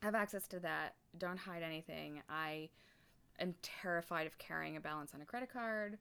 have 0.02 0.14
access 0.14 0.46
to 0.48 0.60
that. 0.60 0.94
Don't 1.18 1.38
hide 1.38 1.62
anything. 1.62 2.22
I 2.30 2.70
am 3.38 3.54
terrified 3.62 4.26
of 4.26 4.36
carrying 4.38 4.76
a 4.76 4.80
balance 4.80 5.12
on 5.14 5.20
a 5.20 5.24
credit 5.24 5.52
card. 5.52 5.98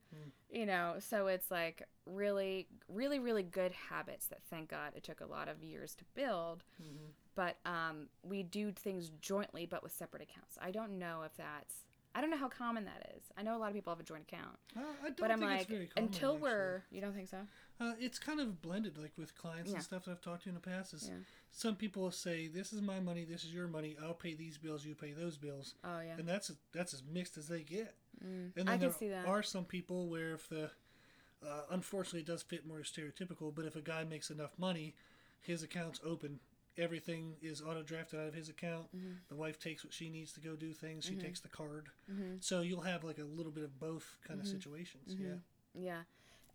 You 0.49 0.65
know, 0.65 0.95
so 0.99 1.27
it's 1.27 1.51
like 1.51 1.83
really, 2.05 2.67
really, 2.87 3.19
really 3.19 3.43
good 3.43 3.71
habits 3.71 4.27
that 4.27 4.39
thank 4.49 4.69
God 4.69 4.93
it 4.95 5.03
took 5.03 5.21
a 5.21 5.25
lot 5.25 5.47
of 5.49 5.61
years 5.63 5.93
to 5.95 6.03
build. 6.15 6.63
Mhm. 6.81 7.11
But 7.35 7.57
um, 7.65 8.07
we 8.23 8.43
do 8.43 8.71
things 8.71 9.11
jointly, 9.21 9.65
but 9.65 9.83
with 9.83 9.91
separate 9.93 10.21
accounts. 10.23 10.57
I 10.61 10.71
don't 10.71 10.99
know 10.99 11.23
if 11.25 11.35
that's. 11.37 11.75
I 12.15 12.21
don't 12.21 12.31
know 12.31 12.37
how 12.37 12.49
common 12.49 12.85
that 12.85 13.13
is. 13.15 13.23
I 13.37 13.43
know 13.43 13.55
a 13.55 13.59
lot 13.59 13.67
of 13.69 13.75
people 13.75 13.91
have 13.93 13.99
a 13.99 14.03
joint 14.03 14.23
account, 14.23 14.57
Uh, 14.75 14.79
I 15.01 15.03
don't 15.05 15.17
but 15.19 15.31
I'm 15.31 15.39
think 15.39 15.51
like, 15.51 15.61
it's 15.61 15.69
very 15.69 15.87
common, 15.87 16.07
until 16.07 16.37
we're, 16.37 16.83
you 16.91 17.01
don't 17.01 17.13
think 17.13 17.29
so? 17.29 17.37
Uh, 17.79 17.93
it's 17.99 18.17
kind 18.17 18.39
of 18.39 18.61
blended, 18.61 18.97
like 18.97 19.11
with 19.17 19.35
clients 19.35 19.69
Yeah. 19.69 19.75
and 19.75 19.83
stuff 19.83 20.05
that 20.05 20.11
I've 20.11 20.21
talked 20.21 20.43
to 20.43 20.49
in 20.49 20.55
the 20.55 20.61
past. 20.61 20.93
Is 20.93 21.07
Yeah. 21.07 21.17
some 21.51 21.75
people 21.75 22.09
say, 22.11 22.47
"This 22.47 22.73
is 22.73 22.81
my 22.81 22.99
money. 22.99 23.25
This 23.25 23.43
is 23.43 23.53
your 23.53 23.67
money. 23.67 23.95
I'll 24.01 24.13
pay 24.15 24.33
these 24.33 24.57
bills. 24.57 24.85
You 24.85 24.95
pay 24.95 25.13
those 25.13 25.37
bills," 25.37 25.75
Oh 25.83 25.99
yeah, 26.01 26.15
and 26.17 26.27
that's 26.27 26.51
that's 26.73 26.93
as 26.93 27.03
mixed 27.03 27.37
as 27.37 27.47
they 27.47 27.63
get. 27.63 27.95
Mm. 28.23 28.27
And 28.27 28.53
then 28.55 28.67
I 28.67 28.71
can 28.71 28.79
there 28.81 28.91
see 28.91 29.09
that. 29.09 29.25
are 29.27 29.43
some 29.43 29.65
people 29.65 30.09
where 30.09 30.33
if 30.33 30.49
the 30.49 30.71
uh, 31.41 31.61
unfortunately 31.69 32.21
it 32.21 32.25
does 32.25 32.41
fit 32.41 32.65
more 32.65 32.79
stereotypical, 32.79 33.53
but 33.55 33.63
if 33.65 33.75
a 33.75 33.81
guy 33.81 34.03
makes 34.03 34.29
enough 34.29 34.57
money, 34.57 34.93
his 35.39 35.63
account's 35.63 36.01
open. 36.03 36.39
Everything 36.79 37.35
is 37.41 37.61
auto 37.61 37.83
drafted 37.83 38.19
out 38.19 38.27
of 38.27 38.33
his 38.33 38.49
account. 38.49 38.87
Mm-hmm. 38.95 39.11
The 39.27 39.35
wife 39.35 39.59
takes 39.59 39.83
what 39.83 39.93
she 39.93 40.09
needs 40.09 40.31
to 40.33 40.39
go 40.39 40.55
do 40.55 40.73
things. 40.73 41.05
She 41.05 41.15
takes 41.15 41.39
the 41.41 41.49
card. 41.49 41.87
So 42.39 42.61
you'll 42.61 42.81
have 42.81 43.03
like 43.03 43.19
a 43.19 43.23
little 43.23 43.51
bit 43.51 43.63
of 43.63 43.79
both 43.79 44.17
kind 44.27 44.39
of 44.39 44.45
Mm-hmm. 44.45 44.55
situations. 44.55 45.15
Yeah. 45.19 45.35
Yeah. 45.73 46.01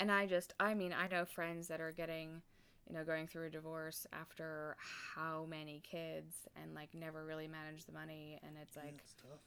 And 0.00 0.10
I 0.10 0.26
just, 0.26 0.54
I 0.58 0.74
mean, 0.74 0.92
I 0.92 1.06
know 1.08 1.24
friends 1.24 1.68
that 1.68 1.80
are 1.80 1.92
getting, 1.92 2.42
you 2.88 2.94
know, 2.94 3.04
going 3.04 3.26
through 3.28 3.46
a 3.46 3.50
divorce 3.50 4.06
after 4.12 4.76
how 5.14 5.46
many 5.48 5.80
kids 5.88 6.34
and 6.60 6.74
like 6.74 6.88
never 6.94 7.24
really 7.24 7.46
manage 7.46 7.84
the 7.84 7.92
money. 7.92 8.40
And 8.42 8.52
it's 8.60 8.76
Yeah, 8.76 8.82
like, 8.84 8.94
it's 8.98 9.14
tough. 9.14 9.40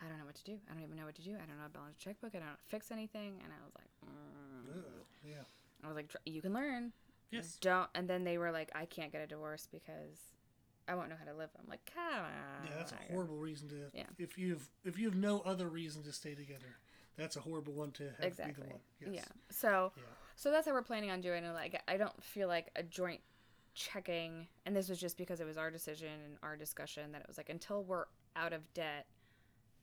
I 0.00 0.08
don't 0.08 0.18
know 0.18 0.26
what 0.26 0.36
to 0.36 0.44
do. 0.44 0.56
I 0.70 0.74
don't 0.74 0.84
even 0.84 0.96
know 0.96 1.06
what 1.06 1.16
to 1.16 1.22
do. 1.22 1.32
I 1.34 1.38
don't 1.38 1.56
know 1.56 1.62
how 1.62 1.66
to 1.66 1.72
balance 1.72 1.96
a 1.96 2.00
checkbook. 2.00 2.30
I 2.34 2.38
don't 2.38 2.46
know 2.46 2.50
how 2.52 2.62
to 2.62 2.70
fix 2.70 2.92
anything. 2.92 3.40
And 3.42 3.50
I 3.52 3.58
was 3.64 3.74
like, 3.74 3.90
mm. 4.06 4.78
Ugh, 4.78 4.84
yeah. 5.26 5.42
I 5.82 5.86
was 5.88 5.96
like, 5.96 6.14
you 6.24 6.40
can 6.40 6.52
learn. 6.54 6.92
Yes. 7.30 7.56
Don't. 7.60 7.88
And 7.94 8.08
then 8.08 8.24
they 8.24 8.38
were 8.38 8.50
like, 8.50 8.70
I 8.74 8.84
can't 8.86 9.12
get 9.12 9.20
a 9.22 9.26
divorce 9.26 9.68
because 9.70 10.18
I 10.86 10.94
won't 10.94 11.10
know 11.10 11.16
how 11.18 11.30
to 11.30 11.36
live. 11.36 11.50
I'm 11.58 11.68
like, 11.68 11.90
come 11.94 12.02
on. 12.24 12.66
Yeah, 12.66 12.70
that's 12.78 12.92
a 12.92 13.12
horrible 13.12 13.36
reason 13.36 13.68
to. 13.68 13.90
Yeah. 13.92 14.04
If 14.18 14.38
you've 14.38 14.68
if 14.84 14.98
you 14.98 15.06
have 15.06 15.16
no 15.16 15.40
other 15.40 15.68
reason 15.68 16.02
to 16.04 16.12
stay 16.12 16.34
together, 16.34 16.78
that's 17.16 17.36
a 17.36 17.40
horrible 17.40 17.72
one 17.74 17.90
to 17.92 18.04
have 18.04 18.14
Exactly. 18.26 18.54
be 18.54 18.62
the 18.62 18.68
one. 18.68 18.80
Yes. 19.00 19.10
Yeah. 19.14 19.32
So, 19.50 19.92
Yeah. 19.96 20.02
so 20.36 20.50
that's 20.50 20.66
how 20.66 20.72
we're 20.72 20.82
planning 20.82 21.10
on 21.10 21.20
doing 21.20 21.44
it. 21.44 21.52
Like, 21.52 21.82
I 21.88 21.96
don't 21.96 22.22
feel 22.24 22.48
like 22.48 22.70
a 22.76 22.82
joint 22.82 23.20
checking, 23.74 24.48
and 24.66 24.74
this 24.74 24.88
was 24.88 24.98
just 24.98 25.16
because 25.18 25.40
it 25.40 25.44
was 25.46 25.58
our 25.58 25.70
decision 25.70 26.08
and 26.24 26.38
our 26.42 26.56
discussion 26.56 27.12
that 27.12 27.20
it 27.20 27.28
was 27.28 27.36
like 27.36 27.48
until 27.50 27.84
we're 27.84 28.06
out 28.36 28.52
of 28.52 28.72
debt. 28.74 29.06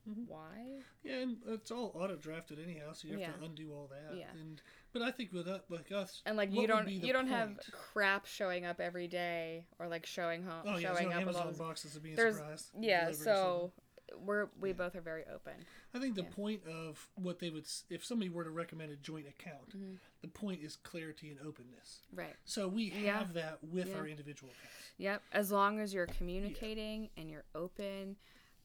Mhm. 0.09 0.27
Why? 0.27 0.81
Yeah, 1.03 1.17
and 1.19 1.37
it's 1.47 1.71
all 1.71 1.91
auto 1.95 2.15
drafted 2.15 2.59
anyhow, 2.59 2.93
so 2.93 3.07
you 3.07 3.13
have 3.13 3.21
Yeah. 3.21 3.31
to 3.33 3.43
undo 3.45 3.73
all 3.73 3.87
that. 3.87 4.15
Yeah. 4.15 4.29
And 4.31 4.61
but 4.95 5.03
I 5.03 5.11
think 5.11 5.33
with 5.33 5.47
like 5.69 5.91
us, 5.91 6.21
And 6.25 6.37
like 6.37 6.53
you 6.53 6.65
don't 6.67 6.89
you 6.89 7.11
don't 7.13 7.27
have 7.27 7.59
crap 7.93 8.25
showing 8.25 8.65
up 8.65 8.79
every 8.79 9.07
day 9.07 9.65
or 9.77 9.87
like 9.89 10.05
showing 10.05 10.41
home 10.43 10.63
Oh 10.65 10.77
yeah, 10.77 10.93
showing 10.93 11.11
so 11.11 11.17
up 11.17 11.25
with 11.27 11.35
all 11.35 11.41
Amazon 11.43 11.67
boxes 11.67 11.95
of 11.97 12.01
being 12.03 12.15
There's 12.15 12.37
surprised. 12.37 12.69
yeah, 12.79 13.11
so 13.11 13.73
we're 14.19 14.47
we 14.59 14.69
Yeah. 14.69 14.75
both 14.75 14.95
are 14.95 15.01
very 15.01 15.23
open. 15.33 15.53
I 15.93 15.99
think 15.99 16.15
the 16.15 16.21
yeah. 16.23 16.29
point 16.35 16.61
of 16.67 17.07
what 17.15 17.39
they 17.39 17.49
would, 17.49 17.65
if 17.89 18.05
somebody 18.05 18.29
were 18.29 18.43
to 18.45 18.49
recommend 18.51 18.91
a 18.91 18.95
joint 18.95 19.27
account, 19.27 19.69
Mm-hmm. 19.75 19.95
the 20.21 20.27
point 20.29 20.61
is 20.63 20.75
clarity 20.77 21.29
and 21.29 21.39
openness. 21.45 21.99
Right. 22.13 22.35
So 22.45 22.67
we 22.67 22.89
have 22.89 23.33
that 23.33 23.59
with 23.63 23.93
our 23.97 24.07
individual 24.07 24.51
accounts. 24.51 24.75
Yep. 24.97 25.21
As 25.33 25.51
long 25.51 25.79
as 25.79 25.93
you're 25.93 26.07
communicating 26.07 27.09
and 27.17 27.29
you're 27.29 27.45
open. 27.53 28.15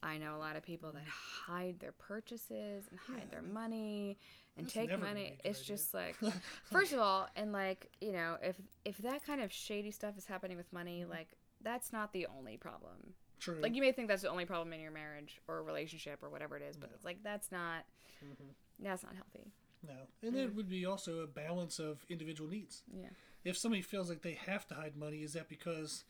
I 0.02 0.16
know 0.16 0.34
a 0.34 0.38
lot 0.38 0.56
of 0.56 0.62
people 0.62 0.92
that 0.92 1.04
hide 1.06 1.78
their 1.78 1.92
purchases 1.92 2.86
and 2.90 2.98
hide 2.98 3.20
Mm-hmm. 3.24 3.30
Their 3.32 3.42
money 3.42 4.18
and 4.56 4.66
That's 4.66 4.74
take 4.74 4.90
money. 5.00 5.14
be 5.14 5.26
a 5.26 5.30
good 5.30 5.40
It's 5.44 5.60
idea. 5.60 5.76
just 5.76 5.94
like 5.94 6.16
first 6.64 6.92
of 6.92 6.98
all, 6.98 7.28
and 7.36 7.52
like, 7.52 7.90
you 8.00 8.12
know, 8.12 8.36
if 8.42 8.56
if 8.84 8.98
that 8.98 9.24
kind 9.24 9.40
of 9.40 9.52
shady 9.52 9.90
stuff 9.90 10.16
is 10.18 10.26
happening 10.26 10.56
with 10.56 10.72
money, 10.72 11.00
Mm-hmm. 11.02 11.10
like 11.10 11.28
that's 11.62 11.92
not 11.92 12.12
the 12.12 12.26
only 12.26 12.56
problem. 12.56 13.14
True. 13.38 13.58
Like 13.60 13.74
you 13.74 13.82
may 13.82 13.92
think 13.92 14.08
that's 14.08 14.22
the 14.22 14.30
only 14.30 14.44
problem 14.46 14.72
in 14.72 14.80
your 14.80 14.90
marriage 14.92 15.40
or 15.48 15.62
relationship 15.62 16.22
or 16.22 16.30
whatever 16.30 16.56
it 16.56 16.62
is, 16.62 16.76
but 16.76 16.90
it's 16.94 17.04
like 17.04 17.22
that's 17.22 17.50
not 17.52 17.84
Mhm. 18.24 18.54
that's 18.78 19.02
not 19.02 19.14
healthy. 19.14 19.52
No, 19.86 19.94
and 20.22 20.36
it 20.36 20.54
would 20.54 20.68
be 20.68 20.84
also 20.84 21.20
a 21.20 21.26
balance 21.26 21.78
of 21.78 22.04
individual 22.10 22.50
needs. 22.50 22.82
Yeah. 22.94 23.08
If 23.44 23.56
somebody 23.56 23.80
feels 23.80 24.10
like 24.10 24.20
they 24.20 24.34
have 24.34 24.66
to 24.66 24.74
hide 24.74 24.94
money, 24.96 25.22
is 25.22 25.32
that 25.32 25.48
because 25.48 26.04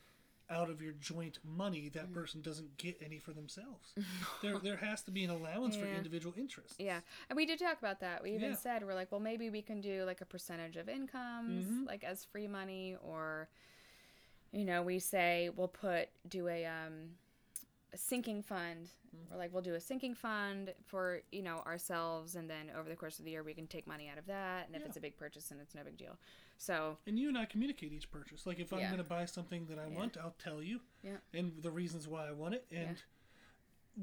out 0.50 0.68
of 0.70 0.82
your 0.82 0.92
joint 0.92 1.38
money 1.44 1.88
that 1.90 2.04
Mm-hmm. 2.04 2.14
person 2.14 2.42
doesn't 2.42 2.76
get 2.76 2.98
any 3.04 3.18
for 3.18 3.32
themselves? 3.32 3.94
there, 4.42 4.58
there 4.58 4.76
has 4.76 5.02
to 5.04 5.10
be 5.10 5.24
an 5.24 5.30
allowance 5.30 5.76
for 5.76 5.86
individual 5.86 6.34
interests. 6.36 6.76
Yeah, 6.78 7.00
and 7.28 7.36
we 7.36 7.46
did 7.46 7.58
talk 7.58 7.78
about 7.78 8.00
that. 8.00 8.22
We 8.22 8.30
even 8.30 8.50
Yeah. 8.50 8.56
said 8.56 8.84
we're 8.84 8.94
like, 8.94 9.10
well, 9.12 9.20
maybe 9.20 9.50
we 9.50 9.62
can 9.62 9.80
do 9.80 10.04
like 10.04 10.20
a 10.20 10.26
percentage 10.26 10.76
of 10.76 10.88
incomes, 10.88 11.66
Mhm. 11.66 11.86
like 11.86 12.04
as 12.04 12.24
free 12.24 12.48
money, 12.48 12.96
or 13.02 13.48
you 14.52 14.64
know, 14.64 14.82
we 14.82 14.98
say 14.98 15.50
we'll 15.54 15.68
put 15.68 16.08
do 16.28 16.48
a 16.48 16.66
um 16.66 17.10
a 17.92 17.98
sinking 17.98 18.42
fund. 18.42 18.90
Mm-hmm. 19.14 19.34
Or 19.34 19.38
like 19.38 19.52
we'll 19.52 19.62
do 19.62 19.74
a 19.74 19.80
sinking 19.80 20.14
fund 20.14 20.72
for, 20.86 21.20
you 21.32 21.42
know, 21.42 21.62
ourselves 21.66 22.36
and 22.36 22.48
then 22.48 22.70
over 22.78 22.88
the 22.88 22.94
course 22.94 23.18
of 23.18 23.24
the 23.24 23.32
year 23.32 23.42
we 23.42 23.54
can 23.54 23.66
take 23.66 23.86
money 23.86 24.08
out 24.08 24.18
of 24.18 24.26
that 24.26 24.66
and 24.66 24.76
if 24.76 24.82
Yeah. 24.82 24.86
it's 24.86 24.96
a 24.96 25.00
big 25.00 25.16
purchase 25.16 25.46
then 25.46 25.58
it's 25.60 25.74
no 25.74 25.82
big 25.82 25.96
deal. 25.96 26.16
So, 26.58 26.98
And 27.06 27.18
you 27.18 27.28
and 27.28 27.36
I 27.36 27.44
communicate 27.46 27.92
each 27.92 28.10
purchase. 28.10 28.46
Like 28.46 28.60
if 28.60 28.72
I'm 28.72 28.80
going 28.82 28.98
to 28.98 29.02
buy 29.04 29.24
something 29.24 29.66
that 29.66 29.78
I 29.78 29.88
Yeah. 29.88 29.98
want, 29.98 30.16
I'll 30.16 30.36
tell 30.38 30.62
you, 30.62 30.80
yeah. 31.02 31.16
and 31.34 31.52
the 31.60 31.70
reasons 31.70 32.06
why 32.06 32.28
I 32.28 32.32
want 32.32 32.54
it, 32.54 32.66
and 32.70 33.02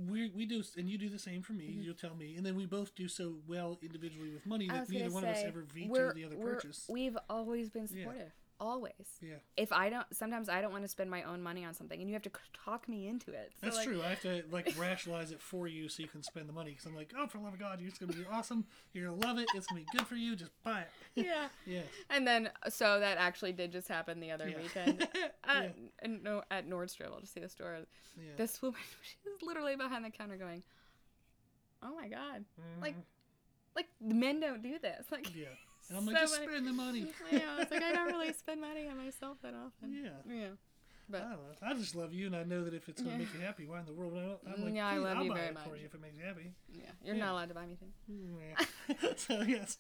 we 0.09 0.29
we 0.29 0.45
do, 0.45 0.61
and 0.75 0.89
you 0.89 0.97
do 0.97 1.07
the 1.09 1.19
same 1.19 1.41
for 1.41 1.53
me. 1.53 1.69
Mm-hmm. 1.69 1.81
You'll 1.83 1.93
tell 1.95 2.15
me, 2.15 2.35
and 2.35 2.45
then 2.45 2.55
we 2.55 2.65
both 2.65 2.93
do 2.95 3.07
so 3.07 3.35
well 3.47 3.79
individually 3.81 4.29
with 4.31 4.45
money 4.45 4.67
that 4.67 4.89
neither 4.89 5.09
one 5.09 5.23
of 5.23 5.29
us 5.29 5.43
ever 5.45 5.61
veto 5.61 6.11
the 6.13 6.25
other 6.25 6.35
purchase. 6.35 6.85
We've 6.89 7.17
always 7.29 7.69
been 7.69 7.87
Yeah. 7.91 8.03
supportive. 8.03 8.31
Always. 8.59 8.93
Yeah, 9.21 9.35
If 9.55 9.71
I 9.71 9.89
don't, 9.89 10.07
sometimes 10.11 10.49
I 10.49 10.61
don't 10.61 10.71
want 10.71 10.83
to 10.83 10.87
spend 10.87 11.11
my 11.11 11.21
own 11.23 11.43
money 11.43 11.63
on 11.63 11.75
something, 11.75 11.99
and 12.01 12.09
you 12.09 12.15
have 12.15 12.23
to 12.23 12.31
talk 12.65 12.89
me 12.89 13.07
into 13.07 13.31
it. 13.31 13.51
So, 13.59 13.67
that's 13.67 13.77
like, 13.77 13.87
true. 13.87 14.01
I 14.03 14.09
have 14.09 14.21
to 14.21 14.43
like 14.49 14.73
rationalize 14.79 15.29
it 15.31 15.39
for 15.39 15.67
you 15.67 15.87
so 15.89 16.01
you 16.01 16.09
can 16.09 16.23
spend 16.23 16.49
the 16.49 16.53
money. 16.53 16.71
Because 16.71 16.85
I'm 16.87 16.95
like, 16.95 17.13
oh, 17.15 17.27
for 17.27 17.37
the 17.37 17.43
love 17.43 17.53
of 17.53 17.59
God, 17.59 17.79
you're 17.79 17.89
just 17.89 18.01
gonna 18.01 18.13
be 18.13 18.25
awesome. 18.31 18.65
You're 18.93 19.09
gonna 19.09 19.27
love 19.27 19.37
it. 19.37 19.47
It's 19.53 19.67
gonna 19.67 19.81
be 19.81 19.87
good 19.95 20.07
for 20.07 20.15
you. 20.15 20.35
Just 20.35 20.51
buy 20.63 20.81
it. 20.81 20.87
Yeah. 21.25 21.49
yes. 21.67 21.85
And 22.09 22.27
then, 22.27 22.49
so 22.69 22.99
that 22.99 23.17
actually 23.19 23.51
did 23.53 23.71
just 23.71 23.87
happen 23.87 24.19
the 24.19 24.31
other 24.31 24.49
Yeah. 24.49 24.57
weekend 24.57 25.01
at, 25.03 25.13
Yeah. 25.47 25.69
and 26.01 26.23
no, 26.23 26.41
at 26.49 26.67
Nordstrom. 26.67 27.11
I'll 27.13 27.19
just 27.21 27.33
see 27.33 27.39
the 27.41 27.49
store. 27.49 27.77
Yeah. 28.17 28.31
This 28.37 28.59
woman, 28.61 28.79
she's 29.03 29.41
literally 29.47 29.75
behind 29.75 30.03
the 30.03 30.09
counter 30.09 30.37
going, 30.37 30.63
"Oh 31.83 31.93
my 31.95 32.07
god, 32.07 32.43
like, 32.81 32.95
Mhm. 32.95 33.03
like 33.75 33.87
the 34.01 34.15
men 34.15 34.39
don't 34.39 34.63
do 34.63 34.79
this." 34.79 35.05
Like, 35.11 35.35
Yeah. 35.35 35.45
And 35.89 35.97
I'm 35.97 36.05
like, 36.05 36.15
so 36.15 36.21
just 36.21 36.39
many- 36.39 36.51
spend 36.51 36.67
the 36.67 36.73
money. 36.73 37.07
yeah, 37.31 37.39
I 37.55 37.59
was 37.59 37.71
like, 37.71 37.83
I 37.83 37.93
don't 37.93 38.07
really 38.07 38.33
spend 38.33 38.61
money 38.61 38.87
on 38.89 38.97
myself 38.97 39.37
that 39.41 39.53
often. 39.53 39.93
Yeah. 39.93 40.09
Yeah. 40.27 40.47
I 40.47 41.09
But 41.09 41.19
don't 41.21 41.29
know. 41.31 41.37
I 41.63 41.73
just 41.75 41.95
love 41.95 42.11
you, 42.11 42.25
and 42.27 42.35
I 42.35 42.43
know 42.43 42.65
that 42.65 42.73
if 42.73 42.89
it's 42.89 43.01
gonna 43.01 43.13
Yeah. 43.13 43.19
make 43.19 43.33
you 43.33 43.39
happy, 43.39 43.65
why 43.65 43.79
in 43.79 43.85
the 43.85 43.93
world? 43.93 44.11
would 44.13 44.21
I 44.45 44.53
I'm 44.53 44.65
like, 44.65 44.73
Yeah, 44.75 44.87
I 44.87 44.93
"Please, 44.95 45.03
love 45.05 45.17
I'll 45.17 45.23
you 45.23 45.29
buy 45.31 45.35
very 45.37 45.47
it 45.49 45.59
for 45.59 45.69
much. 45.69 45.79
you 45.79 45.85
if 45.85 45.93
it 45.95 46.01
makes 46.01 46.17
you 46.17 46.23
happy. 46.25 46.51
yeah, 46.73 46.81
you're 47.05 47.15
Yeah. 47.15 47.25
not 47.25 47.31
allowed 47.33 47.47
to 47.49 47.53
buy 47.55 47.65
me 47.65 47.75
things. 47.75 47.95
Yeah. 48.99 49.11
so 49.15 49.41
yes, 49.41 49.77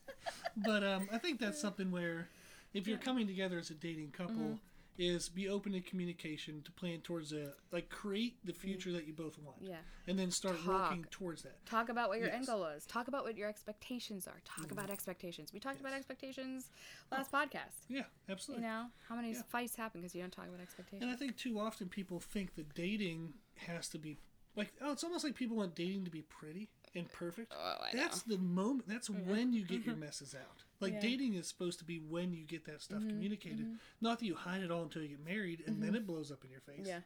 but 0.55 0.83
um, 0.85 1.09
I 1.11 1.17
think 1.17 1.39
that's 1.41 1.59
something 1.65 1.91
where, 1.91 2.29
if 2.73 2.87
you're 2.87 2.97
coming 2.97 3.27
together 3.27 3.59
as 3.59 3.69
a 3.69 3.73
dating 3.73 4.11
couple, 4.11 4.35
Mm-hmm. 4.35 4.53
Is 4.97 5.29
be 5.29 5.47
open 5.47 5.73
to 5.73 5.81
communication 5.81 6.61
to 6.63 6.71
plan 6.71 6.99
towards 7.01 7.31
a 7.33 7.53
like 7.71 7.89
create 7.89 8.37
the 8.45 8.51
mm. 8.51 8.57
future 8.57 8.91
that 8.91 9.07
you 9.07 9.13
both 9.13 9.37
want, 9.39 9.57
Yeah. 9.61 9.77
and 10.07 10.17
then 10.17 10.31
start 10.31 10.57
Talk. 10.63 10.67
working 10.67 11.05
towards 11.11 11.43
that. 11.43 11.65
Talk 11.65 11.89
about 11.89 12.09
what 12.09 12.19
your 12.19 12.29
end 12.29 12.47
goal 12.47 12.65
is. 12.65 12.85
Talk 12.85 13.07
about 13.07 13.23
what 13.23 13.37
your 13.37 13.49
expectations 13.49 14.27
are. 14.27 14.39
Talk 14.45 14.65
mm-hmm. 14.65 14.77
about 14.77 14.89
expectations. 14.89 15.53
We 15.53 15.59
talked 15.59 15.79
about 15.79 15.93
expectations 15.93 16.69
oh. 17.11 17.17
last 17.17 17.31
podcast. 17.31 17.85
Yeah, 17.87 18.03
absolutely. 18.29 18.65
You 18.65 18.71
know, 18.71 18.85
how 19.07 19.15
many 19.15 19.33
Yeah. 19.33 19.41
fights 19.49 19.75
happen 19.75 20.01
because 20.01 20.15
you 20.15 20.21
don't 20.21 20.31
talk 20.31 20.47
about 20.47 20.61
expectations? 20.61 21.03
And 21.03 21.11
I 21.11 21.15
think 21.15 21.37
too 21.37 21.59
often 21.59 21.89
people 21.89 22.19
think 22.19 22.55
that 22.55 22.73
dating 22.73 23.33
has 23.55 23.89
to 23.89 23.99
be 23.99 24.17
like 24.55 24.73
oh, 24.81 24.91
it's 24.91 25.03
almost 25.03 25.23
like 25.23 25.35
people 25.35 25.57
want 25.57 25.75
dating 25.75 26.05
to 26.05 26.11
be 26.11 26.23
pretty 26.23 26.69
and 26.95 27.11
perfect. 27.11 27.53
Oh, 27.55 27.75
I 27.83 27.95
that's 27.95 28.23
the 28.23 28.37
moment. 28.37 28.87
That's 28.87 29.09
mm-hmm. 29.09 29.29
when 29.29 29.53
you 29.53 29.63
get 29.63 29.85
your 29.85 29.93
mm-hmm. 29.93 30.05
messes 30.05 30.35
out. 30.35 30.63
Like 30.79 30.93
Yeah. 30.93 30.99
dating 31.01 31.33
is 31.35 31.47
supposed 31.47 31.79
to 31.79 31.85
be 31.85 31.97
when 31.99 32.33
you 32.33 32.43
get 32.43 32.65
that 32.65 32.81
stuff 32.81 32.99
communicated. 33.07 33.77
Not 34.01 34.19
that 34.19 34.25
you 34.25 34.35
hide 34.35 34.61
it 34.61 34.71
all 34.71 34.83
until 34.83 35.01
you 35.01 35.09
get 35.09 35.25
married 35.25 35.63
and 35.65 35.81
then 35.81 35.95
it 35.95 36.05
blows 36.05 36.31
up 36.31 36.43
in 36.45 36.51
your 36.51 36.61
face. 36.61 36.85
Yeah. 36.87 36.99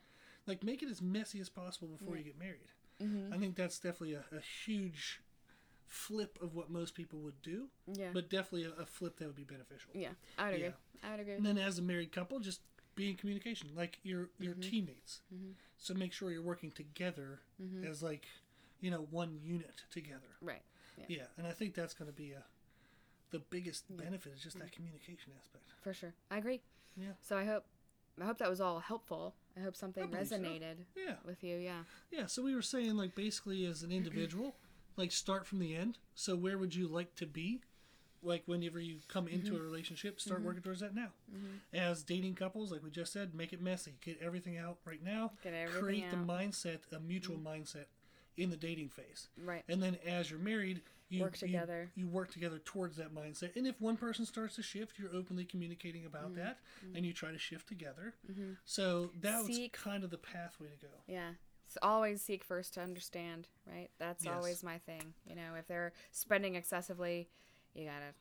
Like 0.48 0.64
make 0.64 0.84
it 0.84 0.90
as 0.90 1.02
messy 1.02 1.40
as 1.40 1.50
possible 1.50 1.88
before 1.88 2.18
you 2.18 2.24
get 2.24 2.38
married. 2.40 2.68
Mm-hmm. 3.02 3.34
I 3.34 3.38
think 3.38 3.56
that's 3.56 3.80
definitely 3.80 4.14
a, 4.16 4.24
a 4.36 4.42
huge 4.66 5.22
flip 5.88 6.38
of 6.42 6.56
what 6.56 6.70
most 6.70 6.96
people 6.96 7.20
would 7.20 7.42
do, 7.42 7.68
Yeah. 7.88 8.10
but 8.14 8.30
definitely 8.30 8.66
a, 8.66 8.82
a 8.82 8.86
flip 8.86 9.18
that 9.20 9.26
would 9.28 9.36
be 9.36 9.44
beneficial. 9.44 9.92
yeah. 9.94 10.10
I 10.38 10.46
would 10.46 10.54
agree. 10.56 10.68
Yeah. 10.68 10.74
I 11.08 11.12
would 11.12 11.20
agree. 11.20 11.34
And 11.36 11.46
then 11.46 11.58
as 11.58 11.78
a 11.80 11.82
married 11.82 12.12
couple, 12.12 12.40
just 12.40 12.62
be 12.96 13.10
in 13.10 13.16
communication, 13.16 13.70
like 13.76 14.00
your 14.04 14.30
your 14.40 14.54
Mm-hmm. 14.54 14.70
teammates. 14.70 15.22
So 15.78 15.94
make 15.94 16.14
sure 16.14 16.32
you're 16.32 16.42
working 16.44 16.72
together 16.72 17.40
Mm-hmm. 17.62 17.86
as 17.86 18.04
like, 18.04 18.26
you 18.82 18.92
know, 18.92 19.08
one 19.12 19.40
unit 19.44 19.84
together. 19.92 20.36
right. 20.42 20.62
Yeah, 21.08 21.24
and 21.36 21.48
I 21.48 21.52
think 21.52 21.74
that's 21.74 21.96
going 21.96 22.12
to 22.12 22.16
be 22.16 22.32
a 22.34 22.44
the 23.32 23.40
biggest 23.40 23.86
benefit 23.96 24.34
is 24.36 24.42
just 24.42 24.60
that 24.60 24.72
communication 24.72 25.32
aspect. 25.40 25.66
For 25.82 25.94
sure. 25.94 26.14
I 26.30 26.38
agree. 26.38 26.62
Yeah. 26.98 27.14
So 27.22 27.38
I 27.38 27.46
hope 27.46 27.66
I 28.22 28.26
hope 28.26 28.38
that 28.40 28.50
was 28.50 28.62
all 28.62 28.80
helpful. 28.80 29.34
I 29.58 29.62
hope 29.64 29.76
something 29.76 30.04
so. 30.12 30.18
resonated 30.18 30.76
Yeah, 30.96 31.16
with 31.26 31.44
you. 31.44 31.58
Yeah. 31.58 31.84
yeah. 32.12 32.26
So 32.28 32.42
we 32.44 32.54
were 32.56 32.62
saying 32.62 32.96
like 32.98 33.16
basically 33.16 33.66
as 33.66 33.84
an 33.84 33.92
individual, 33.92 34.56
like 34.98 35.12
start 35.12 35.48
from 35.48 35.60
the 35.60 35.76
end. 35.76 35.98
So 36.16 36.36
where 36.36 36.58
would 36.58 36.76
you 36.76 36.88
like 36.88 37.16
to 37.16 37.26
be? 37.26 37.62
Like 38.24 38.44
whenever 38.46 38.80
you 38.80 38.98
come 39.08 39.28
into 39.28 39.54
Mm-hmm. 39.54 39.62
a 39.62 39.64
relationship, 39.64 40.22
start 40.22 40.44
working 40.44 40.62
towards 40.62 40.82
that 40.82 40.94
now. 40.94 41.08
As 41.74 42.04
dating 42.04 42.36
couples, 42.36 42.72
like 42.72 42.84
we 42.84 42.92
just 42.92 43.12
said, 43.12 43.34
make 43.34 43.52
it 43.52 43.62
messy. 43.62 43.94
Get 44.06 44.20
everything 44.22 44.58
out 44.58 44.78
right 44.86 45.04
now. 45.04 45.32
Get 45.44 45.54
everything 45.54 45.82
Create 45.84 46.04
out. 46.06 46.12
Mm-hmm. 46.12 46.28
the 46.28 46.34
mindset, 46.34 46.78
a 46.96 47.00
mutual 47.00 47.38
mindset 47.38 47.86
in 48.38 48.52
the 48.52 48.58
dating 48.58 48.90
phase. 48.90 49.28
Right. 49.44 49.64
And 49.68 49.82
then 49.82 49.98
as 50.06 50.30
you're 50.30 50.40
married, 50.40 50.82
you 51.12 51.22
Work 51.22 51.38
together. 51.38 51.92
You, 51.96 52.08
work 52.08 52.32
together 52.32 52.60
towards 52.64 52.98
that 52.98 53.14
mindset. 53.14 53.56
And 53.56 53.68
if 53.68 53.80
one 53.82 53.98
person 53.98 54.26
starts 54.26 54.56
to 54.56 54.64
shift, 54.64 54.98
you're 54.98 55.14
openly 55.14 55.44
communicating 55.46 56.06
about 56.06 56.32
Mm-hmm. 56.34 56.40
that, 56.42 56.60
and 56.96 57.06
you 57.06 57.14
try 57.14 57.32
to 57.32 57.38
shift 57.38 57.68
together. 57.68 58.16
So 58.66 59.12
that 59.22 59.44
was 59.44 59.60
kind 59.74 60.04
of 60.04 60.10
the 60.10 60.18
pathway 60.18 60.68
to 60.70 60.86
go. 60.86 60.94
Yeah. 61.08 61.32
So 61.68 61.80
always 61.82 62.22
seek 62.22 62.44
first 62.44 62.74
to 62.76 62.82
understand, 62.82 63.48
right? 63.66 63.90
That's 64.00 64.26
Yes. 64.26 64.34
always 64.36 64.64
my 64.64 64.78
thing. 64.80 65.14
You 65.26 65.36
know, 65.36 65.56
if 65.58 65.68
they're 65.68 65.94
spending 66.12 66.56
excessively, 66.56 67.30
you 67.74 67.86
gotta 67.86 68.14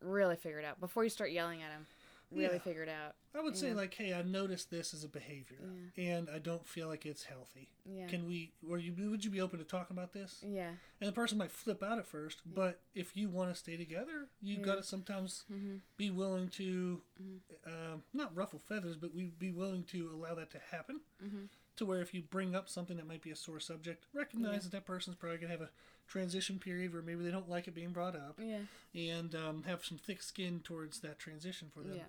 really 0.00 0.36
figure 0.36 0.58
it 0.58 0.64
out 0.64 0.80
before 0.80 1.04
you 1.04 1.10
start 1.10 1.30
yelling 1.30 1.62
at 1.62 1.70
them. 1.70 1.86
Really 2.30 2.54
Yeah. 2.54 2.58
figure 2.58 2.82
it 2.82 2.88
out. 2.90 3.16
I 3.34 3.40
would 3.40 3.56
say 3.56 3.68
Yeah. 3.68 3.74
like, 3.74 3.94
hey, 3.94 4.12
I 4.12 4.22
noticed 4.22 4.70
this 4.70 4.92
as 4.92 5.02
a 5.04 5.08
behavior, 5.08 5.60
and 5.96 6.28
I 6.28 6.38
don't 6.38 6.66
feel 6.66 6.86
like 6.88 7.06
it's 7.06 7.24
healthy. 7.24 7.68
Yeah. 7.86 8.06
Can 8.06 8.26
we? 8.26 8.52
Or 8.68 8.78
you 8.78 8.92
would 9.10 9.24
you 9.24 9.30
be 9.30 9.40
open 9.40 9.58
to 9.60 9.64
talking 9.64 9.96
about 9.96 10.12
this? 10.12 10.42
Yeah. 10.46 10.72
And 11.00 11.08
the 11.08 11.12
person 11.12 11.38
might 11.38 11.50
flip 11.50 11.82
out 11.82 11.98
at 11.98 12.06
first, 12.06 12.42
but 12.44 12.80
if 12.94 13.16
you 13.16 13.28
want 13.30 13.50
to 13.50 13.54
stay 13.58 13.76
together, 13.76 14.28
you 14.42 14.58
got 14.58 14.74
to 14.76 14.82
sometimes 14.82 15.44
Mm-hmm. 15.50 15.76
be 15.96 16.10
willing 16.10 16.48
to, 16.50 17.02
um, 17.64 18.02
not 18.12 18.34
ruffle 18.36 18.58
feathers, 18.58 18.96
but 18.96 19.14
we'd 19.14 19.38
be 19.38 19.50
willing 19.50 19.84
to 19.84 20.10
allow 20.10 20.34
that 20.34 20.50
to 20.50 20.58
happen. 20.58 21.00
Mm-hmm. 21.22 21.44
To 21.78 21.86
where 21.86 22.00
if 22.00 22.12
you 22.12 22.22
bring 22.22 22.54
up 22.56 22.68
something 22.68 22.96
that 22.96 23.06
might 23.06 23.22
be 23.22 23.30
a 23.30 23.36
sore 23.36 23.60
subject, 23.60 24.04
recognize 24.12 24.64
that 24.64 24.72
that 24.72 24.84
person's 24.84 25.16
probably 25.16 25.38
gonna 25.38 25.52
have 25.52 25.60
a 25.60 25.70
transition 26.08 26.58
period 26.58 26.92
where 26.92 27.02
maybe 27.02 27.22
they 27.24 27.30
don't 27.30 27.48
like 27.48 27.68
it 27.68 27.74
being 27.74 27.90
brought 27.92 28.16
up, 28.16 28.38
Yeah. 28.42 28.58
and 28.94 29.34
um, 29.36 29.62
have 29.64 29.84
some 29.84 29.96
thick 29.98 30.22
skin 30.22 30.60
towards 30.64 30.98
that 31.00 31.18
transition 31.20 31.68
for 31.72 31.80
them. 31.84 31.96
Yeah. 31.96 32.02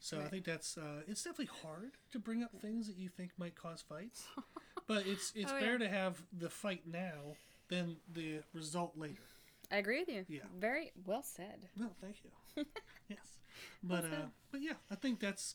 So 0.00 0.20
I 0.20 0.28
think 0.28 0.44
that's 0.44 0.76
uh, 0.78 1.02
it's 1.06 1.22
definitely 1.22 1.50
hard 1.62 1.92
to 2.12 2.18
bring 2.18 2.42
up 2.42 2.50
things 2.60 2.86
that 2.86 2.96
you 2.96 3.08
think 3.10 3.32
might 3.36 3.54
cause 3.54 3.82
fights, 3.86 4.24
but 4.88 5.06
it's 5.06 5.32
it's 5.36 5.52
Oh, 5.52 5.54
yeah. 5.56 5.60
better 5.60 5.78
to 5.80 5.88
have 5.88 6.22
the 6.32 6.48
fight 6.48 6.82
now 6.86 7.36
than 7.68 7.96
the 8.12 8.40
result 8.54 8.96
later. 8.96 9.22
I 9.70 9.76
agree 9.76 10.00
with 10.00 10.08
you. 10.08 10.24
Yeah. 10.28 10.40
Very 10.58 10.90
well 11.06 11.22
said. 11.22 11.68
No, 11.76 11.90
thank 12.00 12.16
you. 12.24 12.64
yes, 13.08 13.38
but 13.82 14.04
uh, 14.04 14.26
but 14.50 14.62
yeah, 14.62 14.74
I 14.90 14.94
think 14.94 15.20
that's 15.20 15.54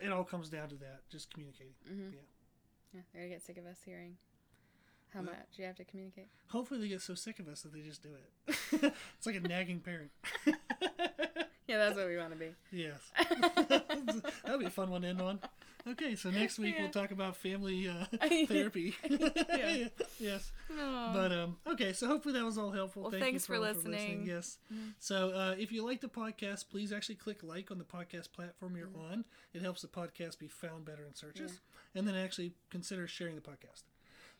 it. 0.00 0.10
All 0.10 0.24
comes 0.24 0.48
down 0.48 0.68
to 0.70 0.76
that, 0.76 1.00
just 1.10 1.30
communicating. 1.32 1.74
Mm-hmm. 1.86 2.14
Yeah. 2.14 2.20
Yeah. 2.94 3.00
They're 3.12 3.22
gonna 3.22 3.34
get 3.34 3.42
sick 3.42 3.58
of 3.58 3.66
us 3.66 3.78
hearing 3.84 4.16
how 5.12 5.20
Well- 5.20 5.30
much 5.32 5.46
you 5.56 5.64
have 5.64 5.76
to 5.76 5.84
communicate. 5.84 6.28
Hopefully, 6.48 6.80
they 6.80 6.88
get 6.88 7.02
so 7.02 7.14
sick 7.14 7.38
of 7.38 7.48
us 7.48 7.62
that 7.62 7.72
they 7.72 7.80
just 7.82 8.02
do 8.02 8.10
it. 8.14 8.52
it's 9.18 9.26
like 9.26 9.36
a 9.36 9.40
nagging 9.40 9.80
parent. 9.80 10.10
Yeah, 11.68 11.78
that's 11.78 11.96
what 11.96 12.06
we 12.06 12.16
want 12.16 12.30
to 12.30 12.38
be. 12.38 12.50
Yes, 12.70 13.00
that'd 14.44 14.60
be 14.60 14.66
a 14.66 14.70
fun 14.70 14.88
one 14.88 15.02
to 15.02 15.08
end 15.08 15.20
on. 15.20 15.40
Okay, 15.84 16.14
so 16.14 16.30
next 16.30 16.60
week 16.60 16.76
Yeah. 16.76 16.82
we'll 16.84 16.92
talk 16.92 17.10
about 17.10 17.36
family 17.36 17.88
uh, 17.88 18.04
Yeah. 18.30 18.46
therapy. 18.46 18.94
yes. 20.20 20.52
No. 20.70 21.10
But 21.12 21.32
um, 21.32 21.56
okay, 21.66 21.92
so 21.92 22.06
hopefully 22.06 22.34
that 22.34 22.44
was 22.44 22.56
all 22.56 22.70
helpful. 22.70 23.02
Well, 23.02 23.10
Thank 23.10 23.24
thanks 23.24 23.48
you 23.48 23.54
for 23.56 23.60
all 23.60 23.62
listening. 23.72 24.18
Mm-hmm. 24.20 24.28
Yes. 24.28 24.58
So 25.00 25.30
uh, 25.30 25.54
if 25.58 25.72
you 25.72 25.84
like 25.84 26.00
the 26.00 26.08
podcast, 26.08 26.68
please 26.70 26.92
actually 26.92 27.16
click 27.16 27.42
like 27.42 27.72
on 27.72 27.78
the 27.78 27.84
podcast 27.84 28.30
platform 28.32 28.76
you're 28.76 28.86
Mm-hmm. 28.86 29.12
on. 29.12 29.24
It 29.52 29.60
helps 29.62 29.82
the 29.82 29.88
podcast 29.88 30.38
be 30.38 30.46
found 30.46 30.84
better 30.84 31.04
in 31.04 31.16
searches, 31.16 31.58
and 31.96 32.06
then 32.06 32.14
actually 32.14 32.52
consider 32.70 33.06
sharing 33.06 33.34
the 33.34 33.40
podcast. 33.40 33.84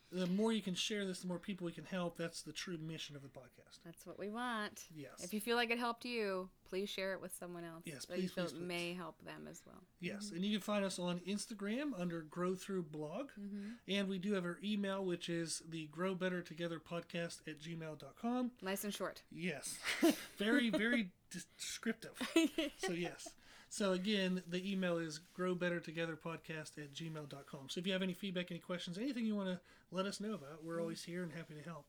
The 0.09 0.27
more 0.27 0.53
you 0.53 0.61
can 0.61 0.73
share 0.73 1.03
this, 1.03 1.19
the 1.19 1.27
more 1.27 1.37
people 1.37 1.65
we 1.65 1.73
can 1.73 1.83
help. 1.83 2.17
That's 2.17 2.41
the 2.41 2.53
true 2.53 2.77
mission 2.77 3.17
of 3.17 3.23
the 3.23 3.27
podcast. 3.27 3.79
That's 3.83 4.05
what 4.05 4.17
we 4.17 4.29
want. 4.29 4.85
Yes. 4.95 5.11
If 5.21 5.33
you 5.33 5.41
feel 5.41 5.57
like 5.57 5.69
it 5.69 5.79
helped 5.79 6.05
you, 6.05 6.47
please 6.69 6.89
share 6.89 7.11
it 7.11 7.21
with 7.21 7.35
someone 7.35 7.65
else. 7.65 7.83
Yes, 7.83 8.05
that 8.05 8.15
you 8.15 8.23
please, 8.23 8.31
feel 8.31 8.43
please, 8.45 8.53
it 8.53 8.59
please. 8.59 8.67
may 8.67 8.93
help 8.93 9.21
them 9.25 9.47
as 9.49 9.61
well. 9.65 9.83
Yes, 9.99 10.31
and 10.33 10.45
you 10.45 10.57
can 10.57 10.61
find 10.61 10.85
us 10.85 10.97
on 10.97 11.19
Instagram 11.27 11.99
under 11.99 12.21
Grow 12.21 12.55
Through 12.55 12.83
Blog. 12.83 13.31
Mm-hmm. 13.37 13.67
And 13.89 14.07
we 14.07 14.17
do 14.17 14.31
have 14.33 14.45
our 14.45 14.59
email, 14.63 15.03
which 15.03 15.27
is 15.27 15.61
the 15.69 15.87
Grow 15.87 16.15
Better 16.15 16.41
Together 16.41 16.79
podcast 16.79 17.39
at 17.45 17.59
gmail.com. 17.59 18.51
Nice 18.61 18.85
and 18.85 18.93
short. 18.93 19.23
Yes. 19.29 19.77
very, 20.37 20.69
very 20.69 21.09
descriptive. 21.31 22.11
So, 22.77 22.93
yes. 22.93 23.27
So, 23.69 23.91
again, 23.91 24.41
the 24.47 24.69
email 24.71 24.97
is 24.97 25.19
growbettertogetherpodcast 25.37 26.77
at 26.77 26.93
gmail.com. 26.93 27.69
So, 27.69 27.79
if 27.79 27.85
you 27.87 27.93
have 27.93 28.01
any 28.01 28.13
feedback, 28.13 28.49
any 28.49 28.59
questions, 28.59 28.97
anything 28.97 29.25
you 29.25 29.35
want 29.35 29.49
to 29.49 29.59
let 29.91 30.05
us 30.05 30.19
know 30.19 30.33
about, 30.33 30.63
we're 30.63 30.79
always 30.81 31.03
here 31.03 31.23
and 31.23 31.31
happy 31.33 31.53
to 31.55 31.61
help. 31.61 31.85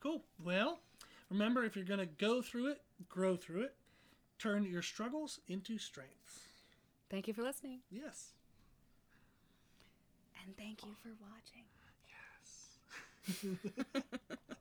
Cool. 0.00 0.22
Well, 0.42 0.80
remember, 1.30 1.64
if 1.64 1.76
you're 1.76 1.84
going 1.84 2.00
to 2.00 2.06
go 2.06 2.40
through 2.40 2.68
it, 2.68 2.80
grow 3.08 3.36
through 3.36 3.62
it, 3.62 3.74
turn 4.38 4.64
your 4.64 4.82
struggles 4.82 5.40
into 5.46 5.76
strengths. 5.76 6.40
Thank 7.10 7.28
you 7.28 7.34
for 7.34 7.42
listening. 7.42 7.80
Yes. 7.90 8.30
And 10.42 10.56
thank 10.56 10.84
you 10.84 10.92
for 11.02 11.10
watching. 11.20 11.64
Yes. 13.44 14.36